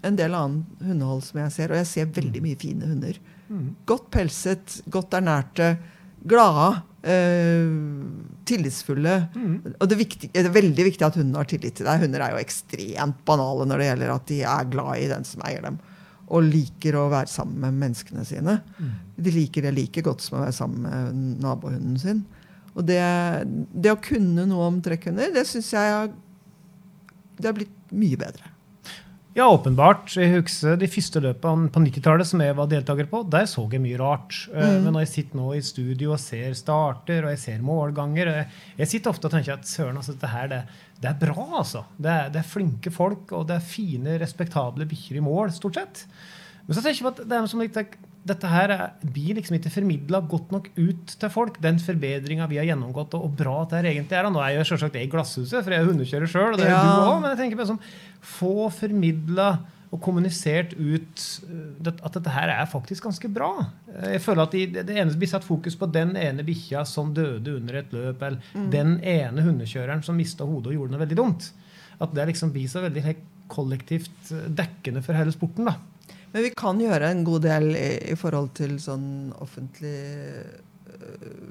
en 0.04 0.16
del 0.18 0.34
annen 0.34 0.64
hundehold 0.82 1.22
som 1.26 1.40
jeg 1.44 1.54
ser. 1.54 1.72
Og 1.72 1.80
jeg 1.80 1.90
ser 1.92 2.14
veldig 2.20 2.44
mye 2.44 2.60
fine 2.60 2.88
hunder. 2.90 3.20
Godt 3.88 4.10
pelset, 4.12 4.80
godt 4.92 5.14
ernærte, 5.16 5.72
glade, 6.28 6.82
eh, 7.10 7.68
tillitsfulle. 8.48 9.14
Og 9.74 9.84
det, 9.84 9.94
er 9.94 10.00
viktig, 10.02 10.30
det 10.34 10.42
er 10.44 10.54
veldig 10.54 10.88
viktig 10.90 11.06
at 11.06 11.18
hundene 11.18 11.42
har 11.42 11.50
tillit 11.50 11.78
til 11.78 11.88
deg. 11.88 12.02
Hunder 12.04 12.24
er 12.24 12.34
jo 12.34 12.42
ekstremt 12.42 13.22
banale 13.28 13.68
når 13.68 13.82
det 13.82 13.88
gjelder 13.90 14.14
at 14.14 14.26
de 14.32 14.40
er 14.54 14.72
glad 14.72 14.92
i 15.02 15.08
den 15.12 15.28
som 15.28 15.44
eier 15.48 15.64
dem. 15.64 15.78
Og 16.28 16.44
liker 16.44 16.98
å 17.00 17.06
være 17.12 17.32
sammen 17.32 17.62
med 17.64 17.78
menneskene 17.80 18.26
sine. 18.28 18.58
De 19.16 19.32
liker 19.32 19.64
det 19.64 19.72
like 19.76 20.04
godt 20.04 20.24
som 20.24 20.38
å 20.38 20.44
være 20.44 20.56
sammen 20.56 20.84
med 20.84 21.40
nabohunden 21.44 21.96
sin. 22.00 22.22
Og 22.76 22.84
det, 22.86 23.00
det 23.72 23.94
å 23.94 24.02
kunne 24.02 24.44
noe 24.46 24.68
om 24.68 24.82
trekkhunder, 24.84 25.32
det 25.34 25.46
syns 25.48 25.72
jeg 25.74 25.94
har, 25.96 26.12
det 27.38 27.48
har 27.48 27.56
blitt 27.56 27.74
mye 27.96 28.20
bedre. 28.20 28.52
Ja, 29.38 29.44
åpenbart. 29.54 30.16
Jeg 30.18 30.32
husker 30.32 30.74
de 30.80 30.86
første 30.90 31.20
løpene 31.22 31.68
på 31.70 31.78
90-tallet 31.84 32.26
som 32.26 32.40
jeg 32.42 32.56
var 32.58 32.66
deltaker 32.66 33.06
på. 33.06 33.20
Der 33.30 33.44
så 33.46 33.68
jeg 33.70 33.78
mye 33.84 34.00
rart. 34.00 34.34
Mm. 34.50 34.80
Men 34.82 34.88
når 34.96 35.04
jeg 35.04 35.10
sitter 35.12 35.38
nå 35.38 35.52
i 35.54 35.60
studio 35.62 36.16
og 36.16 36.18
ser 36.18 36.56
starter 36.58 37.22
og 37.22 37.30
jeg 37.30 37.40
ser 37.44 37.60
målganger 37.62 38.32
Jeg, 38.32 38.48
jeg 38.80 38.90
sitter 38.90 39.12
ofte 39.12 39.28
og 39.28 39.36
tenker 39.36 39.54
at 39.54 39.70
søren, 39.70 40.00
altså, 40.00 40.16
dette 40.16 40.32
her, 40.32 40.50
det, 40.50 40.58
det 40.98 41.12
er 41.12 41.20
bra, 41.22 41.46
altså. 41.60 41.84
Det 41.94 42.10
er, 42.10 42.32
det 42.34 42.42
er 42.42 42.50
flinke 42.50 42.90
folk, 42.90 43.30
og 43.30 43.46
det 43.46 43.60
er 43.60 43.70
fine, 43.76 44.18
respektable 44.18 44.88
bikkjer 44.90 45.20
i 45.20 45.24
mål, 45.28 45.54
stort 45.54 45.78
sett. 45.78 46.02
Men 46.66 46.74
så 46.74 46.82
tenker 46.82 47.04
jeg 47.04 47.12
at 47.12 47.22
det 47.30 47.38
er 47.38 47.48
som 47.52 47.62
litt, 47.62 47.78
dette 48.26 48.48
her 48.50 48.70
er, 48.74 48.82
blir 49.14 49.38
liksom 49.38 49.56
ikke 49.56 49.70
formidla 49.72 50.20
godt 50.28 50.50
nok 50.52 50.66
ut 50.76 51.14
til 51.20 51.30
folk. 51.32 51.60
Den 51.64 51.78
forbedringa 51.80 52.48
vi 52.50 52.58
har 52.60 52.66
gjennomgått, 52.68 53.14
og, 53.16 53.24
og 53.24 53.36
bra 53.38 53.62
at 53.62 53.70
det 53.70 53.78
her 53.82 53.90
egentlig 53.92 54.18
er. 54.18 54.26
Og 54.28 54.34
nå 54.34 54.42
er 54.44 54.56
jeg 54.58 54.66
selvsagt 54.72 54.98
jeg 54.98 55.06
i 55.08 55.10
glasshuset, 55.12 55.62
for 55.64 55.72
jeg 55.72 55.80
er 55.80 55.88
hundekjører 55.88 56.28
sjøl, 56.28 56.52
og 56.52 56.58
det 56.60 56.66
er 56.68 56.74
Ja. 56.74 56.82
du 56.84 57.08
òg. 57.12 57.20
Men 57.22 57.30
jeg 57.32 57.40
tenker 57.44 57.60
på 57.62 57.68
sånn, 57.70 57.80
få 58.20 58.54
formidla 58.74 59.48
og 59.88 60.02
kommunisert 60.04 60.74
ut 60.76 61.22
uh, 61.48 61.88
at 62.04 62.12
dette 62.18 62.32
her 62.34 62.50
er 62.52 62.66
faktisk 62.68 63.06
ganske 63.08 63.30
bra. 63.32 63.48
Eh, 63.88 64.10
Jeg 64.18 64.20
føler 64.20 64.42
at 64.44 64.52
de, 64.52 64.66
det 64.82 64.90
eneste 64.98 65.16
blir 65.22 65.30
satt 65.30 65.46
fokus 65.48 65.78
på 65.80 65.88
den 65.94 66.12
ene 66.20 66.44
bikkja 66.44 66.82
som 66.84 67.14
døde 67.16 67.54
under 67.56 67.80
et 67.80 67.94
løp, 67.96 68.20
eller 68.22 68.68
den 68.74 68.98
ene 69.00 69.46
hundekjøreren 69.46 70.04
som 70.04 70.18
mista 70.20 70.44
hodet 70.44 70.74
og 70.74 70.76
gjorde 70.76 70.92
noe 70.92 71.00
veldig 71.06 71.16
dumt. 71.22 71.48
At 72.04 72.12
det 72.14 72.26
liksom 72.34 72.52
blir 72.52 72.68
så 72.68 72.84
veldig 72.84 73.16
kollektivt 73.48 74.34
eh, 74.36 74.50
dekkende 74.60 75.00
for 75.02 75.16
hele 75.16 75.32
sporten. 75.32 75.64
da. 75.70 75.78
Men 76.32 76.44
vi 76.44 76.52
kan 76.56 76.80
gjøre 76.80 77.10
en 77.12 77.24
god 77.26 77.46
del 77.46 77.70
i, 77.76 77.88
i 78.12 78.16
forhold 78.18 78.52
til 78.58 78.76
sånn 78.82 79.32
offentlig 79.40 79.96
øh, 80.92 81.48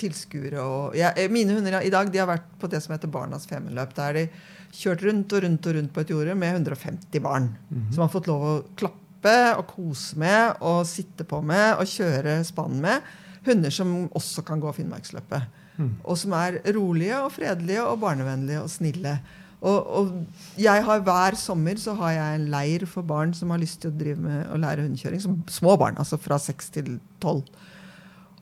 tilskuere 0.00 0.62
og 0.64 0.96
ja, 0.98 1.12
eh, 1.16 1.30
Mine 1.32 1.56
hunder 1.56 1.80
i 1.84 1.92
dag 1.92 2.08
de 2.12 2.22
har 2.22 2.30
vært 2.30 2.48
på 2.60 2.70
det 2.72 2.80
som 2.84 2.94
heter 2.94 3.12
Barnas 3.12 3.46
Femundløp. 3.50 3.92
Der 3.98 4.16
de 4.16 4.26
kjørt 4.72 5.04
rundt 5.04 5.32
og 5.34 5.44
rundt 5.44 5.66
og 5.66 5.76
rundt 5.76 5.92
på 5.94 6.04
et 6.04 6.12
jorde 6.14 6.36
med 6.38 6.54
150 6.54 7.24
barn. 7.24 7.50
Som 7.92 8.04
har 8.06 8.12
fått 8.12 8.30
lov 8.30 8.46
å 8.46 8.54
klappe 8.78 9.34
og 9.58 9.66
kose 9.68 10.16
med 10.18 10.62
og 10.64 10.86
sitte 10.88 11.26
på 11.28 11.42
med 11.44 11.74
og 11.82 11.90
kjøre 11.90 12.38
spann 12.48 12.80
med. 12.80 13.02
Hunder 13.44 13.72
som 13.74 14.08
også 14.16 14.44
kan 14.46 14.60
gå 14.62 14.72
Finnmarksløpet. 14.76 15.58
Og 16.04 16.16
som 16.18 16.32
er 16.36 16.60
rolige 16.76 17.18
og 17.24 17.32
fredelige 17.32 17.84
og 17.84 18.00
barnevennlige 18.00 18.62
og 18.62 18.70
snille. 18.70 19.18
Og, 19.60 19.78
og 19.92 20.60
jeg 20.60 20.84
har 20.86 21.02
hver 21.04 21.36
sommer 21.36 21.76
så 21.80 21.92
har 21.98 22.14
jeg 22.16 22.38
en 22.38 22.46
leir 22.52 22.86
for 22.88 23.04
barn 23.06 23.34
som 23.36 23.52
har 23.52 23.60
lyst 23.60 23.82
til 23.82 23.92
å 23.92 23.98
drive 23.98 24.22
med 24.24 24.46
å 24.48 24.60
lære 24.60 24.86
hundekjøring. 24.86 25.20
Som 25.20 25.42
små 25.52 25.76
barn, 25.80 25.98
altså 26.00 26.16
fra 26.20 26.40
seks 26.40 26.72
til 26.76 26.96
tolv. 27.20 27.44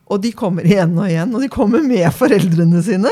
Og 0.08 0.22
de 0.24 0.30
kommer 0.32 0.64
igjen 0.64 0.94
og 0.96 1.08
igjen, 1.10 1.34
og 1.36 1.42
de 1.44 1.50
kommer 1.52 1.82
med 1.84 2.06
foreldrene 2.16 2.80
sine. 2.86 3.10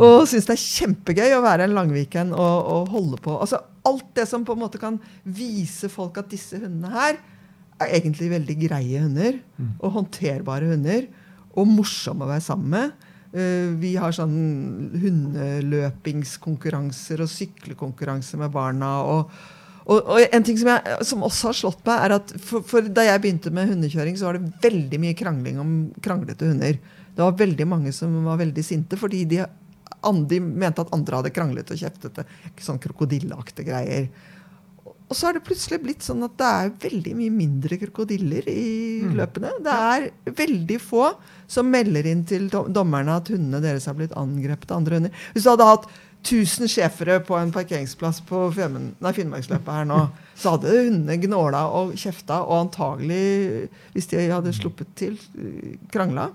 Og 0.00 0.22
syns 0.30 0.46
det 0.48 0.54
er 0.54 0.62
kjempegøy 0.62 1.34
å 1.36 1.42
være 1.44 1.66
en 1.66 1.74
Langviken 1.76 2.30
og, 2.36 2.70
og 2.70 2.94
holde 2.94 3.20
på. 3.20 3.34
Altså 3.36 3.60
Alt 3.88 4.10
det 4.16 4.26
som 4.28 4.42
på 4.44 4.52
en 4.52 4.60
måte 4.60 4.78
kan 4.80 4.98
vise 5.24 5.88
folk 5.88 6.18
at 6.20 6.28
disse 6.28 6.58
hundene 6.60 6.90
her 6.92 7.16
er 7.80 7.94
egentlig 7.96 8.28
veldig 8.28 8.56
greie 8.60 9.02
hunder. 9.02 9.38
Og 9.80 9.94
håndterbare 9.96 10.68
hunder. 10.70 11.06
Og 11.56 11.68
morsomme 11.68 12.26
å 12.26 12.30
være 12.30 12.44
sammen 12.44 12.74
med. 12.76 13.08
Eh, 13.30 13.70
vi 13.78 13.94
har 14.00 14.10
sånn 14.14 14.90
hundeløpingskonkurranser 14.98 17.20
og 17.22 17.28
syklekonkurranser 17.30 18.38
med 18.42 18.50
barna. 18.54 19.02
og 19.06 19.30
og, 19.90 19.98
og 20.06 20.20
en 20.22 20.44
ting 20.46 20.58
som, 20.60 20.68
jeg, 20.70 20.80
som 21.08 21.22
også 21.26 21.48
har 21.50 21.56
slått 21.56 21.86
meg, 21.88 21.96
er 22.04 22.10
at 22.18 22.26
for, 22.44 22.60
for 22.66 22.80
da 22.94 23.02
jeg 23.06 23.22
begynte 23.24 23.50
med 23.54 23.70
hundekjøring, 23.72 24.14
så 24.18 24.26
var 24.28 24.34
det 24.36 24.52
veldig 24.62 24.98
mye 25.02 25.16
krangling 25.18 25.56
om 25.58 25.70
kranglete 26.04 26.46
hunder. 26.46 26.74
Det 27.16 27.22
var 27.24 27.40
veldig 27.40 27.66
mange 27.66 27.92
som 27.96 28.10
var 28.22 28.36
veldig 28.38 28.64
sinte 28.64 28.96
fordi 29.00 29.20
de, 29.32 29.38
de 30.30 30.38
mente 30.44 30.82
at 30.84 30.94
andre 30.94 31.16
hadde 31.18 31.34
kranglet 31.34 31.72
og 31.74 31.80
kjeftet. 31.80 32.14
Sånn 32.62 32.82
krokodilleaktige 32.82 33.66
greier. 33.72 34.04
Og 35.10 35.18
så 35.18 35.26
er 35.26 35.36
det 35.36 35.42
plutselig 35.46 35.80
blitt 35.82 36.04
sånn 36.06 36.22
at 36.22 36.36
det 36.38 36.48
er 36.48 36.68
veldig 36.84 37.12
mye 37.18 37.32
mindre 37.34 37.78
krokodiller 37.80 38.46
i 38.50 39.00
løpene. 39.18 39.50
Det 39.64 39.72
er 39.74 40.04
veldig 40.38 40.76
få 40.82 41.08
som 41.50 41.66
melder 41.66 42.06
inn 42.06 42.22
til 42.30 42.46
dommerne 42.50 43.16
at 43.18 43.32
hundene 43.32 43.58
deres 43.64 43.88
har 43.90 43.96
blitt 43.98 44.14
angrepet 44.14 44.70
av 44.70 44.78
andre 44.78 45.00
hunder. 45.00 45.24
Hvis 45.34 45.48
du 45.48 45.50
hadde 45.50 45.66
hatt 45.66 45.88
1000 46.20 46.68
schæfere 46.68 47.16
på 47.24 47.34
en 47.40 47.50
parkeringsplass 47.50 48.20
på 48.28 48.44
Finnmarksløpet 48.54 49.72
her 49.72 49.88
nå, 49.88 49.98
så 50.38 50.54
hadde 50.54 50.74
hundene 50.76 51.16
gnåla 51.22 51.64
og 51.74 51.94
kjefta, 51.98 52.42
og 52.44 52.66
antagelig, 52.68 53.68
hvis 53.96 54.10
de 54.12 54.26
hadde 54.30 54.52
sluppet 54.54 54.94
til, 55.00 55.16
krangla. 55.90 56.28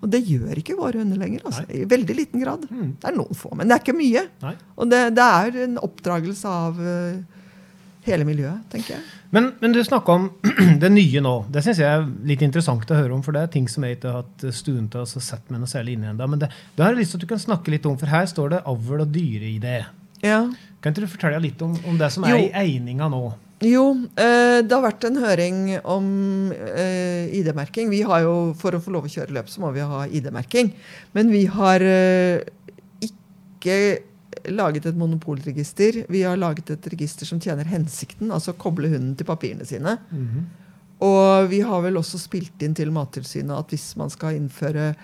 Og 0.00 0.08
det 0.08 0.22
gjør 0.22 0.56
ikke 0.62 0.76
våre 0.78 1.02
hunder 1.02 1.18
lenger. 1.18 1.42
Altså, 1.44 1.64
I 1.74 1.84
veldig 1.90 2.14
liten 2.14 2.40
grad. 2.40 2.68
Det 2.70 3.10
er 3.10 3.16
noen 3.18 3.34
få, 3.34 3.50
men 3.58 3.66
det 3.66 3.74
er 3.76 3.82
ikke 3.82 3.98
mye. 3.98 4.22
Nei. 4.46 4.52
Og 4.78 4.92
det, 4.92 5.00
det 5.18 5.24
er 5.26 5.58
en 5.66 5.80
oppdragelse 5.82 6.52
av 6.64 6.78
eh, 6.78 7.16
hele 8.06 8.24
miljøet, 8.28 8.64
tenker 8.72 8.94
jeg. 8.96 9.04
Men, 9.34 9.50
men 9.60 9.74
du 9.74 9.80
snakka 9.84 10.14
om 10.16 10.28
det 10.82 10.90
nye 10.94 11.22
nå. 11.24 11.34
Det 11.52 11.62
syns 11.66 11.80
jeg 11.82 11.90
er 11.90 12.06
litt 12.30 12.42
interessant 12.46 12.90
å 12.90 12.98
høre 12.98 13.14
om. 13.16 13.22
For 13.26 13.36
det 13.36 13.42
er 13.46 13.52
ting 13.56 13.66
som 13.70 13.84
jeg 13.86 13.98
ikke 13.98 14.12
har 14.12 14.22
hatt 14.24 14.46
stuen 14.54 14.86
til 14.92 15.02
å 15.02 15.08
sette 15.10 15.50
meg 15.52 15.62
noe 15.62 15.70
særlig 15.70 15.96
inn 15.98 16.06
i 16.06 16.10
ennå. 16.12 16.28
Men 16.32 16.42
det, 16.44 16.50
det 16.76 16.84
har 16.86 16.94
jeg 16.94 17.02
lyst 17.02 17.16
til 17.16 17.20
at 17.20 17.26
du 17.26 17.32
kan 17.34 17.42
snakke 17.42 17.74
litt 17.74 17.88
om, 17.90 17.96
for 18.00 18.12
her 18.12 18.28
står 18.30 18.54
det 18.56 18.62
avl 18.72 19.02
og 19.04 19.10
dyreidé. 19.14 19.80
Ja. 20.24 20.44
Kan 20.80 20.94
ikke 20.94 21.04
du 21.04 21.10
fortelle 21.12 21.42
litt 21.42 21.60
om, 21.66 21.74
om 21.90 21.98
det 22.00 22.08
som 22.14 22.24
er 22.24 22.36
Jo. 22.36 22.46
i 22.46 22.52
eininga 22.56 23.10
nå? 23.12 23.24
Jo, 23.64 23.84
eh, 24.20 24.58
det 24.68 24.74
har 24.74 24.82
vært 24.84 25.06
en 25.08 25.14
høring 25.16 25.60
om 25.88 26.08
eh, 26.52 27.30
ID-merking. 27.38 27.88
Vi 27.88 28.02
har 28.04 28.20
jo, 28.26 28.34
For 28.60 28.76
å 28.76 28.80
få 28.84 28.92
lov 28.92 29.06
å 29.08 29.12
kjøre 29.12 29.32
løp, 29.32 29.48
så 29.48 29.62
må 29.64 29.70
vi 29.72 29.80
ha 29.80 30.02
ID-merking. 30.04 30.74
Men 31.16 31.32
vi 31.32 31.46
har 31.48 31.80
eh, 31.80 32.44
ikke 33.06 33.78
laget 34.50 34.86
et 34.86 34.96
monopolregister. 34.98 36.04
Vi 36.12 36.22
har 36.22 36.36
laget 36.36 36.70
et 36.70 36.86
register 36.92 37.28
som 37.28 37.40
tjener 37.40 37.68
hensikten, 37.70 38.30
altså 38.30 38.52
koble 38.52 38.88
hunden 38.92 39.16
til 39.16 39.28
papirene 39.28 39.66
sine. 39.68 39.98
Og 41.04 41.50
vi 41.50 41.60
har 41.60 41.82
vel 41.84 41.98
også 42.00 42.18
spilt 42.18 42.62
inn 42.62 42.74
til 42.74 42.92
Mattilsynet 42.94 43.52
at 43.56 43.72
hvis 43.74 43.90
man 44.00 44.10
skal 44.12 44.38
innføre 44.38 44.94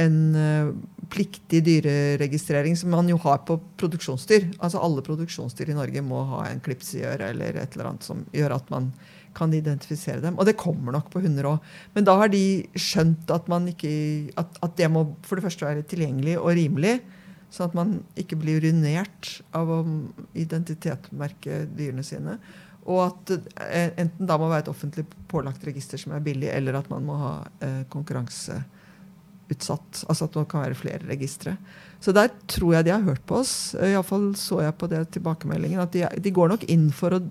en 0.00 0.18
uh, 0.34 0.72
pliktig 1.12 1.60
dyreregistrering, 1.66 2.76
som 2.76 2.90
man 2.94 3.08
jo 3.10 3.18
har 3.20 3.42
på 3.44 3.58
produksjonsdyr 3.76 4.46
Altså 4.56 4.80
alle 4.80 5.04
produksjonsdyr 5.04 5.68
i 5.68 5.76
Norge 5.76 6.00
må 6.00 6.22
ha 6.30 6.46
en 6.48 6.62
klips 6.64 6.94
i 6.96 7.04
øret 7.04 7.28
eller 7.34 7.58
et 7.60 7.76
eller 7.76 7.90
annet 7.90 8.06
som 8.06 8.24
gjør 8.32 8.56
at 8.56 8.70
man 8.72 8.88
kan 9.36 9.52
identifisere 9.56 10.20
dem. 10.20 10.36
Og 10.38 10.46
det 10.48 10.58
kommer 10.60 10.92
nok 10.92 11.08
på 11.12 11.22
hunder 11.24 11.48
òg. 11.54 11.70
Men 11.94 12.04
da 12.04 12.18
har 12.20 12.28
de 12.32 12.64
skjønt 12.76 13.30
at, 13.32 13.48
man 13.48 13.68
ikke, 13.70 13.92
at, 14.36 14.58
at 14.64 14.76
det 14.76 14.90
må 14.92 15.06
for 15.24 15.38
det 15.38 15.46
første 15.46 15.64
være 15.64 15.86
tilgjengelig 15.88 16.38
og 16.40 16.52
rimelig. 16.58 16.98
Sånn 17.52 17.68
at 17.68 17.74
man 17.76 17.90
ikke 18.16 18.38
blir 18.40 18.62
ruinert 18.64 19.42
av 19.52 19.68
å 19.68 19.84
identitetsmerke 20.40 21.66
dyrene 21.76 22.00
sine. 22.06 22.38
Og 22.88 23.02
at 23.04 23.32
eh, 23.36 23.92
enten 24.00 24.26
da 24.26 24.38
må 24.40 24.48
være 24.48 24.62
et 24.64 24.72
offentlig 24.72 25.04
pålagt 25.30 25.66
register 25.68 25.98
som 26.00 26.12
er 26.16 26.24
billig, 26.24 26.48
eller 26.50 26.74
at 26.80 26.88
man 26.90 27.04
må 27.06 27.14
ha 27.20 27.34
eh, 27.62 27.82
konkurranseutsatt. 27.92 29.90
Altså 30.08 30.24
at 30.26 30.34
det 30.38 30.50
kan 30.50 30.64
være 30.64 30.80
flere 30.80 31.04
registre. 31.10 31.52
Så 32.02 32.10
der 32.16 32.28
tror 32.50 32.72
jeg 32.78 32.84
de 32.88 32.94
har 32.96 33.04
hørt 33.04 33.24
på 33.28 33.34
oss. 33.42 33.54
Iallfall 33.76 34.32
så 34.40 34.56
jeg 34.64 34.78
på 34.80 34.88
det 34.90 35.02
tilbakemeldingen. 35.18 35.84
At 35.84 35.92
de, 35.94 36.00
de 36.24 36.34
går 36.34 36.48
nok 36.54 36.64
inn 36.72 36.88
for 36.96 37.10
at 37.20 37.28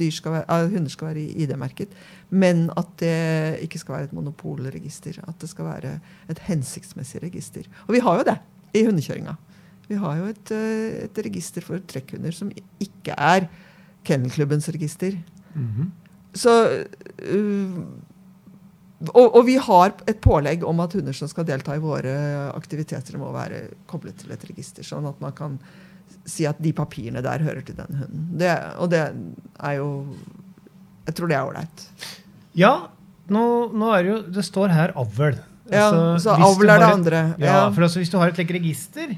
hunder 0.00 0.90
skal 0.90 1.12
være 1.12 1.30
ID-merket, 1.44 1.90
men 2.34 2.66
at 2.74 2.88
det 2.98 3.62
ikke 3.62 3.78
skal 3.78 3.94
være 3.98 4.06
et 4.08 4.16
monopolregister. 4.16 5.14
At 5.28 5.36
det 5.44 5.48
skal 5.52 5.68
være 5.68 5.92
et 6.32 6.40
hensiktsmessig 6.48 7.22
register. 7.28 7.64
Og 7.86 7.94
vi 7.94 8.02
har 8.02 8.14
jo 8.18 8.26
det 8.32 8.38
i 8.74 8.84
hundekjøringa. 8.86 9.36
Vi 9.88 9.98
har 10.00 10.16
jo 10.18 10.30
et, 10.32 10.50
eh, 10.54 11.04
et 11.04 11.20
register 11.26 11.64
for 11.64 11.82
trekkhunder 11.90 12.34
som 12.34 12.50
ikke 12.82 13.16
er 13.16 13.48
Kennelklubbens 14.04 14.68
register. 14.68 15.16
Mm 15.54 15.68
-hmm. 15.68 15.90
Så 16.34 16.84
uh, 17.32 17.84
og, 19.12 19.36
og, 19.36 19.46
vi 19.46 19.56
har 19.56 19.92
et 20.06 20.20
pålegg 20.20 20.64
om 20.64 20.80
at 20.80 20.92
hunder 20.92 21.12
som 21.12 21.28
skal 21.28 21.44
delta 21.44 21.76
i 21.76 21.82
våre 21.82 22.14
aktiviteter, 22.54 23.18
må 23.18 23.32
være 23.32 23.68
koblet 23.90 24.16
til 24.16 24.32
et 24.32 24.44
register, 24.48 24.86
sånn 24.86 25.06
at 25.06 25.20
man 25.20 25.32
kan 25.32 25.58
si 26.24 26.46
at 26.48 26.60
de 26.62 26.72
papirene 26.72 27.22
der 27.24 27.44
hører 27.44 27.60
til 27.66 27.76
den 27.76 27.98
hunden. 28.00 28.38
Det, 28.40 28.50
og 28.78 28.90
det 28.90 29.02
er 29.60 29.72
jo 29.72 30.06
Jeg 31.04 31.14
tror 31.14 31.28
det 31.28 31.36
er 31.36 31.44
ålreit. 31.44 31.88
Ja, 32.56 32.88
nå, 33.28 33.72
nå, 33.72 33.90
er 33.92 34.02
det 34.02 34.10
jo 34.10 34.20
Det 34.32 34.44
står 34.44 34.72
her 34.72 34.94
avl. 34.96 35.36
Ja, 35.70 35.86
altså, 35.88 36.24
så 36.26 36.34
avl 36.44 36.68
er 36.68 36.82
det 36.82 36.90
andre. 36.90 37.22
Ja, 37.38 37.46
ja, 37.46 37.60
for 37.72 37.86
altså, 37.86 38.02
Hvis 38.02 38.12
du 38.12 38.18
har 38.20 38.28
et 38.28 38.36
slikt 38.36 38.52
register, 38.58 39.14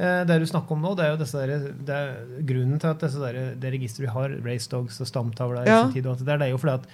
Eh, 0.00 0.20
det 0.26 0.36
du 0.40 0.46
snakker 0.48 0.76
om 0.76 0.84
nå, 0.84 0.94
det 0.96 1.06
er 1.06 1.10
jo 1.12 1.18
der, 1.20 1.64
det 1.84 1.96
er 1.96 2.44
grunnen 2.46 2.78
til 2.80 2.92
at 2.92 3.02
der, 3.02 3.40
det 3.60 3.72
registeret 3.74 4.06
vi 4.06 4.12
har, 4.14 4.36
Race 4.46 4.70
Dogs 4.70 5.00
og 5.02 5.08
stamtavler, 5.08 5.66
ja. 5.66 5.82
det, 5.92 6.04
det 6.04 6.36
er 6.36 6.52
jo 6.52 6.60
fordi 6.60 6.78
at 6.78 6.86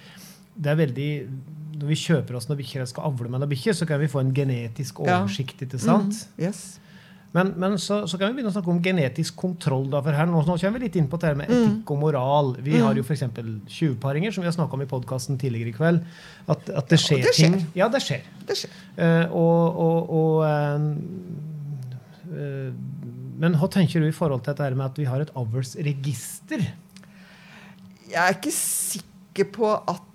det 0.57 0.71
er 0.71 0.79
veldig 0.79 1.11
Når 1.77 1.89
vi 1.91 1.95
kjøper 2.01 2.35
oss 2.39 2.47
noen 2.49 2.57
bikkjer 2.57 2.87
skal 2.89 3.05
avle 3.11 3.29
med 3.29 3.43
noen 3.43 3.51
bikkjer, 3.51 3.75
så 3.77 3.85
kan 3.85 3.99
vi 4.01 4.09
få 4.09 4.23
en 4.23 4.33
genetisk 4.33 5.03
oversikt. 5.03 5.61
ikke 5.61 5.77
sant? 5.77 6.23
Mm, 6.33 6.47
yes. 6.47 6.79
Men, 7.37 7.53
men 7.61 7.75
så, 7.81 7.99
så, 8.09 8.17
kan 8.17 8.31
vi 8.31 8.39
begynne 8.39 8.49
å 8.49 8.55
snakke 8.55 8.71
om 8.73 8.79
genetisk 8.83 9.37
kontroll. 9.37 9.85
Da, 9.93 10.01
for 10.05 10.17
her 10.17 10.29
nå, 10.29 10.41
nå 10.47 10.55
kommer 10.57 10.79
vi 10.79 10.87
litt 10.87 10.97
inn 10.97 11.09
på 11.11 11.19
det 11.21 11.33
med 11.37 11.51
etikk 11.51 11.83
mm. 11.83 11.93
og 11.93 12.01
moral. 12.01 12.53
Vi 12.57 12.73
mm. 12.77 12.85
har 12.87 12.97
jo 12.97 13.05
f.eks. 13.05 13.25
tjuvparinger, 13.77 14.33
som 14.33 14.45
vi 14.45 14.49
har 14.49 14.55
snakka 14.57 14.77
om 14.77 14.85
i 14.85 14.89
podkasten 14.89 15.37
tidligere 15.41 15.73
i 15.73 15.77
kveld. 15.77 16.01
At, 16.47 16.71
at 16.81 16.89
det 16.89 16.99
skjer, 17.03 17.21
ja, 17.21 17.27
det 17.27 17.35
skjer 17.37 17.53
ting. 17.53 17.67
Ja, 17.77 17.91
det 17.93 18.01
skjer. 18.05 18.25
Det 18.49 18.57
skjer. 18.63 18.73
Uh, 18.97 19.25
og, 19.37 19.61
og, 19.85 19.97
og 20.17 20.33
uh, 20.47 20.81
men 23.37 23.55
hva 23.59 23.69
tenker 23.71 24.01
du 24.01 24.09
i 24.09 24.15
forhold 24.15 24.43
til 24.43 24.55
dette 24.57 24.75
med 24.75 24.87
at 24.89 24.97
vi 24.99 25.07
har 25.07 25.21
et 25.23 25.33
avlsregister? 25.37 26.65
Jeg 28.07 28.19
er 28.23 28.37
ikke 28.37 28.55
sikker 28.55 29.51
på 29.53 29.71
at 29.77 30.06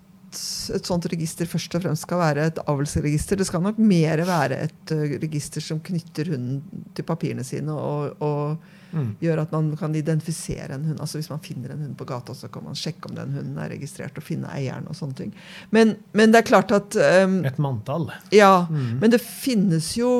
et 0.76 0.88
sånt 0.88 1.06
register 1.12 1.48
først 1.48 1.74
og 1.76 1.84
fremst 1.84 2.06
skal 2.06 2.20
være 2.20 2.46
et 2.50 2.60
avlsregister. 2.70 3.38
Det 3.38 3.46
skal 3.48 3.64
nok 3.64 3.80
mer 3.82 4.22
være 4.28 4.60
et 4.68 4.94
register 5.22 5.64
som 5.64 5.80
knytter 5.84 6.32
hunden 6.32 6.86
til 6.96 7.06
papirene 7.08 7.44
sine 7.46 7.74
og, 7.74 8.22
og 8.24 8.94
mm. 8.94 9.10
gjør 9.22 9.42
at 9.44 9.52
man 9.54 9.72
kan 9.80 9.96
identifisere 9.98 10.76
en 10.76 10.86
hund. 10.90 11.00
Altså 11.00 11.20
Hvis 11.20 11.30
man 11.32 11.42
finner 11.44 11.74
en 11.74 11.82
hund 11.86 11.96
på 11.98 12.06
gata, 12.08 12.36
så 12.36 12.50
kan 12.52 12.64
man 12.66 12.78
sjekke 12.78 13.10
om 13.10 13.18
den 13.18 13.34
hunden 13.36 13.58
er 13.60 13.72
registrert 13.74 14.18
og 14.18 14.26
finne 14.26 14.52
eieren. 14.54 14.88
og 14.88 14.98
sånne 14.98 15.18
ting. 15.18 15.34
Men, 15.70 15.96
men 16.12 16.32
det 16.32 16.42
er 16.42 16.50
klart 16.52 16.72
at 16.76 16.96
um, 17.24 17.42
Et 17.48 17.60
manntall. 17.62 18.08
Ja. 18.34 18.68
Mm. 18.70 18.98
Men 19.02 19.14
det 19.14 19.22
finnes 19.24 19.94
jo 19.98 20.12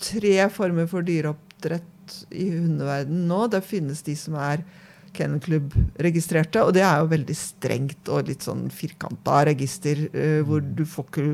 tre 0.00 0.48
former 0.52 0.88
for 0.90 1.06
dyreoppdrett 1.06 2.24
i 2.30 2.50
hundeverden 2.54 3.26
nå. 3.28 3.46
Det 3.52 3.64
finnes 3.66 4.02
de 4.06 4.16
som 4.18 4.36
er 4.38 4.64
Kennel 5.16 5.42
Club-registrerte, 5.42 6.62
og 6.66 6.74
det 6.76 6.84
er 6.86 7.02
jo 7.02 7.10
veldig 7.10 7.36
strengt 7.38 8.12
og 8.12 8.30
litt 8.30 8.46
sånn 8.46 8.66
firkanta 8.74 9.42
register, 9.48 10.06
uh, 10.14 10.40
hvor 10.46 10.62
du 10.62 10.84
får 10.88 11.08
ikke, 11.08 11.24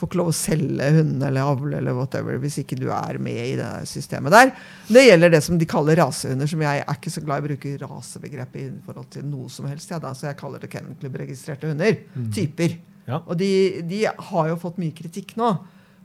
får 0.00 0.10
ikke, 0.10 0.20
lov 0.20 0.30
å 0.32 0.36
selge 0.36 0.90
hundene 0.98 1.30
eller 1.30 1.50
avle 1.54 1.80
eller 1.80 1.96
whatever 1.96 2.38
hvis 2.42 2.60
ikke 2.62 2.78
du 2.80 2.86
er 2.94 3.20
med 3.22 3.40
i 3.40 3.56
det 3.60 3.70
systemet 3.90 4.36
der. 4.36 4.54
Det 4.90 5.06
gjelder 5.06 5.34
det 5.34 5.42
som 5.46 5.58
de 5.60 5.70
kaller 5.70 6.00
rasehunder, 6.02 6.52
som 6.52 6.66
jeg 6.66 6.84
er 6.84 7.00
ikke 7.00 7.14
så 7.16 7.24
glad 7.24 7.40
i 7.40 7.44
å 7.44 7.48
bruke 7.50 7.74
rasebegrepet 7.82 8.62
i 8.62 8.70
forhold 8.86 9.10
til 9.16 9.26
noe 9.32 9.50
som 9.52 9.68
helst. 9.70 9.92
Ja, 9.92 10.00
da, 10.02 10.14
så 10.16 10.30
jeg 10.30 10.40
kaller 10.40 10.62
det 10.62 10.72
Kennel 10.72 10.96
Club-registrerte 11.00 11.72
hunder. 11.72 12.00
Mm. 12.14 12.30
Typer. 12.36 12.78
Ja. 13.10 13.24
Og 13.24 13.36
de, 13.40 13.52
de 13.90 14.06
har 14.06 14.48
jo 14.52 14.62
fått 14.62 14.80
mye 14.80 14.94
kritikk 14.94 15.34
nå. 15.40 15.54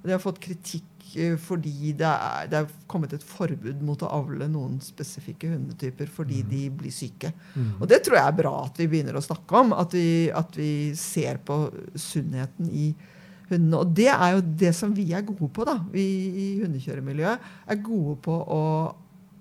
De 0.05 0.13
har 0.13 0.21
fått 0.21 0.41
kritikk 0.41 0.85
Eh, 0.85 0.94
fordi 1.41 1.93
det 1.97 2.07
er, 2.07 2.47
det 2.51 2.59
er, 2.59 2.73
kommet 2.91 3.15
et 3.15 3.23
forbud 3.25 3.81
mot 3.85 4.01
å 4.05 4.11
avle 4.17 4.47
noen 4.51 4.77
spesifikke 4.83 5.49
hundetyper 5.53 6.09
fordi 6.11 6.41
mm. 6.43 6.49
de 6.51 6.61
blir 6.81 6.93
syke. 6.93 7.31
Mm. 7.55 7.73
Og 7.79 7.89
det 7.91 8.01
tror 8.05 8.19
jeg 8.19 8.31
er 8.31 8.39
bra 8.39 8.53
at 8.65 8.79
vi 8.81 8.87
begynner 8.91 9.17
å 9.17 9.23
snakke 9.25 9.61
om. 9.61 9.73
At 9.75 9.95
vi, 9.97 10.29
at 10.31 10.57
vi 10.59 10.71
ser 10.99 11.41
på 11.45 11.59
sunnheten 11.99 12.69
i 12.69 12.89
hundene. 13.49 13.81
Og 13.81 13.95
det 13.97 14.09
er 14.13 14.35
jo 14.35 14.43
det 14.65 14.73
som 14.77 14.93
vi 14.95 15.09
er 15.15 15.25
gode 15.27 15.49
på, 15.55 15.65
da. 15.67 15.79
Vi 15.93 16.05
i 16.05 16.49
hundekjøremiljøet 16.63 17.49
er 17.73 17.81
gode 17.85 18.17
på 18.25 18.35
å 18.35 18.61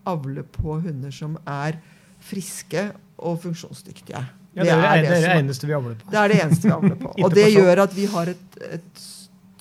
avle 0.08 0.44
på 0.54 0.78
hunder 0.84 1.12
som 1.14 1.36
er 1.48 1.78
friske 2.24 2.90
og 3.24 3.40
funksjonsdyktige. 3.44 4.24
Ja, 4.54 4.62
det, 4.62 4.70
er 4.70 4.78
det, 4.78 4.86
er 4.86 5.02
det, 5.02 5.20
det 5.24 5.34
eneste 5.40 5.66
vi 5.66 5.74
avler 5.74 5.96
på. 5.98 6.10
Det 6.12 6.18
er 6.20 6.30
det 6.30 6.40
eneste 6.44 6.68
vi 6.68 6.74
avler 6.74 6.98
på. 7.00 7.12
Og 7.26 7.34
det 7.34 7.48
gjør 7.50 7.84
at 7.84 7.94
vi 7.96 8.06
har 8.12 8.30
et, 8.30 8.58
et 8.78 9.04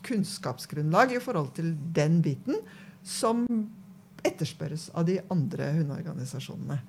kunnskapsgrunnlag 0.06 1.16
i 1.16 1.22
forhold 1.24 1.54
til 1.58 1.74
den 1.96 2.20
biten 2.26 2.60
som 3.04 3.46
etterspørres 4.24 4.90
av 4.96 5.08
de 5.08 5.20
andre 5.34 5.72
hundeorganisasjonene. 5.78 6.80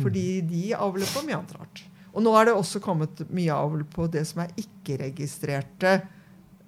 Fordi 0.00 0.26
mm. 0.40 0.48
de 0.50 0.62
avler 0.78 1.10
på 1.12 1.24
mye 1.26 1.38
annet 1.38 1.58
rart. 1.58 1.84
Og 2.10 2.24
nå 2.24 2.32
er 2.34 2.48
det 2.48 2.56
også 2.58 2.80
kommet 2.82 3.22
mye 3.30 3.54
avl 3.54 3.84
på 3.86 4.08
det 4.10 4.24
som 4.26 4.42
er 4.44 4.54
ikke-registrerte 4.58 6.00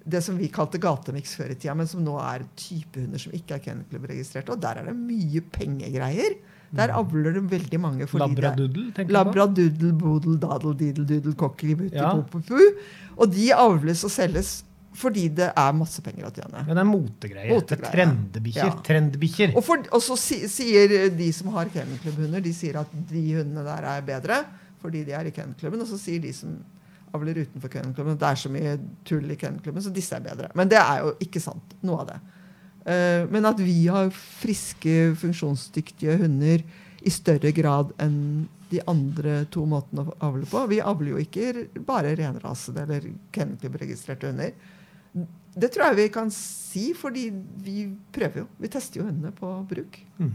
det 0.03 0.19
som 0.23 0.35
vi 0.35 0.49
kalte 0.51 0.79
gatemiks 0.83 1.35
før 1.39 1.53
i 1.53 1.55
tida, 1.55 1.75
men 1.79 1.87
som 1.87 2.01
nå 2.03 2.17
er 2.19 2.43
typehunder 2.59 3.21
som 3.23 3.35
ikke 3.35 3.55
er 3.55 3.63
kennelklubbregistrerte. 3.63 4.51
Og 4.51 4.59
der 4.63 4.81
er 4.81 4.89
det 4.89 4.95
mye 4.97 5.43
pengegreier. 5.53 6.35
Der 6.73 6.91
mm. 6.91 6.97
avler 6.99 7.37
det 7.37 7.43
veldig 7.51 7.79
mange. 7.79 8.07
Labradoodle? 8.11 8.89
tenker 8.97 9.15
Labradoodle, 9.15 9.93
bodel, 9.99 10.35
dadel, 10.41 10.75
didel, 10.79 11.07
dudel, 11.07 11.37
cocky, 11.39 11.71
butti, 11.79 11.95
ja. 11.95 12.11
popopu. 12.17 12.59
Og 13.15 13.31
de 13.31 13.47
avles 13.55 14.03
og 14.03 14.11
selges 14.11 14.53
fordi 14.97 15.27
det 15.33 15.49
er 15.57 15.77
masse 15.77 16.03
penger 16.05 16.27
å 16.27 16.33
tjene. 16.33 16.63
Men 16.67 16.77
det 16.77 16.83
er 16.83 16.89
motegreier. 16.89 17.63
Det 17.63 17.77
er 17.77 17.85
trendbikkjer. 17.87 18.67
Ja. 18.69 18.81
Trendbikkjer. 18.85 19.55
Og, 19.57 19.65
for, 19.65 19.81
og, 19.89 20.03
så 20.05 20.17
si, 20.19 20.43
sier 20.51 21.09
de 21.13 21.29
som 21.35 21.49
har 21.55 21.71
kennelklubbhunder, 21.73 22.43
de 22.45 22.53
sier 22.55 22.77
at 22.81 22.93
de 23.09 23.23
hundene 23.39 23.65
der 23.65 23.89
er 23.95 24.05
bedre 24.05 24.43
fordi 24.83 25.05
de 25.07 25.13
er 25.15 25.29
i 25.29 25.31
kennelklubben. 25.31 25.79
Og 25.79 25.87
så 25.87 25.97
sier 26.01 26.19
de 26.23 26.33
som 26.35 26.57
avler 27.15 27.43
utenfor 27.43 27.71
kennelklubben, 27.71 28.17
at 28.17 28.21
det 28.23 28.29
er 28.29 28.39
så 28.41 28.51
mye 28.51 28.77
tull 29.07 29.29
i 29.31 29.37
kennelklubben, 29.39 29.83
så 29.85 29.93
disse 29.93 30.17
er 30.17 30.25
bedre. 30.25 30.49
Men 30.59 30.71
det 30.71 30.79
er 30.81 31.03
jo 31.05 31.13
ikke 31.23 31.41
sant, 31.43 31.75
noe 31.85 32.01
av 32.03 32.09
det. 32.09 32.19
Uh, 32.83 33.29
men 33.31 33.47
at 33.47 33.61
vi 33.63 33.85
har 33.87 34.09
friske, 34.11 35.13
funksjonsdyktige 35.21 36.17
hunder 36.19 36.65
i 37.03 37.13
større 37.13 37.53
grad 37.55 37.93
enn 38.01 38.49
de 38.73 38.81
andre 38.89 39.43
to 39.53 39.63
måtene 39.69 40.07
å 40.07 40.15
avle 40.25 40.47
på. 40.49 40.65
Vi 40.71 40.81
avler 40.83 41.13
jo 41.13 41.21
ikke 41.21 41.83
bare 41.85 42.15
renrasede 42.17 42.83
eller 42.85 43.07
kennelklubbregistrerte 43.35 44.31
hunder. 44.31 44.55
Det 45.53 45.69
tror 45.73 45.91
jeg 45.91 45.99
vi 45.99 46.07
kan 46.13 46.31
si, 46.33 46.87
fordi 46.97 47.27
vi 47.63 47.85
prøver 48.15 48.43
jo. 48.43 48.47
Vi 48.61 48.71
tester 48.73 49.01
jo 49.01 49.07
hundene 49.07 49.33
på 49.37 49.51
bruk. 49.69 49.99
Mm. 50.17 50.31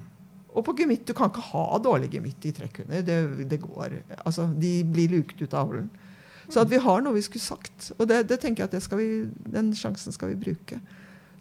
Og 0.55 0.65
på 0.67 0.75
gemytt. 0.79 1.07
Du 1.09 1.15
kan 1.17 1.33
ikke 1.33 1.47
ha 1.51 1.81
dårlig 1.83 2.13
gemytt 2.15 2.47
i 2.47 2.55
trekkhunder. 2.55 3.03
Det, 3.07 3.19
det, 3.51 3.61
går. 3.63 3.99
Altså, 4.23 4.47
de 4.59 4.79
blir 4.87 5.17
luket 5.17 5.43
ut 5.43 5.55
av 5.55 5.67
avlen. 5.67 5.91
Så 6.49 6.63
at 6.63 6.71
vi 6.71 6.81
har 6.81 7.03
noe 7.05 7.19
vi 7.19 7.25
skulle 7.27 7.45
sagt. 7.45 7.91
Og 7.99 8.07
det, 8.09 8.23
det 8.31 8.41
tenker 8.43 8.65
jeg 8.65 8.81
at 8.81 8.97
vi, 8.97 9.27
den 9.53 9.75
sjansen 9.77 10.15
skal 10.15 10.33
vi 10.33 10.41
bruke. 10.49 10.81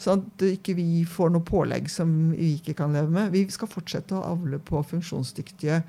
Sånn 0.02 0.26
at 0.26 0.44
ikke 0.46 0.76
vi 0.78 1.06
får 1.10 1.32
noe 1.34 1.46
pålegg 1.46 1.88
som 1.90 2.12
vi 2.36 2.54
ikke 2.58 2.76
kan 2.82 2.94
leve 2.94 3.10
med. 3.14 3.32
Vi 3.34 3.46
skal 3.54 3.72
fortsette 3.72 4.18
å 4.18 4.26
avle 4.34 4.60
på 4.62 4.82
funksjonsdyktige, 4.92 5.80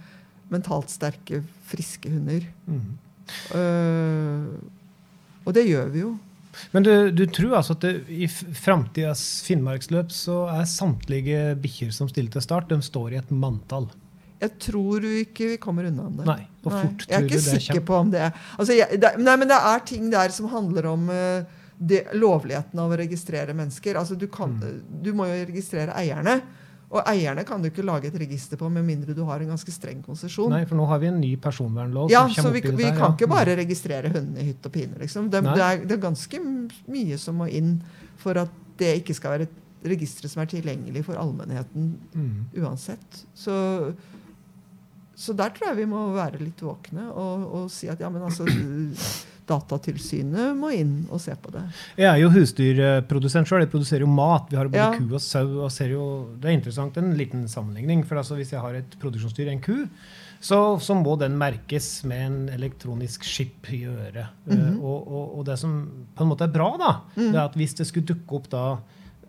mentalt 0.53 0.93
sterke, 0.93 1.43
friske 1.69 2.13
hunder. 2.13 2.47
Mm. 2.69 2.87
Uh, 3.53 5.45
og 5.45 5.53
det 5.57 5.67
gjør 5.69 5.93
vi 5.93 6.05
jo. 6.07 6.15
Men 6.73 6.87
du, 6.87 6.93
du, 7.11 7.25
tror 7.27 7.59
altså 7.61 7.77
at 7.77 7.87
det, 7.87 7.95
i 8.09 8.29
framtidas 8.29 9.23
Finnmarksløp 9.47 10.13
så 10.15 10.43
er 10.53 10.69
samtlige 10.69 11.55
bikkjer 11.63 11.95
som 11.95 12.11
stiller 12.11 12.35
til 12.35 12.45
start, 12.45 12.71
de 12.73 12.81
står 12.85 13.15
i 13.15 13.21
et 13.23 13.33
manntall? 13.33 13.89
Jeg 14.39 14.55
tror 14.63 15.03
du 15.03 15.09
ikke 15.19 15.53
vi 15.55 15.57
kommer 15.59 15.89
unna 15.89 16.05
om 16.07 16.19
det. 16.21 16.27
Nei, 16.29 16.43
og 16.63 16.71
fort 16.71 17.03
nei, 17.03 17.09
Jeg 17.11 17.19
er 17.19 17.25
ikke 17.27 17.61
sikker 17.65 17.83
på 17.89 17.97
om 18.05 18.13
det 18.13 18.23
altså, 18.29 18.75
jeg, 18.77 19.01
det, 19.03 19.17
nei, 19.19 19.35
men 19.41 19.51
det 19.51 19.59
er 19.73 19.83
ting 19.89 20.13
der 20.13 20.35
som 20.35 20.47
handler 20.53 20.87
om 20.93 21.09
uh, 21.11 21.59
det, 21.79 22.05
lovligheten 22.15 22.79
av 22.83 22.95
å 22.95 22.99
registrere 22.99 23.57
mennesker. 23.57 23.99
Altså, 23.99 24.15
du, 24.19 24.29
kan, 24.31 24.55
mm. 24.59 25.03
du 25.03 25.11
må 25.17 25.27
jo 25.31 25.43
registrere 25.43 25.95
eierne. 25.99 26.39
Og 26.89 27.05
eierne 27.05 27.45
kan 27.45 27.61
du 27.61 27.69
ikke 27.69 27.85
lage 27.85 28.09
et 28.09 28.17
register 28.17 28.57
på 28.57 28.69
med 28.73 28.85
mindre 28.87 29.13
du 29.17 29.21
har 29.29 29.43
en 29.45 29.51
ganske 29.53 29.73
streng 29.73 30.01
konsesjon. 30.05 30.49
Nei, 30.55 30.63
for 30.69 30.79
nå 30.79 30.87
har 30.89 31.03
vi 31.03 31.11
en 31.11 31.21
ny 31.21 31.35
personvernlov. 31.41 32.09
Ja, 32.13 32.23
så 32.33 32.49
vi, 32.55 32.63
vi 32.65 32.89
kan 32.97 33.13
ikke 33.13 33.29
bare 33.29 33.59
registrere 33.61 34.09
hundene 34.15 34.41
i 34.41 34.49
hytt 34.51 34.65
og 34.65 34.73
pine. 34.73 34.97
Liksom. 35.03 35.29
Det, 35.29 35.43
det, 35.45 35.57
er, 35.61 35.83
det, 35.85 35.99
er, 35.99 36.05
ganske 36.07 36.41
mye 36.89 37.19
som 37.21 37.43
må 37.43 37.51
inn 37.53 37.77
for 38.21 38.41
at 38.41 38.55
det 38.81 38.95
ikke 39.03 39.17
skal 39.19 39.37
være 39.37 39.49
et 39.51 39.91
register 39.93 40.31
som 40.33 40.43
er 40.43 40.49
tilgjengelig 40.51 41.05
for 41.07 41.21
allmennheten 41.21 41.93
uansett. 42.57 43.25
Så, 43.37 43.55
så 45.15 45.37
der 45.37 45.53
tror 45.55 45.71
jeg 45.71 45.83
vi 45.83 45.91
må 45.93 46.09
være 46.17 46.41
litt 46.41 46.63
våkne 46.65 47.11
og, 47.13 47.45
og 47.53 47.69
si 47.75 47.91
at 47.93 48.01
ja, 48.01 48.09
men 48.11 48.25
altså 48.25 48.49
Datatilsynet 49.49 50.55
må 50.59 50.71
inn 50.77 51.07
og 51.11 51.21
se 51.23 51.35
på 51.41 51.51
det. 51.55 51.63
Jeg 51.99 52.09
er 52.13 52.21
jo 52.23 52.29
husdyrprodusent 52.35 53.49
sjøl. 53.49 53.65
Jeg 53.65 53.71
produserer 53.73 54.05
jo 54.05 54.11
mat. 54.13 54.49
Vi 54.53 54.57
har 54.61 54.69
både 54.69 54.77
Ja. 54.85 54.93
ku 54.99 55.15
og 55.15 55.21
sau. 55.21 55.65
og 55.65 55.71
ser 55.73 55.89
jo, 55.95 56.29
Det 56.41 56.49
er 56.51 56.59
interessant, 56.59 56.97
en 56.97 57.15
liten 57.17 57.47
sammenligning. 57.49 58.05
For 58.07 58.17
altså, 58.17 58.37
hvis 58.37 58.53
jeg 58.53 58.61
har 58.61 58.75
et 58.75 58.97
produksjonsdyr, 59.01 59.49
en 59.53 59.61
ku, 59.61 59.87
så, 60.41 60.79
så 60.81 60.95
må 60.95 61.17
den 61.19 61.37
merkes 61.39 62.05
med 62.05 62.27
en 62.27 62.49
elektronisk 62.55 63.25
chip 63.25 63.67
i 63.73 63.85
øret. 63.87 64.29
Eh, 64.49 64.77
og, 64.79 65.09
og, 65.09 65.39
og 65.39 65.45
det 65.47 65.59
som 65.59 65.89
på 66.15 66.23
en 66.23 66.29
måte 66.31 66.45
er 66.47 66.53
bra, 66.55 66.69
da, 66.79 66.93
det 67.17 67.35
er 67.35 67.45
at 67.49 67.55
hvis 67.59 67.75
det 67.75 67.87
skulle 67.89 68.07
dukke 68.07 68.37
opp 68.39 68.49
da 68.53 68.79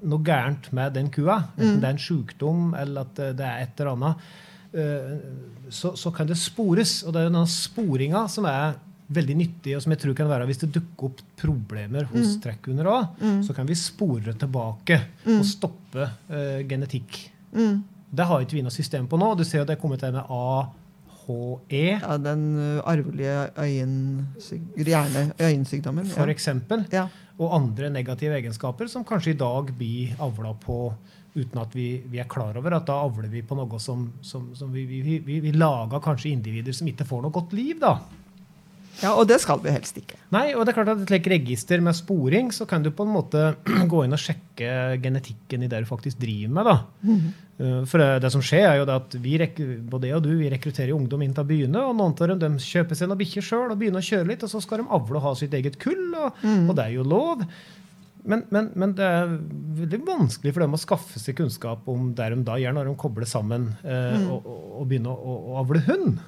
noe 0.03 0.22
gærent 0.24 0.70
med 0.72 0.93
den 0.93 1.09
kua, 1.11 1.39
enten 1.57 1.82
det 1.82 1.88
er 1.89 1.95
en 1.97 1.97
sykdom 1.99 2.76
eller 2.78 3.01
at 3.01 3.15
det 3.17 3.32
det 3.41 3.45
er 3.47 3.63
et 3.65 3.82
eller 3.82 3.97
annet, 3.97 4.15
eh, 4.74 5.17
så, 5.70 5.95
så 5.97 6.11
kan 6.15 6.28
det 6.30 6.38
spores. 6.38 7.03
Og 7.03 7.11
det 7.13 7.20
er 7.24 7.28
jo 7.28 7.34
denne 7.34 7.47
sporinga 7.51 8.28
som 8.30 8.45
er 8.45 8.78
veldig 9.10 9.36
nyttig, 9.39 9.76
og 9.76 9.82
som 9.82 9.91
jeg 9.95 9.99
tror 10.03 10.14
kan 10.18 10.28
være 10.30 10.45
hvis 10.45 10.60
det 10.62 10.72
dukker 10.76 11.07
opp 11.10 11.22
problemer 11.41 12.03
hos 12.12 12.36
trekkhunder 12.43 12.86
òg, 12.91 13.24
så 13.45 13.55
kan 13.57 13.66
vi 13.70 13.76
spore 13.80 14.22
det 14.30 14.36
tilbake 14.43 14.99
og 15.26 15.45
stoppe 15.49 16.05
uh, 16.30 16.60
genetikk. 16.70 17.18
Det 18.10 18.26
har 18.26 18.41
ikke 18.45 18.57
vi 18.60 18.62
noe 18.66 18.74
system 18.74 19.07
på 19.10 19.18
nå. 19.22 19.32
Du 19.38 19.43
ser 19.45 19.60
jo 19.64 19.66
det 19.70 19.76
er 19.78 19.82
kommet 19.82 20.03
en 20.05 20.20
AHE, 20.22 20.70
Ja, 21.70 22.16
den 22.18 22.43
ø, 22.57 22.82
arvelige 22.89 23.49
øyensykdommen. 25.39 26.07
Ja. 26.07 26.14
for 26.16 26.28
eksempel, 26.30 26.86
Ja. 26.91 27.07
og 27.39 27.53
andre 27.55 27.89
negative 27.89 28.34
egenskaper 28.41 28.88
som 28.89 29.03
kanskje 29.05 29.30
i 29.34 29.38
dag 29.38 29.72
blir 29.78 30.16
avla 30.20 30.53
på 30.53 30.93
uten 31.36 31.62
at 31.62 31.76
vi, 31.76 32.01
vi 32.10 32.18
er 32.20 32.26
klar 32.28 32.57
over 32.57 32.74
at 32.74 32.86
da 32.88 32.93
avler 33.05 33.30
vi 33.30 33.41
på 33.45 33.55
noe 33.55 33.80
som, 33.80 34.12
som, 34.22 34.49
som 34.55 34.72
vi, 34.74 34.86
vi, 34.86 35.20
vi, 35.20 35.39
vi 35.39 35.51
lager 35.51 35.99
kanskje 36.01 36.32
individer 36.34 36.74
som 36.74 36.88
ikke 36.89 37.05
får 37.05 37.22
noe 37.22 37.32
godt 37.32 37.53
liv. 37.53 37.78
da. 37.80 37.99
Ja, 39.04 39.12
og 39.16 39.28
det 39.30 39.39
skal 39.43 39.62
vi 39.64 39.72
helst 39.74 39.97
ikke. 40.00 40.18
Nei, 40.36 40.50
og 40.54 40.64
det 40.64 40.74
er 40.74 40.78
klart 40.80 40.91
at 40.93 41.04
et 41.04 41.12
slikt 41.12 41.30
register 41.32 41.84
med 41.84 41.97
sporing, 41.97 42.52
så 42.56 42.68
kan 42.70 42.84
du 42.86 42.91
på 42.95 43.06
en 43.08 43.14
måte 43.14 43.43
gå 43.91 44.04
inn 44.06 44.16
og 44.16 44.22
sjekke 44.22 44.97
genetikken 45.04 45.66
i 45.66 45.70
det 45.72 45.84
du 45.84 45.89
faktisk 45.89 46.20
driver 46.22 46.54
med. 46.58 46.70
da. 46.70 46.78
Uh, 47.60 47.82
For 47.89 48.02
det, 48.02 48.10
det 48.26 48.34
som 48.36 48.43
skjer, 48.45 48.68
er 48.70 48.80
jo 48.82 48.88
det 48.89 49.00
at 49.02 49.18
vi 49.24 49.36
både 49.89 50.12
jeg 50.12 50.20
og 50.20 50.24
du 50.28 50.32
vi 50.39 50.52
rekrutterer 50.52 50.95
ungdom 50.95 51.26
inn 51.26 51.36
til 51.36 51.50
byene, 51.50 51.84
og 51.89 51.97
noen 51.97 52.16
av 52.16 52.36
dem 52.36 52.60
de 52.60 52.70
kjøper 52.70 53.00
seg 53.00 53.12
noen 53.12 53.22
bikkjer 53.24 53.50
sjøl 53.50 53.68
og 53.74 53.80
begynner 53.82 54.04
å 54.04 54.10
kjøre 54.12 54.30
litt, 54.32 54.45
og 54.47 54.52
så 54.52 54.64
skal 54.64 54.84
de 54.84 54.89
avle 55.00 55.20
og 55.20 55.28
ha 55.28 55.36
sitt 55.39 55.56
eget 55.58 55.80
kull, 55.82 56.08
og, 56.16 56.39
og 56.43 56.74
det 56.76 56.88
er 56.88 56.97
jo 57.00 57.08
lov. 57.08 57.45
Men, 58.30 58.43
men, 58.52 58.72
men 58.76 58.93
det 58.97 59.06
er 59.06 59.30
veldig 59.80 60.02
vanskelig 60.08 60.52
for 60.54 60.66
dem 60.66 60.76
å 60.76 60.82
skaffe 60.82 61.22
seg 61.22 61.38
kunnskap 61.39 61.88
om 61.89 62.12
det 62.18 62.28
de 62.34 62.41
da 62.45 62.58
gjør 62.60 62.76
når 62.76 62.89
de 62.89 62.95
kobler 63.00 63.30
sammen 63.30 63.70
eh, 63.80 64.20
og, 64.28 64.43
og, 64.43 64.66
og 64.82 64.89
begynner 64.89 65.16
å, 65.16 65.38
å 65.54 65.56
avle 65.62 65.82
hund. 65.88 66.20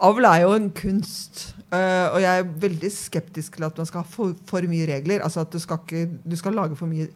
Avl 0.00 0.26
er 0.28 0.44
jo 0.44 0.52
en 0.56 0.70
kunst, 0.76 1.50
Uh, 1.70 2.16
og 2.16 2.18
jeg 2.18 2.40
er 2.40 2.48
veldig 2.64 2.88
skeptisk 2.90 3.54
til 3.54 3.62
at 3.68 3.76
man 3.78 3.86
skal 3.86 4.02
ha 4.02 4.10
for, 4.10 4.34
for 4.48 4.66
mye 4.66 4.88
regler. 4.90 5.22
Altså 5.22 5.44
at 5.44 5.52
du 5.54 5.60
skal, 5.62 5.78
ikke, 5.84 6.08
du 6.26 6.34
skal 6.34 6.56
lage 6.58 6.74
for 6.74 6.90
mye 6.90 7.06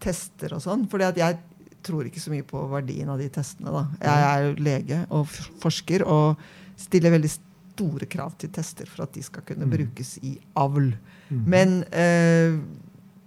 tester 0.00 0.54
og 0.56 0.62
sånn. 0.64 0.86
For 0.88 1.04
jeg 1.04 1.36
tror 1.84 2.08
ikke 2.08 2.22
så 2.22 2.32
mye 2.32 2.46
på 2.48 2.62
verdien 2.72 3.10
av 3.12 3.20
de 3.20 3.28
testene. 3.32 3.74
Da. 3.74 3.84
Jeg 4.00 4.24
er 4.30 4.46
jo 4.46 4.54
lege 4.64 5.02
og 5.12 5.28
forsker 5.60 6.06
og 6.08 6.40
stiller 6.80 7.12
veldig 7.12 7.32
store 7.34 8.08
krav 8.08 8.32
til 8.40 8.52
tester 8.56 8.88
for 8.88 9.04
at 9.04 9.12
de 9.12 9.24
skal 9.24 9.44
kunne 9.44 9.68
brukes 9.68 10.16
i 10.24 10.38
avl. 10.60 10.94
Men 11.28 11.82
uh, 11.92 12.56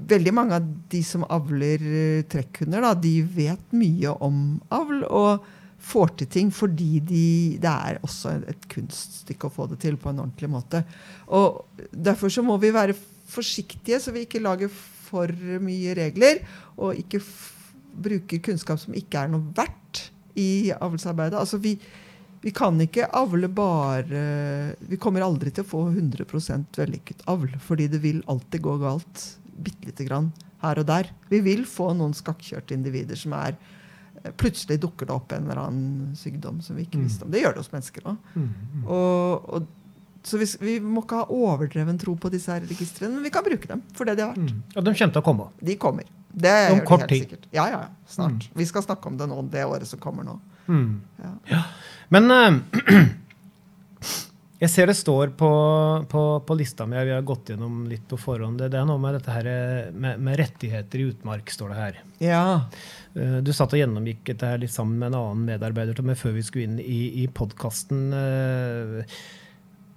veldig 0.10 0.34
mange 0.34 0.58
av 0.58 0.72
de 0.90 1.04
som 1.06 1.24
avler 1.32 1.84
eh, 1.86 2.24
trekkhunder, 2.28 2.82
da, 2.84 2.96
de 2.98 3.14
vet 3.24 3.76
mye 3.78 4.12
om 4.26 4.40
avl 4.74 5.06
og 5.06 5.46
får 5.84 6.14
til 6.20 6.30
ting 6.32 6.52
fordi 6.54 7.00
de, 7.04 7.26
det 7.62 7.72
er 7.72 8.00
også 8.06 8.38
et 8.50 8.68
kunststykke 8.72 9.50
å 9.50 9.54
få 9.54 9.68
det 9.72 9.82
til 9.84 9.98
på 10.00 10.12
en 10.12 10.24
ordentlig 10.26 10.50
måte. 10.52 10.84
Og 11.36 11.64
Derfor 11.92 12.32
så 12.34 12.44
må 12.46 12.58
vi 12.62 12.74
være 12.74 12.96
forsiktige, 13.34 14.00
så 14.00 14.14
vi 14.16 14.26
ikke 14.28 14.44
lager 14.44 14.72
for 14.74 15.32
mye 15.64 15.94
regler, 15.98 16.42
og 16.78 16.98
ikke 16.98 17.22
bruker 18.04 18.42
kunnskap 18.44 18.82
som 18.82 18.96
ikke 18.98 19.26
er 19.26 19.34
noe 19.34 19.54
verdt 19.56 20.08
i 20.40 20.72
avlsarbeidet. 20.74 21.38
Altså 21.38 21.60
vi, 21.62 21.76
vi 22.42 22.54
kan 22.56 22.80
ikke 22.82 23.06
avle 23.14 23.48
bare 23.54 24.24
Vi 24.90 24.98
kommer 25.02 25.26
aldri 25.26 25.54
til 25.54 25.66
å 25.66 25.70
få 25.70 25.84
100% 25.92 26.80
vellykket 26.82 27.28
avl, 27.30 27.54
fordi 27.62 27.90
det 27.94 28.02
vil 28.04 28.24
alltid 28.32 28.66
gå 28.66 28.80
galt 28.82 29.28
bitte 29.54 29.92
lite 29.92 30.08
grann 30.08 30.32
her 30.64 30.80
og 30.82 30.88
der. 30.90 31.12
Vi 31.30 31.44
vil 31.46 31.68
få 31.70 31.92
noen 31.98 32.16
skakkjørte 32.18 32.76
individer 32.76 33.20
som 33.20 33.36
er 33.38 33.58
Plutselig 34.40 34.80
dukker 34.80 35.10
det 35.10 35.16
opp 35.16 35.32
en 35.36 35.44
eller 35.48 35.60
annen 35.66 36.14
sykdom 36.16 36.62
som 36.64 36.78
vi 36.80 36.86
ikke 36.88 37.02
visste 37.02 37.26
om. 37.26 37.32
Det 37.34 37.42
gjør 37.44 37.58
det 37.58 37.64
hos 37.66 37.72
mennesker 37.74 38.06
òg. 38.08 38.36
Og, 38.88 39.50
og, 39.58 39.66
så 40.24 40.40
vi, 40.40 40.48
vi 40.62 40.76
må 40.80 41.04
ikke 41.04 41.20
ha 41.20 41.26
overdreven 41.36 41.98
tro 42.00 42.14
på 42.16 42.32
disse 42.32 42.54
her 42.54 42.64
registrene, 42.64 43.18
men 43.18 43.26
vi 43.28 43.32
kan 43.36 43.44
bruke 43.44 43.68
dem 43.68 43.82
for 43.98 44.08
det 44.08 44.16
de 44.16 44.24
har 44.24 44.32
vært. 44.38 44.54
Og 44.78 44.86
de 44.86 44.94
kommer 44.96 45.18
til 45.18 45.20
å 45.20 45.26
komme. 45.26 45.50
De 45.60 45.76
kommer. 45.82 46.08
Det 46.34 46.54
Om 46.72 46.80
gjør 46.80 46.86
de 46.86 46.94
helt 46.96 47.10
tid. 47.12 47.26
sikkert. 47.26 47.50
Ja, 47.54 47.66
ja, 47.70 47.82
ja. 47.84 48.08
Snart. 48.10 48.48
Vi 48.56 48.66
skal 48.66 48.86
snakke 48.88 49.12
om 49.12 49.20
det 49.20 49.28
nå, 49.30 49.42
det 49.54 49.66
året 49.68 49.90
som 49.90 50.00
kommer 50.02 50.26
nå. 50.26 50.40
Mm. 50.72 51.02
Ja. 51.52 51.60
Men 52.16 52.32
eh, 52.32 52.56
jeg 54.64 54.72
ser 54.72 54.88
det 54.90 54.96
står 54.96 55.34
på, 55.38 55.50
på, 56.12 56.22
på 56.48 56.56
lista 56.58 56.86
mi, 56.88 56.96
vi 57.04 57.12
har 57.12 57.26
gått 57.28 57.52
gjennom 57.52 57.82
litt 57.92 58.06
på 58.08 58.18
forhånd. 58.22 58.62
Det, 58.62 58.70
det 58.72 58.80
er 58.80 58.88
noe 58.88 59.02
med 59.04 59.18
dette 59.20 59.34
her 59.36 59.50
eh, 59.52 59.92
med, 59.92 60.22
med 60.24 60.40
rettigheter 60.40 61.04
i 61.04 61.08
utmark, 61.12 61.52
står 61.52 61.74
det 61.74 61.80
her. 61.82 62.02
ja. 62.24 62.44
Eh, 63.14 63.38
Du 63.46 63.52
satt 63.54 63.76
og 63.76 63.82
gjennomgikk 63.82 64.24
dette 64.32 64.48
her 64.54 64.62
litt 64.64 64.74
sammen 64.74 64.98
med 65.02 65.12
en 65.12 65.20
annen 65.20 65.44
medarbeider 65.52 66.00
til 66.00 66.08
meg 66.08 66.18
før 66.18 66.34
vi 66.40 66.46
skulle 66.48 66.70
inn 66.72 66.80
i, 66.82 67.02
i 67.24 67.28
podkasten. 67.30 68.08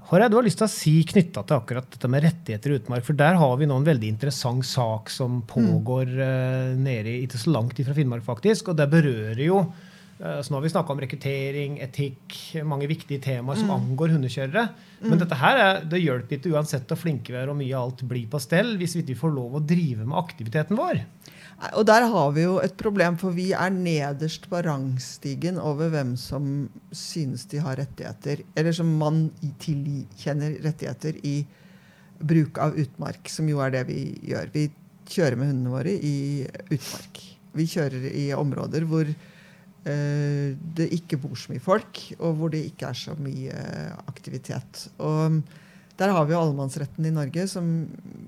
Har 0.06 0.22
jeg 0.22 0.30
du 0.30 0.36
har 0.38 0.44
lyst 0.46 0.60
til 0.60 0.68
å 0.68 0.70
si 0.70 0.92
knytta 1.10 1.42
til 1.48 1.56
akkurat 1.56 1.88
dette 1.90 2.06
med 2.12 2.22
rettigheter 2.22 2.70
i 2.70 2.76
utmark? 2.78 3.02
For 3.08 3.16
der 3.18 3.38
har 3.40 3.56
vi 3.58 3.66
nå 3.66 3.78
en 3.80 3.86
veldig 3.88 4.10
interessant 4.12 4.62
sak 4.68 5.10
som 5.10 5.40
pågår 5.50 6.12
mm. 6.12 6.76
nede 6.84 7.10
i- 7.10 7.24
ikke 7.24 7.40
så 7.42 7.50
langt 7.56 7.80
ifra 7.82 7.94
Finnmark, 7.96 8.22
faktisk. 8.26 8.70
Og 8.70 8.78
det 8.78 8.86
berører 8.92 9.40
jo 9.42 9.58
eh, 9.64 9.85
så 10.16 10.48
Nå 10.48 10.56
har 10.56 10.64
vi 10.64 10.70
snakka 10.72 10.94
om 10.94 11.00
rekruttering, 11.02 11.74
etikk, 11.84 12.36
mange 12.64 12.88
viktige 12.88 13.20
temaer 13.20 13.58
som 13.60 13.72
angår 13.74 14.14
hundekjørere. 14.14 14.62
Men 15.04 15.20
dette 15.20 15.36
her 15.36 15.60
er, 15.60 15.82
det 15.84 16.00
hjelper 16.00 16.38
ikke 16.38 16.54
uansett 16.56 16.88
hvor 16.88 17.00
flinke 17.02 17.34
vi 17.34 17.40
er 17.42 17.52
og 17.52 17.58
mye 17.58 17.76
alt 17.76 18.00
blir 18.08 18.24
på 18.32 18.40
stell, 18.40 18.78
hvis 18.80 18.96
vi 18.96 19.04
ikke 19.04 19.20
får 19.26 19.34
lov 19.36 19.58
å 19.58 19.64
drive 19.64 20.06
med 20.06 20.16
aktiviteten 20.16 20.80
vår. 20.80 21.02
Og 21.76 21.84
der 21.88 22.08
har 22.08 22.32
vi 22.36 22.46
jo 22.46 22.56
et 22.64 22.78
problem, 22.80 23.20
for 23.20 23.36
vi 23.36 23.50
er 23.56 23.72
nederst 23.72 24.48
på 24.48 24.60
rangstigen 24.64 25.60
over 25.60 25.92
hvem 25.92 26.16
som 26.20 26.66
synes 26.96 27.44
de 27.52 27.60
har 27.64 27.76
rettigheter, 27.80 28.44
eller 28.56 28.76
som 28.76 28.96
man 29.00 29.26
tilkjenner 29.60 30.58
rettigheter 30.64 31.20
i 31.28 31.38
bruk 32.16 32.56
av 32.60 32.76
utmark, 32.80 33.28
som 33.28 33.48
jo 33.52 33.60
er 33.64 33.76
det 33.76 33.86
vi 33.92 34.00
gjør. 34.32 34.52
Vi 34.56 34.68
kjører 35.12 35.40
med 35.40 35.52
hundene 35.52 35.76
våre 35.76 35.92
i 35.92 36.18
utmark. 36.72 37.24
Vi 37.56 37.68
kjører 37.72 38.04
i 38.12 38.28
områder 38.36 38.84
hvor 38.88 39.08
eh, 39.08 39.32
det 39.86 40.88
ikke 40.96 41.18
bor 41.22 41.36
så 41.38 41.52
mye 41.52 41.62
folk, 41.62 42.00
og 42.18 42.32
hvor 42.38 42.50
det 42.50 42.64
ikke 42.66 42.88
er 42.88 42.98
så 42.98 43.12
mye 43.22 43.54
aktivitet. 44.10 44.88
Og 44.98 45.36
der 45.96 46.12
har 46.12 46.26
vi 46.26 46.34
jo 46.34 46.40
allemannsretten 46.42 47.06
i 47.08 47.12
Norge, 47.14 47.46
som 47.48 47.68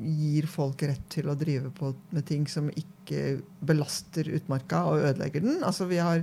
gir 0.00 0.46
folk 0.48 0.82
rett 0.88 1.02
til 1.12 1.28
å 1.28 1.36
drive 1.36 1.72
på 1.76 1.90
med 2.14 2.24
ting 2.28 2.46
som 2.48 2.70
ikke 2.72 3.40
belaster 3.64 4.30
utmarka 4.38 4.86
og 4.88 5.02
ødelegger 5.10 5.44
den. 5.44 5.58
Altså 5.66 5.88
Vi 5.90 6.00
har 6.00 6.22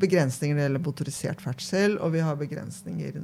begrensninger 0.00 0.56
når 0.56 0.60
det 0.60 0.66
gjelder 0.66 0.84
motorisert 0.84 1.40
ferdsel, 1.44 1.96
og 2.02 2.12
vi 2.12 2.24
har 2.26 2.36
begrensninger 2.36 3.16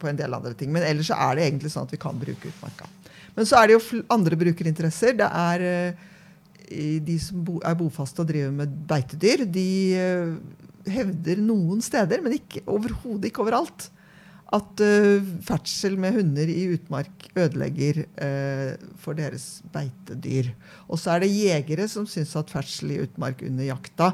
på 0.00 0.10
en 0.10 0.18
del 0.18 0.34
andre 0.34 0.54
ting. 0.58 0.72
Men 0.74 0.86
ellers 0.88 1.12
så 1.12 1.20
er 1.28 1.36
det 1.36 1.46
egentlig 1.46 1.70
sånn 1.74 1.86
at 1.86 1.94
vi 1.94 2.02
kan 2.02 2.18
bruke 2.18 2.50
utmarka. 2.50 2.90
Men 3.36 3.46
så 3.46 3.60
er 3.60 3.70
det 3.70 3.76
jo 3.76 4.02
andre 4.14 4.38
brukerinteresser. 4.40 5.14
Det 5.18 5.28
er 5.28 5.64
eh, 5.68 6.98
de 7.04 7.18
som 7.22 7.46
er 7.60 7.78
bofaste 7.78 8.22
og 8.24 8.30
driver 8.30 8.54
med 8.58 8.74
beitedyr. 8.90 9.46
De 9.54 9.68
eh, 10.00 10.34
hevder 10.90 11.40
noen 11.42 11.82
steder, 11.84 12.22
men 12.24 12.36
ikke 12.36 12.64
overhodet 12.70 13.30
ikke 13.30 13.44
overalt, 13.44 13.88
at 14.54 14.82
uh, 14.84 15.32
ferdsel 15.42 15.96
med 15.98 16.14
hunder 16.18 16.50
i 16.52 16.68
utmark 16.76 17.28
ødelegger 17.32 18.04
uh, 18.04 18.88
for 19.02 19.18
deres 19.18 19.64
beitedyr. 19.74 20.52
Og 20.86 21.00
så 21.00 21.14
er 21.14 21.24
det 21.24 21.32
jegere 21.34 21.88
som 21.90 22.06
syns 22.06 22.36
at 22.38 22.52
ferdsel 22.52 22.94
i 22.94 23.02
utmark 23.06 23.42
under 23.46 23.66
jakta 23.72 24.12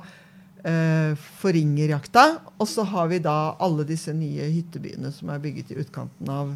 eh, 0.64 1.14
forringer 1.40 1.94
jakta. 1.94 2.26
Og 2.58 2.68
så 2.68 2.84
har 2.88 3.08
vi 3.10 3.20
da 3.22 3.54
alle 3.60 3.86
disse 3.88 4.12
nye 4.16 4.48
hyttebyene 4.50 5.12
som 5.14 5.32
er 5.32 5.42
bygget 5.42 5.72
i 5.72 5.80
utkanten 5.82 6.32
av 6.32 6.54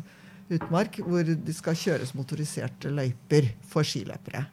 utmark, 0.53 1.01
hvor 1.05 1.25
det 1.25 1.57
skal 1.57 1.79
kjøres 1.79 2.15
motoriserte 2.17 2.93
løyper 2.93 3.53
for 3.69 3.87
skiløpere. 3.87 4.45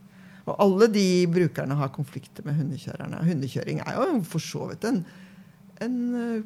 Og 0.48 0.56
alle 0.64 0.88
de 0.92 1.08
brukerne 1.32 1.76
har 1.78 1.92
konflikter 1.94 2.46
med 2.48 2.58
hundekjørerne. 2.58 3.22
Hundekjøring 3.28 3.84
er 3.84 4.00
jo 4.00 4.22
for 4.28 4.44
så 4.44 4.70
vidt 4.72 4.88
en, 4.90 5.04
en 5.86 5.98
eh, 6.18 6.44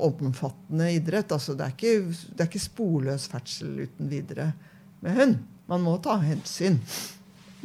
omfattende 0.00 0.90
idrett. 0.94 1.32
Altså, 1.32 1.56
det, 1.58 1.66
er 1.66 1.76
ikke, 1.76 2.18
det 2.34 2.44
er 2.44 2.50
ikke 2.50 2.62
sporløs 2.62 3.28
ferdsel 3.30 3.84
uten 3.84 4.10
videre 4.12 4.50
med 5.04 5.16
hund. 5.18 5.40
Man 5.70 5.84
må 5.84 5.96
ta 6.02 6.18
hensyn. 6.22 6.80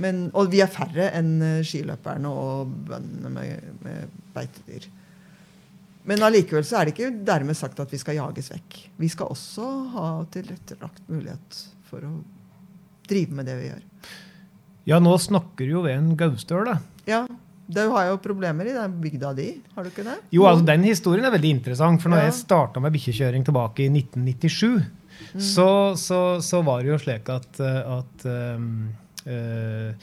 Men, 0.01 0.27
og 0.35 0.51
vi 0.51 0.59
er 0.63 0.71
færre 0.71 1.09
enn 1.15 1.39
eh, 1.43 1.63
skiløperne 1.65 2.31
og 2.31 2.75
bøndene 2.89 3.31
med, 3.31 3.73
med 3.85 4.21
beitedyr. 4.35 4.89
Men 6.05 6.21
allikevel 6.21 6.65
så 6.67 6.77
er 6.77 6.85
det 6.85 6.93
ikke 6.93 7.13
dermed 7.25 7.57
sagt 7.57 7.79
at 7.81 7.93
vi 7.93 7.97
skal 7.97 8.19
jages 8.19 8.51
vekk. 8.53 8.77
Vi 9.01 9.09
skal 9.09 9.31
også 9.33 9.69
ha 9.95 10.09
tilrettelagt 10.33 11.07
mulighet 11.09 11.61
for 11.89 12.05
å 12.05 12.11
drive 13.09 13.37
med 13.37 13.49
det 13.49 13.55
vi 13.57 13.71
gjør. 13.71 13.87
Ja, 14.85 14.99
nå 15.01 15.15
snakker 15.17 15.65
jo 15.65 15.81
ved 15.87 15.95
en 15.97 16.11
gaustøl, 16.19 16.67
da. 16.67 16.75
Ja, 17.09 17.23
Du 17.67 17.81
har 17.89 18.05
jo 18.11 18.17
problemer 18.21 18.67
i 18.69 18.73
den 18.75 18.91
bygda 19.01 19.33
di, 19.35 19.47
har 19.75 19.83
du 19.83 19.89
ikke 19.89 20.03
det? 20.05 20.17
Jo, 20.31 20.43
altså 20.45 20.65
Den 20.65 20.83
historien 20.83 21.25
er 21.25 21.31
veldig 21.33 21.49
interessant. 21.57 22.01
For 22.01 22.09
når 22.13 22.17
Ja. 22.21 22.23
jeg 22.29 22.33
starta 22.45 22.79
med 22.81 22.93
bikkjekjøring 22.93 23.45
tilbake 23.45 23.85
i 23.85 23.89
1997, 23.89 24.85
Mm. 25.33 25.39
så, 25.39 25.95
så, 25.95 26.41
så 26.43 26.59
var 26.63 26.81
det 26.83 26.89
jo 26.91 26.97
slik 26.99 27.29
at, 27.31 27.59
eh, 27.63 27.99
at 27.99 28.25
um, 28.27 28.89
eh, 29.25 29.93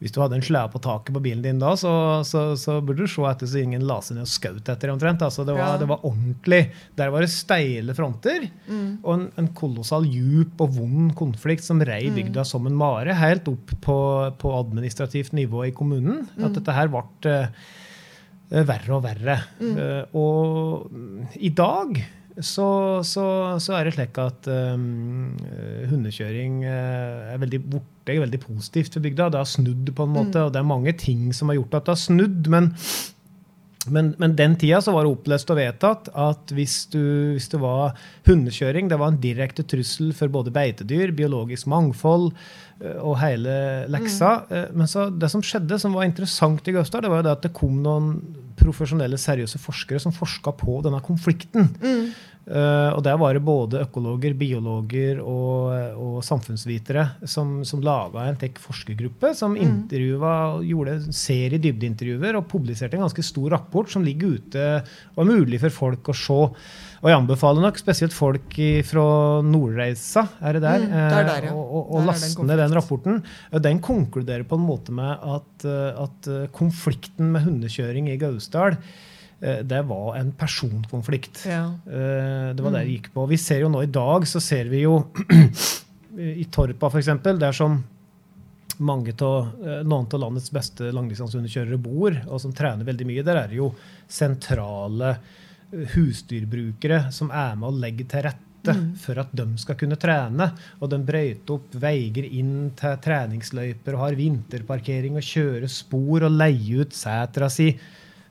hvis 0.00 0.14
du 0.16 0.20
hadde 0.22 0.38
en 0.38 0.44
slede 0.44 0.70
på 0.72 0.80
taket 0.80 1.12
på 1.12 1.20
bilen 1.20 1.42
din 1.44 1.58
da, 1.60 1.74
så, 1.76 1.90
så, 2.24 2.54
så 2.56 2.78
burde 2.80 3.04
du 3.04 3.10
se 3.12 3.20
etter 3.28 3.50
så 3.50 3.60
ingen 3.60 3.82
la 3.84 3.98
seg 4.00 4.16
ned 4.16 4.24
og 4.24 4.30
skjøt 4.32 4.70
etter 4.72 4.92
omtrent. 4.94 5.20
Altså, 5.26 5.44
det, 5.44 5.52
var, 5.58 5.74
Ja. 5.74 5.80
det 5.82 5.88
var 5.90 6.06
ordentlig. 6.08 6.60
Der 6.96 7.12
var 7.12 7.20
det 7.26 7.28
steile 7.34 7.92
fronter 7.98 8.46
Mm. 8.70 8.98
og 9.04 9.10
en, 9.14 9.26
en 9.36 9.48
kolossal 9.58 10.06
djup 10.08 10.60
og 10.64 10.72
vond 10.78 11.12
konflikt 11.18 11.64
som 11.66 11.82
rei 11.84 12.06
Mm. 12.08 12.14
bygda 12.16 12.44
som 12.48 12.64
en 12.66 12.76
mare, 12.80 13.12
helt 13.14 13.48
opp 13.52 13.74
på, 13.84 13.98
på 14.40 14.54
administrativt 14.56 15.32
nivå 15.36 15.66
i 15.68 15.74
kommunen. 15.76 16.24
Mm. 16.32 16.44
At 16.48 16.56
dette 16.56 16.72
her 16.80 16.88
ble 16.88 17.04
eh, 17.28 18.64
verre 18.72 18.96
og 18.96 19.04
verre. 19.04 19.36
Mm. 19.60 19.76
Uh, 19.76 20.16
og 20.16 20.88
mm, 20.90 21.28
i 21.44 21.52
dag 21.54 22.00
så, 22.40 23.02
så, 23.04 23.24
så 23.60 23.74
er 23.76 23.84
det 23.84 23.92
slik 23.98 24.16
at 24.22 24.48
um, 24.48 25.34
hundekjøring 25.90 26.62
er 26.64 27.36
veldig 27.42 27.60
borte, 27.68 27.88
er 28.18 28.26
veldig 28.26 28.42
positivt 28.42 28.92
for 28.96 29.04
bygda. 29.04 29.30
Det 29.30 29.40
har 29.40 29.48
snudd 29.48 29.94
på 29.94 30.06
en 30.06 30.14
måte, 30.16 30.36
Mm. 30.36 30.46
og 30.46 30.52
det 30.52 30.60
er 30.60 30.68
mange 30.74 30.92
ting 30.98 31.32
som 31.32 31.48
har 31.48 31.56
gjort 31.60 31.74
at 31.74 31.84
det 31.84 31.96
har 31.96 32.04
snudd. 32.08 32.48
men 32.48 32.74
men, 33.88 34.14
men 34.18 34.34
den 34.36 34.56
tida 34.60 34.80
så 34.84 34.92
var 34.92 35.06
det 35.06 35.12
opplest 35.14 35.50
og 35.50 35.56
vedtatt 35.56 36.10
at 36.12 36.52
hvis, 36.52 36.82
du, 36.92 37.00
hvis 37.32 37.48
det 37.48 37.60
var 37.62 37.94
hundekjøring, 38.28 38.90
det 38.90 38.98
var 39.00 39.08
en 39.08 39.20
direkte 39.22 39.64
trussel 39.64 40.10
for 40.12 40.28
både 40.28 40.52
beitedyr, 40.52 41.14
biologisk 41.16 41.66
mangfold 41.72 42.28
eh, 42.84 42.98
og 43.00 43.16
hele 43.22 43.86
leksa. 43.88 44.34
Mm. 44.50 44.76
Men 44.82 44.90
så 44.90 45.06
det 45.08 45.30
som 45.32 45.40
skjedde, 45.40 45.80
som 45.80 45.96
var 45.96 46.04
interessant 46.04 46.68
i 46.68 46.76
Gausdal, 46.76 47.06
det 47.06 47.12
var 47.14 47.22
jo 47.22 47.28
det 47.30 47.36
at 47.38 47.48
det 47.48 47.54
kom 47.56 47.80
noen 47.80 48.12
profesjonelle, 48.60 49.18
seriøse 49.20 49.60
forskere 49.62 50.00
som 50.02 50.14
forska 50.14 50.54
på 50.60 50.80
denne 50.86 51.00
konflikten. 51.04 51.70
Mm. 51.80 52.10
Uh, 52.50 52.90
og 52.96 53.02
der 53.04 53.18
var 53.20 53.36
det 53.36 53.42
både 53.44 53.82
økologer, 53.84 54.32
biologer 54.34 55.20
og, 55.20 55.74
og 56.00 56.14
samfunnsvitere 56.24 57.04
som, 57.28 57.60
som 57.68 57.82
laga 57.84 58.24
en 58.26 58.38
tech 58.40 58.56
forskergruppe 58.58 59.34
som 59.36 59.54
mm. 59.54 59.84
gjorde 60.66 60.96
en 60.96 61.14
serie 61.14 61.60
dybdeintervjuer 61.62 62.40
og 62.40 62.48
publiserte 62.50 62.96
en 62.96 63.04
ganske 63.04 63.26
stor 63.28 63.52
rapport 63.54 63.92
som 63.92 64.02
ligger 64.06 64.40
ute 64.40 64.64
og 65.14 65.20
er 65.22 65.30
mulig 65.30 65.60
for 65.62 65.76
folk 65.82 66.10
å 66.10 66.16
se. 66.16 66.40
Og 67.00 67.08
jeg 67.08 67.16
anbefaler 67.16 67.64
nok 67.64 67.78
spesielt 67.80 68.12
folk 68.12 68.56
fra 68.84 69.04
Nordreisa, 69.46 70.26
er 70.44 70.52
det 70.58 70.62
der, 70.66 70.82
Mm, 70.84 70.90
det 70.90 71.16
er 71.16 71.28
der, 71.30 71.44
ja. 71.48 71.52
og, 71.54 71.70
Der 71.72 71.80
å 71.80 71.84
er 71.86 71.96
det 71.96 72.00
en 72.02 72.06
laste 72.10 72.44
ned 72.44 72.58
den 72.60 72.74
rapporten. 72.76 73.22
Eh, 73.52 73.58
Den 73.58 73.80
konkluderer 73.80 74.44
på 74.44 74.58
en 74.58 74.66
måte 74.66 74.92
med 74.92 75.16
at, 75.22 75.64
eh, 75.64 76.02
at 76.02 76.28
eh, 76.28 76.46
konflikten 76.52 77.32
med 77.32 77.42
hundekjøring 77.46 78.10
i 78.12 78.18
Gausdal 78.20 78.76
eh, 79.40 79.62
det 79.62 79.80
var 79.88 80.16
en 80.18 80.32
personkonflikt. 80.32 81.46
Ja. 81.48 81.70
Eh, 81.88 82.52
Det 82.52 82.60
var 82.60 82.70
det 82.70 82.80
det 82.84 82.86
Mm. 82.88 82.92
gikk 82.92 83.08
på. 83.14 83.26
Vi 83.28 83.36
ser 83.38 83.60
jo 83.60 83.68
nå 83.70 83.82
i 83.82 83.86
dag, 83.86 84.22
så 84.28 84.38
ser 84.40 84.68
vi 84.68 84.82
jo 84.82 85.06
i 86.18 86.44
Torpa 86.52 86.90
f.eks., 86.92 87.06
der 87.38 87.52
som 87.52 87.82
mange 88.78 89.12
av, 89.22 89.48
eh, 89.64 89.82
noen 89.84 90.06
av 90.12 90.20
landets 90.20 90.50
beste 90.52 90.92
langdistansehundekjørere 90.92 91.80
bor, 91.80 92.12
og 92.28 92.40
som 92.40 92.52
trener 92.52 92.84
veldig 92.84 93.06
mye, 93.06 93.24
der 93.24 93.36
er 93.36 93.48
det 93.48 93.56
jo 93.56 93.74
sentrale 94.06 95.10
eh, 95.16 95.16
husdyrbrukere 95.94 97.10
som 97.14 97.30
er 97.30 97.56
med 97.58 97.68
og 97.72 97.80
legger 97.82 98.08
til 98.10 98.26
rette 98.28 98.46
Mm. 98.60 98.94
for 99.00 99.16
at 99.18 99.30
de 99.34 99.44
skal 99.56 99.74
kunne 99.74 99.96
trene. 99.96 100.50
Og 100.82 100.90
de 100.90 100.98
brøyter 100.98 101.54
opp 101.54 101.72
veier 101.80 102.26
inn 102.28 102.70
til 102.76 102.96
treningsløyper 103.00 103.94
og 103.96 104.02
har 104.02 104.16
vinterparkering 104.18 105.16
og 105.16 105.22
kjører 105.24 105.64
spor 105.72 106.26
og 106.26 106.30
leier 106.36 106.82
ut 106.82 106.92
setra 106.92 107.48
si 107.48 107.70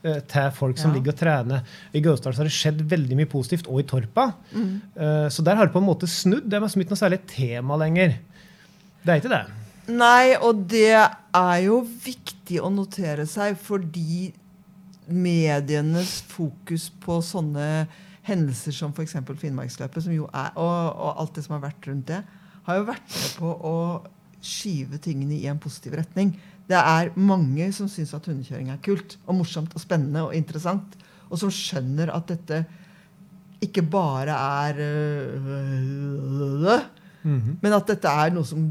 eh, 0.04 0.20
til 0.30 0.52
folk 0.54 0.78
som 0.78 0.92
Ja. 0.92 0.98
ligger 1.00 1.14
og 1.14 1.18
trener. 1.18 1.64
I 1.96 2.00
Gausdal 2.00 2.36
har 2.36 2.44
det 2.44 2.52
skjedd 2.54 2.78
veldig 2.88 3.16
mye 3.18 3.26
positivt, 3.26 3.68
og 3.68 3.80
i 3.80 3.84
Torpa. 3.90 4.34
Mm. 4.54 4.82
Eh, 4.96 5.30
Så 5.30 5.44
der 5.44 5.56
har 5.56 5.66
det 5.66 5.74
på 5.74 5.80
en 5.82 5.88
måte 5.90 6.06
snudd. 6.08 6.48
Det 6.48 6.54
er 6.54 6.62
liksom 6.62 6.82
ikke 6.86 6.94
noe 6.94 7.10
særlig 7.10 7.26
tema 7.26 7.76
lenger. 7.76 8.14
Det 9.04 9.10
er 9.10 9.20
ikke 9.20 9.30
det. 9.34 9.46
Nei, 9.90 10.36
og 10.40 10.68
det 10.68 10.94
er 11.34 11.58
jo 11.66 11.82
viktig 11.82 12.62
å 12.62 12.70
notere 12.72 13.26
seg, 13.26 13.58
fordi 13.58 14.32
medienes 15.12 16.20
fokus 16.30 16.90
på 17.02 17.20
sånne 17.26 17.88
hendelser 18.28 18.76
som 18.76 18.94
f.eks. 18.94 19.18
Finnmarksløpet, 19.42 20.04
som 20.06 20.14
jo 20.14 20.28
er, 20.30 20.54
og, 20.56 20.94
og 20.94 21.22
alt 21.24 21.36
det 21.38 21.46
som 21.46 21.58
har 21.58 21.66
vært 21.70 21.90
rundt 21.90 22.10
det, 22.12 22.22
har 22.68 22.80
jo 22.80 22.90
vært 22.90 23.16
med 23.16 23.32
på 23.40 23.54
å 23.70 23.76
skyve 24.40 25.00
tingene 25.04 25.40
i 25.40 25.48
en 25.52 25.62
positiv 25.62 25.98
retning. 26.00 26.34
Det 26.70 26.78
er 26.78 27.12
mange 27.18 27.72
som 27.76 27.90
syns 27.92 28.14
at 28.16 28.28
hundekjøring 28.30 28.70
er 28.72 28.84
kult 28.86 29.18
og 29.26 29.40
morsomt 29.42 29.74
og 29.76 29.82
spennende 29.82 30.28
og 30.28 30.36
interessant, 30.38 30.96
og 31.30 31.42
som 31.42 31.52
skjønner 31.54 32.12
at 32.14 32.30
dette 32.30 32.64
ikke 33.66 33.84
bare 33.92 34.36
er 34.36 34.74
øh, 34.86 35.50
men 37.60 37.74
at 37.76 37.90
dette 37.90 38.08
er 38.08 38.32
noe 38.32 38.48
som 38.48 38.62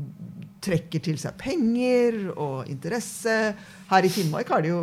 trekker 0.64 1.02
til 1.04 1.18
seg 1.20 1.36
penger 1.38 2.16
og 2.34 2.70
interesse. 2.70 3.34
Her 3.90 4.06
i 4.06 4.10
Finnmark 4.12 4.50
har 4.52 4.64
de 4.64 4.72
jo 4.72 4.80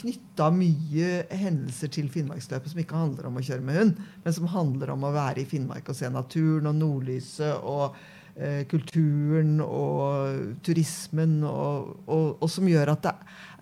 knytta 0.00 0.50
mye 0.54 1.12
hendelser 1.30 1.92
til 1.94 2.10
Finnmarksløpet 2.12 2.72
som 2.72 2.82
ikke 2.82 2.98
handler 2.98 3.28
om 3.28 3.38
å 3.38 3.44
kjøre 3.44 3.64
med 3.64 3.78
hund, 3.78 4.02
men 4.24 4.36
som 4.36 4.50
handler 4.50 4.94
om 4.94 5.06
å 5.06 5.14
være 5.14 5.44
i 5.44 5.48
Finnmark 5.48 5.88
og 5.90 5.98
se 5.98 6.10
naturen 6.12 6.70
og 6.70 6.78
nordlyset 6.80 7.62
og 7.62 7.94
eh, 8.34 8.64
kulturen 8.70 9.60
og 9.64 10.58
turismen, 10.66 11.38
og, 11.46 11.94
og, 12.08 12.26
og 12.40 12.50
som 12.50 12.68
gjør 12.70 12.96
at 12.96 13.06
det 13.06 13.14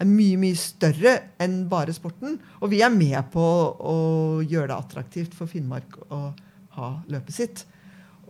er 0.02 0.08
mye, 0.08 0.40
mye 0.40 0.58
større 0.58 1.18
enn 1.42 1.62
bare 1.70 1.94
sporten. 1.96 2.40
Og 2.62 2.72
vi 2.72 2.80
er 2.84 2.94
med 2.94 3.20
på 3.34 3.44
å 3.76 3.98
gjøre 4.40 4.72
det 4.72 4.80
attraktivt 4.80 5.36
for 5.36 5.50
Finnmark 5.50 6.00
å 6.08 6.24
ha 6.78 6.96
løpet 7.12 7.36
sitt. 7.36 7.66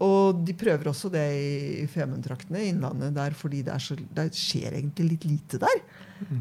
Og 0.02 0.42
de 0.46 0.54
prøver 0.58 0.90
også 0.90 1.10
det 1.12 1.26
i 1.38 1.86
Femundtraktene, 1.90 2.64
Innlandet, 2.72 3.14
der 3.14 3.36
fordi 3.38 3.62
det, 3.66 3.76
så, 3.84 3.94
det 3.94 4.30
skjer 4.34 4.74
egentlig 4.80 5.12
litt 5.12 5.26
lite 5.30 5.60
der. 5.62 5.82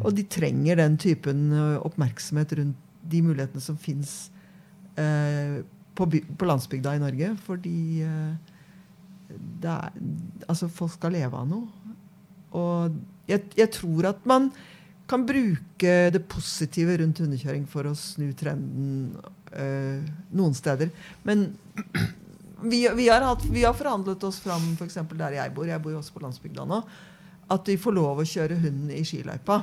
Og 0.02 0.16
de 0.18 0.26
trenger 0.30 0.80
den 0.82 0.98
typen 1.02 1.52
oppmerksomhet 1.82 2.56
rundt 2.58 2.88
de 3.12 3.22
mulighetene 3.26 3.62
som 3.64 3.78
fins 3.82 4.32
på, 5.96 6.08
på 6.38 6.50
landsbygda 6.50 6.96
i 6.96 7.04
Norge. 7.04 7.32
Fordi 7.46 7.78
eh, 8.06 8.52
er, 9.64 9.90
altså 10.48 10.70
folk 10.72 10.96
skal 10.96 11.16
leve 11.18 11.38
av 11.38 11.50
noe. 11.50 11.96
Og 12.58 12.98
jeg, 13.30 13.46
jeg 13.58 13.72
tror 13.78 14.12
at 14.12 14.26
man 14.28 14.50
kan 15.12 15.26
bruke 15.28 15.94
det 16.14 16.24
positive 16.32 16.96
rundt 17.02 17.20
hundekjøring 17.20 17.66
for 17.70 17.90
å 17.90 17.98
snu 17.98 18.30
trenden 18.38 19.12
eh, 19.52 20.00
noen 20.36 20.56
steder. 20.56 20.92
Men 21.28 21.50
vi, 22.64 22.84
vi, 22.98 23.08
har 23.10 23.24
hatt, 23.26 23.46
vi 23.46 23.64
har 23.66 23.76
forhandlet 23.78 24.24
oss 24.28 24.40
fram 24.44 24.74
f.eks. 24.76 25.00
der 25.14 25.38
jeg 25.38 25.54
bor, 25.56 25.70
jeg 25.70 25.82
bor 25.84 25.94
jo 25.94 26.02
også 26.02 26.16
på 26.16 26.24
landsbygda 26.26 26.66
nå, 26.70 26.82
at 27.52 27.72
vi 27.72 27.78
får 27.82 27.96
lov 27.98 28.22
å 28.22 28.28
kjøre 28.28 28.60
hund 28.62 28.94
i 28.96 29.02
skiløypa 29.08 29.58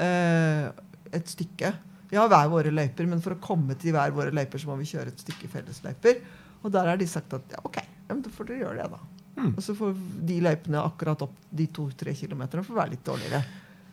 eh, 0.00 0.68
et 1.12 1.32
stykke. 1.32 1.72
Vi 2.12 2.18
har 2.20 2.28
hver 2.30 2.52
våre 2.52 2.72
løyper, 2.74 3.08
men 3.08 3.22
for 3.24 3.34
å 3.34 3.42
komme 3.42 3.76
til 3.80 3.96
hver 3.96 4.12
våre 4.14 4.34
løyper 4.34 4.60
så 4.60 4.70
må 4.70 4.78
vi 4.80 4.88
kjøre 4.90 5.14
et 5.14 5.24
stykke 5.24 5.50
fellesløyper. 5.52 6.22
Og 6.62 6.70
der 6.72 6.92
har 6.92 7.00
de 7.00 7.08
sagt 7.10 7.34
at 7.34 7.56
ja, 7.56 7.64
ok, 7.66 7.80
da 8.12 8.32
får 8.36 8.48
dere 8.50 8.64
gjøre 8.66 8.82
det, 8.82 8.92
da. 8.92 9.12
Og 9.42 9.62
så 9.64 9.74
får 9.76 9.94
de 10.28 10.38
løypene 10.44 10.82
akkurat 10.82 11.24
opp 11.24 11.36
de 11.50 11.66
to-tre 11.72 12.14
kilometerne 12.16 12.64
får 12.66 12.76
være 12.76 12.94
litt 12.94 13.06
dårligere. 13.06 13.40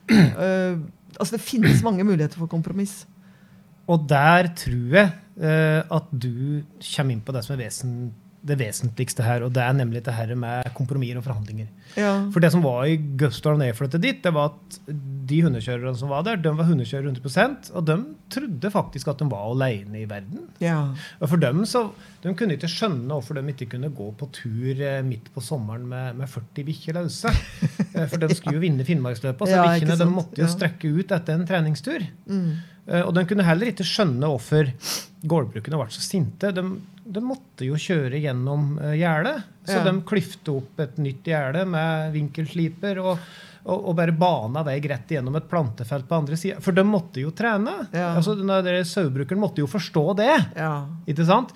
Uh, 0.09 0.81
altså 1.19 1.37
Det 1.37 1.43
finnes 1.43 1.83
mange 1.85 2.05
muligheter 2.05 2.41
for 2.41 2.51
kompromiss. 2.51 3.01
Og 3.89 4.03
der 4.09 4.51
tror 4.57 4.97
jeg 4.99 5.13
uh, 5.39 5.81
at 5.97 6.11
du 6.11 6.61
kommer 6.83 7.15
inn 7.15 7.23
på 7.25 7.35
det 7.35 7.45
som 7.45 7.55
er 7.55 7.63
vesen, 7.63 7.95
det 8.45 8.55
vesentligste 8.59 9.23
her, 9.25 9.43
og 9.43 9.51
det 9.55 9.61
er 9.63 9.73
nemlig 9.75 10.01
det 10.05 10.13
her 10.15 10.31
med 10.39 10.69
kompromisser 10.77 11.19
og 11.19 11.25
forhandlinger. 11.25 11.67
Ja. 11.99 12.13
For 12.31 12.39
det 12.43 12.51
som 12.53 12.63
var 12.63 12.85
i 12.87 12.95
Gusdal 13.19 13.57
når 13.59 13.69
jeg 13.71 13.77
flyttet 13.79 14.03
dit, 14.05 14.21
det 14.23 14.31
var 14.35 14.53
at 14.53 14.77
de 15.29 15.41
hundekjørerne 15.45 15.97
som 15.99 16.09
var 16.13 16.23
der, 16.25 16.39
de 16.41 16.53
var 16.57 16.69
hundekjørere 16.69 17.11
100 17.11 17.73
og 17.75 17.85
de 17.89 17.97
trodde 18.33 18.71
faktisk 18.73 19.11
at 19.11 19.19
de 19.21 19.27
var 19.29 19.49
alene 19.51 20.01
i 20.01 20.07
verden. 20.09 20.47
ja. 20.63 20.79
Og 21.19 21.29
for 21.29 21.37
dem 21.41 21.65
så, 21.65 21.89
De 22.21 22.33
kunne 22.35 22.57
ikke 22.57 22.67
skjønne 22.67 23.07
hvorfor 23.15 23.37
de 23.37 23.53
ikke 23.53 23.69
kunne 23.71 23.89
gå 23.95 24.09
på 24.19 24.27
tur 24.35 24.81
eh, 24.83 24.97
midt 25.07 25.29
på 25.33 25.39
sommeren 25.39 25.85
med, 25.87 26.17
med 26.19 26.27
40 26.27 26.65
bikkjer 26.67 26.99
løse. 26.99 27.31
Eh, 27.89 28.05
For 28.05 28.21
de 28.21 28.27
skulle 28.37 28.59
jo 28.59 28.61
vinne 28.61 28.85
Finnmarksløpet, 28.85 29.49
så 29.49 29.55
Ja, 29.55 29.63
bikkjene 29.73 30.05
måtte 30.13 30.43
jo 30.43 30.47
strekke 30.51 30.91
ut 30.93 31.09
etter 31.15 31.33
en 31.39 31.47
treningstur. 31.49 32.03
Mm. 32.29 32.51
Eh, 32.89 33.03
Og 33.05 33.13
de 33.13 33.25
kunne 33.29 33.45
heller 33.45 33.71
ikke 33.71 33.85
skjønne 33.87 34.29
hvorfor 34.31 34.71
gårdbrukerne 35.29 35.77
ble 35.81 35.91
så 35.93 36.01
sinte. 36.03 36.49
De, 36.55 36.63
de 37.09 37.21
måtte 37.25 37.67
jo 37.67 37.77
kjøre 37.79 38.19
gjennom 38.23 38.77
uh, 38.79 38.93
gjerdet, 38.97 39.43
så 39.67 39.79
Ja. 39.79 39.85
de 39.89 40.01
klyfte 40.07 40.53
opp 40.55 40.79
et 40.81 40.97
nytt 41.01 41.27
gjerde 41.27 41.65
med 41.69 42.13
vinkelsliper. 42.15 43.01
Og, 43.03 43.19
og, 43.69 43.83
og 43.91 43.95
bare 43.99 44.13
bana 44.15 44.63
vei 44.65 44.77
rett 44.81 45.11
gjennom 45.11 45.35
et 45.37 45.49
plantefelt 45.51 46.07
på 46.09 46.15
andre 46.21 46.37
sida. 46.39 46.61
For 46.63 46.71
de 46.73 46.85
måtte 46.87 47.19
jo 47.21 47.29
trene. 47.35 47.73
Ja. 47.91 48.13
Altså, 48.15 48.33
den 48.39 48.85
Sauebrukeren 48.87 49.41
måtte 49.43 49.61
jo 49.61 49.67
forstå 49.69 50.05
det. 50.17 50.31
Ja. 50.55 50.85
Ikke 51.11 51.27
sant? 51.27 51.51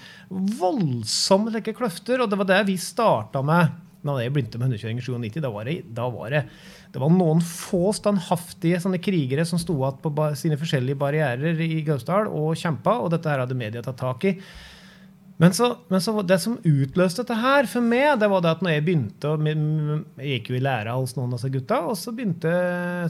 Voldsomme 0.59 1.53
like 1.55 1.73
kløfter, 1.77 2.21
og 2.21 2.29
det 2.29 2.37
var 2.41 2.49
det 2.51 2.61
vi 2.69 2.77
starta 2.77 3.41
med 3.45 3.79
da 4.11 4.17
jeg 4.19 4.33
begynte 4.35 4.59
med 4.59 4.67
hundekjøring 4.69 4.99
i 4.99 5.05
97. 5.05 5.39
Da 5.43 5.51
var 5.53 5.69
det, 5.69 5.77
da 5.95 6.09
var 6.11 6.33
det, 6.33 6.43
det 6.93 7.01
var 7.01 7.13
noen 7.13 7.41
få 7.45 7.93
standhaftige 7.95 8.81
sånne 8.83 8.99
krigere 9.03 9.47
som 9.47 9.61
sto 9.61 9.77
igjen 9.79 10.03
på 10.03 10.29
sine 10.39 10.59
forskjellige 10.59 10.99
barrierer 10.99 11.63
i 11.63 11.81
Gausdal 11.87 12.29
og 12.29 12.59
kjempa, 12.59 12.99
og 12.99 13.13
dette 13.13 13.31
her 13.31 13.43
hadde 13.45 13.57
media 13.57 13.83
tatt 13.85 14.01
tak 14.03 14.27
i. 14.29 14.37
Men, 15.41 15.53
så, 15.53 15.77
men 15.89 16.01
så, 16.01 16.13
det 16.21 16.37
som 16.43 16.59
utløste 16.61 17.23
dette 17.23 17.35
her 17.41 17.65
for 17.69 17.83
meg, 17.83 18.19
det 18.21 18.29
var 18.29 18.43
det 18.45 18.51
at 18.53 18.61
når 18.63 18.75
jeg 18.75 18.83
begynte 18.85 19.31
Jeg 19.41 20.29
gikk 20.29 20.51
jo 20.51 20.59
i 20.59 20.61
læra 20.61 20.93
hos 20.93 21.15
noen 21.17 21.33
av 21.33 21.39
disse 21.39 21.49
gutta, 21.55 21.79
og 21.89 21.97
så 21.99 22.13
begynte 22.13 22.51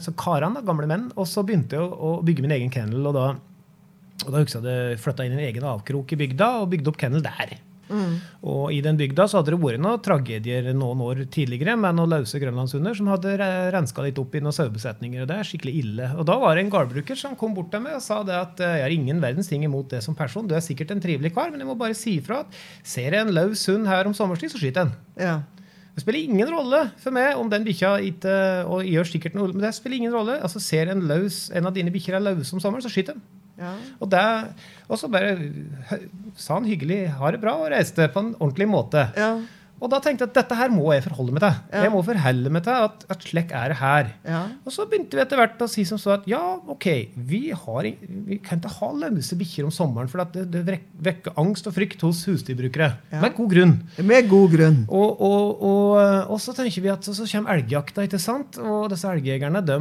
så 0.02 0.14
karene, 0.18 0.64
gamle 0.64 0.88
menn, 0.90 1.10
og 1.14 1.28
så 1.28 1.44
begynte 1.44 1.76
jeg 1.76 1.84
å, 1.84 1.92
å 1.92 2.24
bygge 2.24 2.46
min 2.46 2.56
egen 2.56 2.72
kennel. 2.72 3.04
Og 3.10 3.14
da, 3.18 3.26
og 4.24 4.32
da 4.32 4.40
husker 4.40 4.64
jeg 4.64 4.88
jeg 4.94 5.04
flytta 5.04 5.28
inn 5.28 5.36
i 5.36 5.40
en 5.42 5.46
egen 5.50 5.68
avkrok 5.68 6.16
i 6.16 6.20
bygda 6.24 6.50
og 6.62 6.70
bygde 6.72 6.90
opp 6.94 7.00
kennel 7.04 7.24
der. 7.24 7.58
Og 8.44 8.72
i 8.72 8.80
den 8.84 8.96
bygda 8.96 9.26
så 9.28 9.38
hadde 9.40 9.52
det 9.54 9.60
vært 9.62 9.80
noen 9.84 10.00
tragedier 10.04 10.70
noen 10.76 11.00
år 11.04 11.22
tidligere 11.32 11.76
med 11.80 11.96
noen 11.98 12.10
løse 12.16 12.40
grønlandshunder 12.42 12.96
som 12.96 13.10
hadde 13.12 13.34
re- 13.40 13.70
renska 13.74 14.04
litt 14.06 14.18
opp 14.22 14.34
i 14.34 14.42
noen 14.44 14.56
sauebesetninger. 14.56 15.22
og 15.22 15.28
Det 15.30 15.36
er 15.40 15.48
skikkelig 15.50 15.74
ille. 15.82 16.10
Og 16.18 16.24
Da 16.28 16.38
var 16.40 16.54
det 16.56 16.64
en 16.64 16.70
gårdbruker 16.72 17.16
som 17.20 17.36
kom 17.36 17.54
bort 17.54 17.70
til 17.74 17.80
meg 17.84 17.96
og 17.98 18.02
sa 18.02 18.22
det 18.24 18.34
at 18.38 18.60
eh, 18.64 18.76
jeg 18.80 18.86
har 18.86 18.96
ingen 18.98 19.20
verdens 19.20 19.48
ting 19.50 19.64
imot 19.64 19.90
det 19.92 20.02
som 20.04 20.14
person. 20.14 20.46
Du 20.48 20.54
er 20.56 20.64
sikkert 20.64 20.90
en 20.94 21.00
trivelig 21.04 21.34
kar, 21.34 21.50
men 21.50 21.60
jeg 21.60 21.68
må 21.68 21.76
bare 21.78 21.94
si 21.98 22.18
ifra 22.20 22.40
at 22.46 22.60
ser 22.82 23.12
jeg 23.12 23.20
en 23.26 23.34
løs 23.36 23.66
hund 23.68 23.86
her 23.90 24.06
om 24.08 24.14
sommerstid, 24.16 24.50
så 24.54 24.58
skyter 24.62 24.84
jeg 24.84 24.92
den. 24.92 24.94
Ja. 25.20 25.36
Det 25.94 26.02
spiller 26.02 26.24
ingen 26.26 26.48
rolle 26.50 26.80
for 26.98 27.14
meg 27.14 27.36
om 27.38 27.46
den 27.52 27.62
bikkja 27.62 27.92
ikke 28.02 28.32
og 28.66 28.82
gjør 28.82 29.06
sikkert 29.06 29.36
noe, 29.38 29.52
men 29.52 29.62
det 29.62 29.70
spiller 29.76 30.00
ingen 30.00 30.10
rolle. 30.16 30.40
Altså 30.42 30.58
Ser 30.58 30.90
en, 30.90 31.04
løs, 31.06 31.44
en 31.54 31.68
av 31.70 31.74
dine 31.76 31.92
bikkjer 31.94 32.16
er 32.18 32.24
løse 32.32 32.50
om 32.56 32.58
sommeren, 32.64 32.82
så 32.82 32.90
skyt 32.90 33.12
den. 33.12 33.20
Ja. 33.58 33.74
Og, 34.00 34.08
det, 34.10 34.22
og 34.88 34.98
så 34.98 35.10
bare 35.12 35.36
sa 36.36 36.58
han 36.58 36.66
hyggelig 36.68 37.04
ha 37.18 37.34
det 37.34 37.42
bra 37.42 37.58
og 37.62 37.70
reiste 37.74 38.08
på 38.10 38.24
en 38.24 38.32
ordentlig 38.40 38.70
måte. 38.70 39.06
Ja. 39.18 39.36
Og 39.82 39.90
da 39.92 39.98
tenkte 40.00 40.24
jeg 40.24 40.30
at 40.30 40.36
dette 40.38 40.56
her 40.56 40.70
må 40.72 40.86
jeg 40.94 41.02
forholde 41.04 41.34
meg 41.34 41.42
til. 41.42 41.56
Ja. 41.74 41.80
Jeg 41.84 41.92
må 41.92 42.00
forholde 42.06 42.50
meg 42.54 42.62
til 42.64 42.84
at, 42.86 43.02
at 43.10 43.24
slik 43.26 43.50
er 43.52 43.72
det 43.72 43.78
her. 43.80 44.10
Ja. 44.24 44.42
Og 44.64 44.72
så 44.72 44.86
begynte 44.88 45.18
vi 45.18 45.22
etter 45.24 45.40
hvert 45.40 45.60
å 45.60 45.68
si 45.68 45.84
som 45.88 45.98
så 46.00 46.14
at 46.14 46.28
ja, 46.30 46.40
OK, 46.72 46.86
vi, 47.28 47.42
har, 47.52 47.88
vi 48.28 48.38
kan 48.44 48.62
ikke 48.62 48.72
ha 48.78 48.90
løse 49.02 49.36
bikkjer 49.36 49.66
om 49.68 49.74
sommeren, 49.74 50.08
for 50.08 50.22
at 50.24 50.32
det, 50.36 50.46
det 50.54 50.78
vekker 51.04 51.36
angst 51.42 51.68
og 51.68 51.74
frykt 51.76 52.04
hos 52.06 52.22
husdyrbrukere. 52.30 52.92
Med 53.12 53.36
god 53.36 53.50
grunn. 53.50 53.74
Med 54.06 54.30
god 54.30 54.54
grunn. 54.54 54.80
Og, 54.88 55.20
og, 55.26 55.66
og, 55.66 56.38
så 56.40 56.54
tenker 56.56 56.86
vi 56.86 56.94
at 56.94 57.04
så, 57.04 57.16
så 57.18 57.28
kommer 57.34 57.58
elgjakta, 57.58 58.06
ikke 58.06 58.22
sant? 58.22 58.60
Og 58.62 58.88
disse 58.94 59.10
elgjegerne, 59.10 59.64
de, 59.68 59.80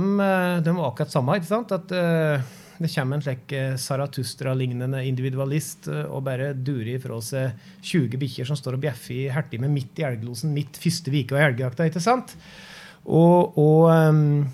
de 0.66 0.76
var 0.82 0.90
akkurat 0.90 1.16
samme. 1.16 1.38
ikke 1.40 1.52
sant? 1.54 1.72
At 1.78 1.96
eh, 1.96 2.52
det 2.82 2.90
kommer 2.94 3.18
en 3.20 3.24
slik 3.26 3.54
eh, 3.54 3.76
Zarathustra-lignende 3.78 5.04
individualist 5.06 5.88
eh, 5.92 6.06
og 6.10 6.24
bare 6.26 6.52
durer 6.58 6.96
ifra 6.98 7.20
seg 7.22 7.54
20 7.86 8.18
bikkjer 8.22 8.50
som 8.50 8.58
står 8.60 8.78
og 8.78 8.84
bjeffer 8.86 9.30
i 9.54 9.62
med 9.62 9.74
midt 9.74 10.02
i 10.02 10.08
elglosen, 10.08 10.54
midt 10.56 10.80
første 10.82 11.14
uke 11.14 11.38
av 11.38 11.52
elgjakta, 11.52 11.88
ikke 11.90 12.04
sant? 12.04 12.36
Og, 13.04 13.58
og 13.60 13.90
um, 13.92 14.46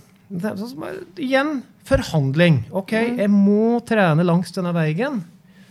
igjen, 1.19 1.59
forhandling. 1.87 2.63
OK, 2.75 2.93
jeg 2.93 3.29
må 3.31 3.79
trene 3.87 4.25
langs 4.25 4.51
denne 4.55 4.73
veien. 4.75 5.21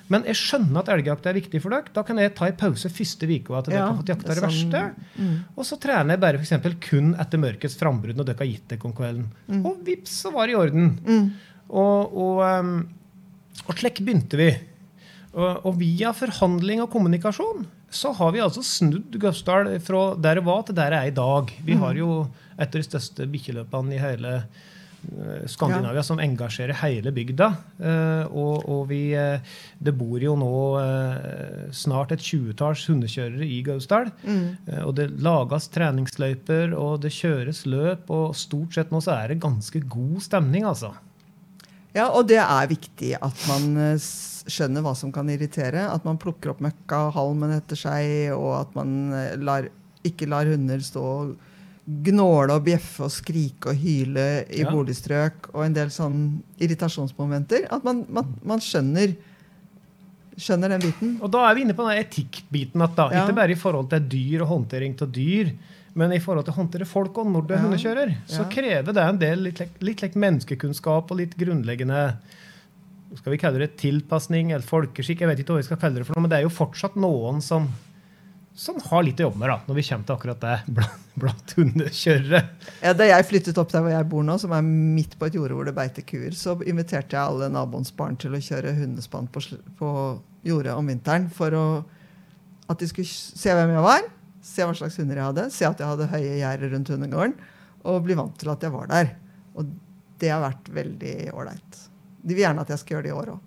Men 0.09 0.25
jeg 0.25 0.39
skjønner 0.41 0.81
at 0.81 0.89
elgjakt 0.95 1.27
er 1.29 1.37
viktig 1.37 1.61
for 1.61 1.75
dere. 1.75 1.93
Da 1.93 2.03
kan 2.07 2.17
jeg 2.21 2.33
ta 2.37 2.47
en 2.49 2.57
pause 2.57 2.89
første 2.93 3.29
uka 3.29 3.61
til 3.61 3.75
dere 3.75 3.83
Ja, 3.83 3.89
har 3.91 3.99
fått 3.99 4.13
jakta 4.15 4.31
det 4.31 4.39
det 4.39 4.45
sånn- 4.47 4.73
verste. 4.73 5.35
Og 5.55 5.67
så 5.69 5.77
trener 5.83 6.15
jeg 6.17 6.23
bare 6.23 6.41
for 6.41 6.79
kun 6.81 7.11
etter 7.21 7.43
mørkets 7.43 7.77
frambrudd 7.77 8.17
når 8.17 8.31
dere 8.31 8.41
har 8.41 8.49
gitt 8.49 8.69
dere 8.73 8.89
om 8.89 8.97
kvelden. 8.97 9.29
Og 9.69 9.85
vips, 9.85 10.17
så 10.25 10.33
var 10.33 10.49
det 10.49 10.57
i 10.57 10.61
orden. 10.63 11.35
Og, 11.69 12.15
og, 12.17 12.43
um, 12.45 12.75
og 13.67 13.75
slik 13.79 14.03
begynte 14.05 14.41
vi. 14.41 14.53
Og, 15.35 15.67
og 15.69 15.77
via 15.81 16.15
forhandling 16.17 16.83
og 16.85 16.91
kommunikasjon 16.93 17.67
så 17.89 18.13
har 18.13 18.35
vi 18.35 18.43
altså 18.45 18.61
snudd 18.65 19.15
Gausdal 19.21 19.71
fra 19.81 20.03
der 20.21 20.41
det 20.41 20.45
var, 20.45 20.65
til 20.67 20.77
der 20.77 20.93
det 20.93 20.99
er 20.99 21.13
i 21.13 21.17
dag. 21.17 21.53
Vi 21.65 21.77
har 21.81 21.97
jo 21.97 22.27
et 22.59 22.67
av 22.69 22.75
de 22.75 22.85
største 22.85 23.29
bikkjeløpene 23.33 23.97
i 23.97 24.03
hele 24.03 24.33
Skandinavia 24.99 25.47
Skandinavia 25.49 26.03
som 26.03 26.19
engasjerer 26.21 26.77
hele 26.83 27.13
bygda. 27.15 27.49
Eh, 27.79 28.25
og, 28.35 28.67
og 28.67 28.89
vi, 28.91 29.15
eh, 29.17 29.41
det 29.79 29.95
bor 29.97 30.19
jo 30.21 30.35
nå 30.39 30.55
eh, 30.83 31.69
snart 31.73 32.13
et 32.13 32.25
tjuetalls 32.25 32.85
hundekjørere 32.91 33.47
i 33.47 33.61
Gausdal. 33.67 34.11
Mm. 34.27 34.57
og 34.85 34.95
det 34.99 35.09
lages 35.23 35.71
treningsløyper, 35.73 36.75
og 36.77 37.03
det 37.05 37.15
kjøres 37.15 37.65
løp, 37.71 38.11
og 38.11 38.35
stort 38.37 38.75
sett 38.77 38.91
nå 38.93 39.01
så 39.05 39.15
er 39.21 39.33
det 39.33 39.43
ganske 39.45 39.85
god 39.87 40.19
stemning, 40.25 40.67
altså. 40.69 40.93
Ja, 41.97 42.11
og 42.13 42.27
det 42.29 42.37
er 42.43 42.69
viktig 42.71 43.15
at 43.17 43.45
man 43.49 43.69
eh, 43.81 43.99
skjønner 44.49 44.85
hva 44.85 44.93
som 44.97 45.13
kan 45.13 45.29
irritere. 45.33 45.87
At 45.93 46.05
man 46.05 46.19
plukker 46.21 46.53
opp 46.53 46.61
møkka 46.65 47.07
og 47.09 47.15
halmen 47.17 47.55
etter 47.57 47.77
seg, 47.81 48.33
og 48.37 48.53
at 48.61 48.75
man 48.77 49.13
eh, 49.17 49.37
lar, 49.41 49.69
ikke 50.07 50.29
lar 50.29 50.47
hunder 50.51 50.83
stå 50.85 51.03
og 51.03 51.37
gnåle 51.89 52.53
og 52.53 52.67
bjeffe 52.67 53.07
og 53.07 53.11
skrike 53.15 53.71
og 53.73 53.79
hyle 53.81 54.27
i 54.53 54.61
Ja. 54.61 54.71
boligstrøk, 54.71 55.49
og 55.55 55.65
en 55.65 55.73
del 55.79 55.89
sånn 55.89 56.19
irritasjonsmomenter. 56.61 57.65
At 57.73 57.83
man, 57.89 58.03
man, 58.13 58.35
man 58.45 58.61
skjønner, 58.61 59.15
skjønner 60.39 60.75
den 60.77 60.85
biten. 60.85 61.15
Og 61.25 61.33
da 61.33 61.47
er 61.49 61.57
vi 61.57 61.65
inne 61.65 61.75
på 61.79 61.87
den 61.89 62.03
etikkbiten. 62.05 62.83
at 62.85 62.95
da, 62.95 63.09
Ja. 63.11 63.25
Ikke 63.25 63.39
bare 63.41 63.57
i 63.57 63.59
forhold 63.59 63.89
til 63.91 64.05
dyr 64.13 64.43
og 64.45 64.49
håndtering 64.53 64.95
av 65.01 65.11
dyr, 65.17 65.55
men 65.99 66.15
i 66.15 66.21
forhold 66.23 66.47
til 66.47 66.55
å 66.55 66.61
håndtere 66.61 66.87
folk 66.87 67.17
og 67.19 67.31
når 67.33 67.47
du 67.47 67.55
er 67.55 67.65
hundekjører. 67.65 68.13
Så 68.31 68.45
krever 68.53 68.95
det 68.95 69.03
en 69.03 69.19
del 69.19 69.49
litt, 69.49 69.63
litt, 69.83 70.05
litt 70.05 70.19
menneskekunnskap 70.19 71.11
og 71.11 71.19
litt 71.19 71.35
grunnleggende 71.39 72.03
skal 73.17 73.33
vi 73.33 73.41
kalle 73.41 73.61
det 73.63 73.77
tilpasning 73.81 74.53
eller 74.53 74.67
folkeskikk. 74.67 75.23
jeg 75.23 75.31
vet 75.31 75.43
ikke 75.43 75.55
hva 75.55 75.63
vi 75.63 75.69
skal 75.69 75.81
kalle 75.81 76.01
det 76.01 76.07
for 76.07 76.17
noe, 76.17 76.27
Men 76.27 76.33
det 76.33 76.41
er 76.41 76.45
jo 76.47 76.53
fortsatt 76.53 76.99
noen 77.01 77.41
som, 77.45 77.71
som 78.53 78.77
har 78.91 79.05
litt 79.07 79.21
å 79.23 79.29
jobbe 79.29 79.41
med 79.41 79.49
da, 79.49 79.57
når 79.65 79.79
vi 79.79 79.85
kommer 79.89 80.09
til 80.09 80.17
akkurat 80.19 80.43
det 80.43 80.57
blant, 80.77 81.07
blant 81.25 81.55
hundekjørere. 81.57 82.43
Ja, 82.85 82.93
da 82.99 83.09
jeg 83.09 83.29
flyttet 83.31 83.61
opp 83.63 83.73
der 83.73 83.87
hvor 83.87 83.95
jeg 83.95 84.11
bor 84.13 84.27
nå, 84.29 84.37
som 84.43 84.53
er 84.57 84.67
midt 84.69 85.17
på 85.19 85.29
et 85.29 85.39
jorde 85.41 85.57
hvor 85.57 85.69
det 85.69 85.77
beiter 85.79 86.05
kuer, 86.09 86.37
så 86.37 86.59
inviterte 86.61 87.17
jeg 87.17 87.23
alle 87.23 87.51
naboens 87.55 87.95
barn 87.97 88.21
til 88.21 88.37
å 88.37 88.43
kjøre 88.51 88.77
hundespann 88.77 89.31
på, 89.33 89.45
på 89.81 89.91
jordet 90.47 90.77
om 90.77 90.93
vinteren 90.93 91.31
for 91.33 91.57
å, 91.57 91.67
at 92.69 92.79
de 92.79 92.93
skulle 92.93 93.09
se 93.09 93.57
hvem 93.57 93.73
jeg 93.73 93.89
var, 93.89 94.13
se 94.49 94.65
hva 94.67 94.75
slags 94.77 94.97
hunder 95.01 95.21
jeg 95.21 95.29
hadde, 95.31 95.45
se 95.55 95.67
at 95.69 95.83
jeg 95.83 95.91
hadde 95.93 96.09
høye 96.13 96.39
gjerder 96.41 96.73
rundt 96.75 96.93
hundegården, 96.95 97.35
og 97.89 98.01
bli 98.07 98.17
vant 98.19 98.39
til 98.41 98.51
at 98.53 98.65
jeg 98.65 98.75
var 98.75 98.89
der. 98.91 99.13
Og 99.59 99.69
det 100.19 100.33
har 100.33 100.41
vært 100.43 100.73
veldig 100.75 101.15
ålreit. 101.37 101.85
De 102.25 102.35
vil 102.35 102.43
gjerne 102.47 102.65
at 102.65 102.73
jeg 102.75 102.81
skal 102.83 102.97
gjøre 102.99 103.07
det 103.07 103.13
i 103.13 103.19
år 103.21 103.31
òg. 103.37 103.45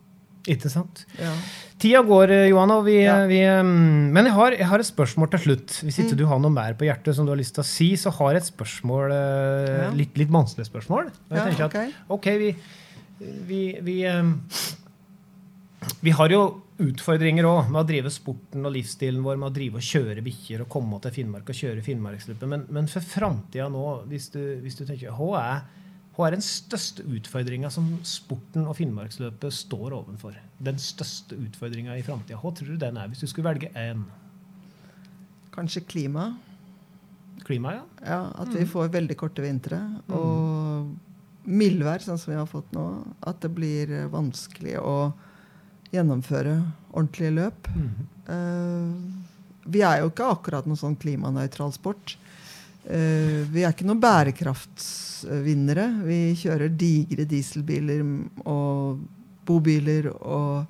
Ikke 0.50 0.72
sant? 0.74 1.04
Ja. 1.20 1.30
Tida 1.78 2.00
går, 2.02 2.32
Johanna. 2.50 2.80
Johan, 2.80 2.86
vi, 2.88 2.96
Ja. 3.04 3.18
vi 3.30 3.42
um, 3.62 4.10
Men 4.16 4.26
jeg 4.26 4.34
har, 4.34 4.56
jeg 4.58 4.66
har 4.72 4.80
et 4.82 4.88
spørsmål 4.88 5.30
til 5.36 5.40
slutt. 5.44 5.68
Hvis 5.86 6.00
Mm. 6.00 6.06
ikke 6.08 6.18
du 6.18 6.26
har 6.26 6.40
noe 6.40 6.50
mer 6.50 6.74
på 6.74 6.86
hjertet 6.88 7.14
som 7.14 7.26
du 7.28 7.32
har 7.32 7.38
lyst 7.38 7.54
til 7.54 7.62
å 7.62 7.66
si, 7.68 7.90
så 7.96 8.10
har 8.10 8.32
jeg 8.34 8.42
et 8.42 8.50
spørsmål, 8.50 9.12
eh, 9.12 9.84
Ja. 9.84 9.90
litt, 9.92 10.18
litt 10.18 10.30
vanskelig 10.34 10.66
spørsmål. 10.66 11.12
Og 11.30 11.38
jeg 11.38 11.46
tenker 11.52 11.66
okay. 11.66 11.88
at 11.94 12.10
ok, 12.10 12.26
vi, 12.42 12.56
vi, 13.22 13.62
vi, 13.86 13.98
vi 16.02 16.14
har 16.14 16.30
jo 16.34 16.42
utfordringer 16.82 17.46
òg 17.50 17.70
med 17.72 17.82
å 17.82 17.88
drive 17.88 18.10
sporten 18.14 18.66
og 18.66 18.74
livsstilen 18.76 19.22
vår 19.26 19.38
med 19.42 19.50
å 19.50 19.54
drive 19.56 19.80
og 19.80 19.86
kjøre 19.86 20.24
bikkjer 20.26 20.64
og 20.64 20.70
komme 20.72 21.00
til 21.02 21.14
Finnmark 21.16 21.50
og 21.50 21.58
kjøre 21.58 21.86
Finnmarksløpet. 21.86 22.50
Men, 22.50 22.66
men 22.74 22.90
for 22.90 23.06
framtida 23.06 23.68
nå, 23.72 23.86
hvis 24.10 24.30
du, 24.34 24.42
hvis 24.62 24.78
du 24.78 24.84
tenker 24.86 25.14
hva 25.18 25.42
er, 25.42 25.64
hva 26.16 26.28
er 26.28 26.36
den 26.36 26.46
største 26.46 27.06
utfordringa 27.08 27.72
som 27.74 27.88
sporten 28.06 28.68
og 28.68 28.76
Finnmarksløpet 28.78 29.56
står 29.56 29.96
overfor? 29.98 30.38
Den 30.62 30.82
største 30.82 31.38
utfordringa 31.40 31.96
i 31.98 32.06
framtida. 32.06 32.40
Hva 32.42 32.54
tror 32.58 32.74
du 32.74 32.82
den 32.82 33.00
er, 33.00 33.10
hvis 33.10 33.24
du 33.24 33.30
skulle 33.32 33.50
velge 33.50 33.72
én? 33.80 34.04
Kanskje 35.56 35.86
klima. 35.88 36.32
Klima, 37.48 37.74
ja? 37.80 37.88
Ja, 38.06 38.22
at 38.44 38.54
vi 38.54 38.68
får 38.70 38.92
veldig 38.94 39.18
korte 39.18 39.44
vintre. 39.46 39.80
Og 40.14 40.92
mildvær, 41.50 42.04
sånn 42.06 42.20
som 42.22 42.36
vi 42.36 42.38
har 42.38 42.50
fått 42.50 42.70
nå. 42.76 42.86
At 43.26 43.42
det 43.42 43.50
blir 43.56 43.96
vanskelig 44.14 44.78
å 44.78 44.96
gjennomføre 45.92 46.56
ordentlige 46.92 47.36
løp. 47.36 47.70
Eh, 48.32 48.92
vi 49.72 49.84
er 49.86 50.02
jo 50.02 50.10
ikke 50.12 50.32
akkurat 50.34 50.68
noen 50.68 50.80
sånn 50.80 50.98
klimanøytral 51.00 51.74
sport. 51.76 52.16
Eh, 52.86 53.44
vi 53.52 53.64
er 53.64 53.74
ikke 53.74 53.88
noen 53.88 54.02
bærekraftsvinnere. 54.02 55.88
Vi 56.08 56.20
kjører 56.42 56.74
digre 56.74 57.28
dieselbiler 57.30 58.04
og 58.46 59.04
bobiler 59.48 60.12
og 60.16 60.66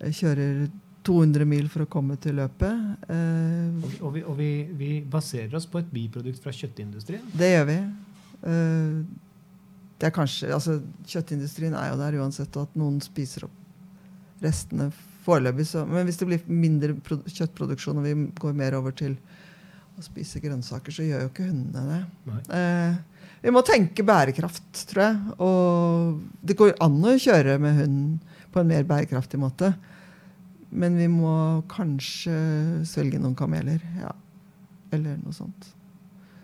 eh, 0.00 0.12
kjører 0.14 0.66
200 1.04 1.44
mil 1.48 1.66
for 1.68 1.84
å 1.84 1.90
komme 1.90 2.16
til 2.16 2.38
løpet. 2.38 3.10
Og, 3.10 3.90
vi, 3.90 3.98
og, 3.98 4.14
vi, 4.14 4.22
og 4.24 4.38
vi, 4.38 4.52
vi 4.72 4.92
baserer 5.04 5.52
oss 5.58 5.66
på 5.68 5.82
et 5.82 5.90
biprodukt 5.92 6.40
fra 6.40 6.54
kjøttindustrien. 6.54 7.26
Det 7.36 7.50
gjør 7.50 7.66
vi. 7.68 7.76
Det 10.00 10.08
er 10.08 10.14
kanskje, 10.16 10.48
altså 10.52 10.78
Kjøttindustrien 11.04 11.76
er 11.76 11.90
jo 11.90 12.00
der 12.00 12.16
uansett, 12.22 12.56
og 12.56 12.70
at 12.70 12.80
noen 12.80 12.96
spiser 13.04 13.44
opp 13.44 13.63
restene 14.44 14.90
foreløpig. 15.24 15.66
Så, 15.68 15.84
men 15.88 16.06
hvis 16.08 16.20
det 16.20 16.28
blir 16.28 16.44
mindre 16.50 16.96
pro 17.04 17.18
kjøttproduksjon 17.24 18.00
og 18.00 18.06
vi 18.06 18.14
går 18.40 18.56
mer 18.58 18.76
over 18.78 18.94
til 18.96 19.16
å 19.94 20.04
spise 20.04 20.42
grønnsaker, 20.42 20.94
så 20.94 21.06
gjør 21.06 21.24
jo 21.24 21.30
ikke 21.30 21.48
hundene 21.48 21.98
det. 22.26 22.38
Eh, 22.58 23.26
vi 23.44 23.52
må 23.54 23.62
tenke 23.66 24.06
bærekraft, 24.06 24.86
tror 24.90 25.02
jeg. 25.04 25.34
Og 25.44 26.44
det 26.44 26.56
går 26.58 26.74
an 26.82 26.96
å 27.04 27.18
kjøre 27.20 27.58
med 27.62 27.78
hund 27.78 28.32
på 28.54 28.62
en 28.62 28.70
mer 28.70 28.86
bærekraftig 28.88 29.38
måte. 29.40 29.74
Men 30.74 30.96
vi 30.98 31.06
må 31.12 31.62
kanskje 31.70 32.34
svelge 32.88 33.20
noen 33.22 33.36
kameler. 33.38 33.84
Ja. 34.00 34.14
Eller 34.96 35.20
noe 35.20 35.36
sånt. 35.36 35.70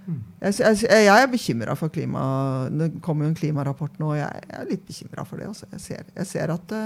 Mm. 0.06 0.20
Jeg, 0.42 0.54
jeg, 0.60 1.06
jeg 1.06 1.16
er 1.16 1.32
bekymra 1.32 1.74
for 1.78 1.92
klima. 1.92 2.22
Det 2.70 2.92
kommer 3.04 3.26
jo 3.26 3.32
en 3.32 3.40
klimarapport 3.40 3.98
nå, 4.00 4.12
og 4.12 4.20
jeg, 4.20 4.44
jeg 4.46 4.60
er 4.60 4.70
litt 4.70 4.86
bekymra 4.86 5.26
for 5.26 5.42
det. 5.42 5.50
Også. 5.50 5.68
Jeg, 5.74 5.82
ser, 5.86 6.14
jeg 6.14 6.30
ser 6.30 6.54
at 6.54 6.70
det, 6.70 6.84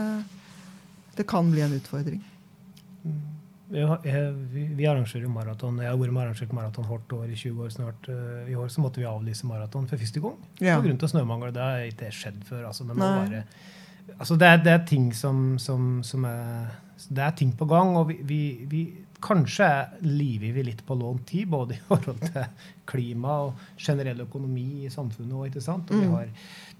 det 1.16 1.26
kan 1.30 1.50
bli 1.52 1.60
en 1.64 1.72
utfordring. 1.76 2.22
Ja, 3.74 3.96
vi, 4.52 4.66
vi 4.76 4.86
arrangerer 4.86 5.24
jo 5.24 5.30
maraton. 5.32 5.78
Jeg 5.82 5.88
har 5.90 5.96
vært 5.98 6.12
med 6.14 6.22
arrangert 6.26 6.52
maraton 6.54 6.84
hvert 6.86 7.14
år 7.16 7.30
i 7.32 7.38
20 7.40 7.62
år 7.64 7.72
snart. 7.72 8.08
Eh, 8.12 8.50
I 8.52 8.56
år 8.60 8.68
så 8.70 8.82
måtte 8.84 9.00
vi 9.00 9.06
avlyse 9.08 9.48
maraton 9.48 9.88
for 9.90 9.98
første 9.98 10.20
gang. 10.22 10.36
Ja. 10.62 10.76
Av 10.78 11.08
snømangel. 11.10 11.54
Det 11.56 11.62
har 11.64 11.86
ikke 11.88 12.10
skjedd 12.14 12.44
før. 12.46 12.66
Altså, 12.68 12.84
det, 12.86 12.96
bare, 13.00 13.42
altså, 14.18 14.36
det, 14.38 14.50
er, 14.52 14.60
det 14.66 14.74
er 14.76 14.84
ting 14.92 15.08
som, 15.16 15.56
som, 15.58 16.02
som 16.06 16.28
er 16.28 16.76
Det 17.08 17.24
er 17.24 17.34
ting 17.40 17.50
på 17.58 17.66
gang. 17.72 17.96
Og 17.98 18.12
vi, 18.12 18.18
vi, 18.28 18.40
vi 18.70 18.84
kanskje 19.24 19.66
liver 20.04 20.52
vi 20.52 20.62
litt 20.68 20.84
på 20.86 20.94
lånt 21.00 21.24
tid, 21.32 21.48
både 21.50 21.74
i 21.74 21.80
forhold 21.88 22.20
til 22.28 22.44
klima 22.86 23.40
og 23.48 23.64
generell 23.80 24.20
økonomi 24.28 24.84
i 24.84 24.92
samfunnet. 24.92 25.32
også, 25.32 25.50
ikke 25.50 25.64
sant? 25.64 25.90
Og 25.90 26.00
vi 26.04 26.06
Mm. 26.06 26.14
har 26.14 26.28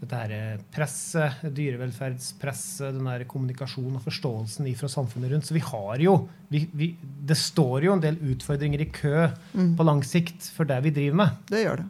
dette 0.04 0.20
her 0.20 0.60
presset, 0.74 1.40
dyrevelferdspresset, 1.56 2.92
den 2.94 3.08
der 3.08 3.24
kommunikasjonen 3.30 3.96
og 3.98 4.04
forståelsen 4.06 4.68
fra 4.78 4.88
samfunnet 4.92 5.32
rundt. 5.32 5.48
Så 5.48 5.56
vi 5.56 5.62
har 5.64 5.98
jo 6.04 6.14
vi, 6.52 6.62
vi, 6.72 6.90
Det 7.02 7.36
står 7.40 7.84
jo 7.88 7.92
en 7.96 8.04
del 8.04 8.16
utfordringer 8.34 8.80
i 8.84 8.90
kø 8.92 9.28
Mm. 9.54 9.76
på 9.78 9.84
lang 9.86 10.02
sikt 10.04 10.50
for 10.54 10.64
det 10.68 10.80
vi 10.84 10.90
driver 10.90 11.16
med. 11.16 11.36
Det 11.48 11.64
gjør 11.64 11.76
det. 11.82 11.86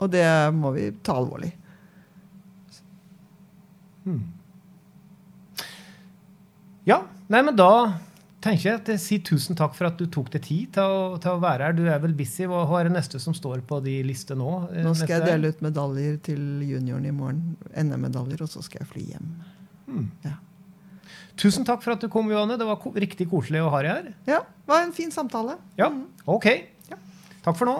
Og 0.00 0.10
det 0.10 0.26
må 0.54 0.72
vi 0.74 0.90
ta 1.04 1.14
alvorlig. 1.20 1.52
Ja, 6.84 7.02
nei, 7.30 7.42
men 7.46 7.54
da 7.56 7.68
tenker 8.42 8.74
at 8.76 8.88
jeg 8.92 9.00
sier 9.02 9.22
tusen 9.26 9.56
takk 9.58 9.74
for 9.78 9.86
at 9.88 9.96
du 10.00 10.04
tok 10.10 10.28
deg 10.34 10.42
tid 10.44 10.72
til 10.76 10.82
å, 10.82 11.16
til 11.22 11.32
å 11.36 11.40
være 11.42 11.68
her. 11.68 11.76
Du 11.78 11.82
er 11.88 11.98
vel 12.02 12.14
busy. 12.18 12.44
Hva 12.50 12.64
er 12.80 12.88
det 12.90 12.94
neste 12.98 13.20
som 13.22 13.34
står 13.36 13.62
på 13.68 13.78
de 13.84 13.96
liste 14.06 14.34
nå? 14.38 14.50
eh, 14.72 14.82
Nå 14.86 14.92
skal 14.98 15.20
jeg 15.20 15.28
dele 15.30 15.52
ut 15.54 15.62
medaljer 15.64 16.16
til 16.28 16.40
junioren 16.66 17.06
i 17.08 17.14
morgen. 17.14 17.56
NM-medaljer, 17.72 18.42
og 18.46 18.50
så 18.52 18.62
skal 18.66 18.82
jeg 18.84 18.90
fly 18.92 19.04
hjem. 19.14 19.30
Ja. 20.26 20.36
Tusen 21.40 21.64
takk 21.64 21.80
for 21.84 21.94
at 21.94 22.02
du 22.04 22.08
kom, 22.12 22.28
Johanne. 22.30 22.58
Det 22.60 22.66
var 22.68 22.76
ko 22.82 22.92
riktig 22.94 23.28
koselig 23.30 23.62
å 23.64 23.70
ha 23.72 23.80
deg 23.84 23.90
her. 23.94 24.10
ja, 24.28 24.40
det 24.44 24.68
var 24.74 24.84
en 24.84 24.92
fin 24.96 25.10
samtale. 25.14 25.56
Ja, 25.80 25.88
OK. 26.28 26.50
Takk 27.42 27.56
for 27.58 27.66
nå. 27.66 27.76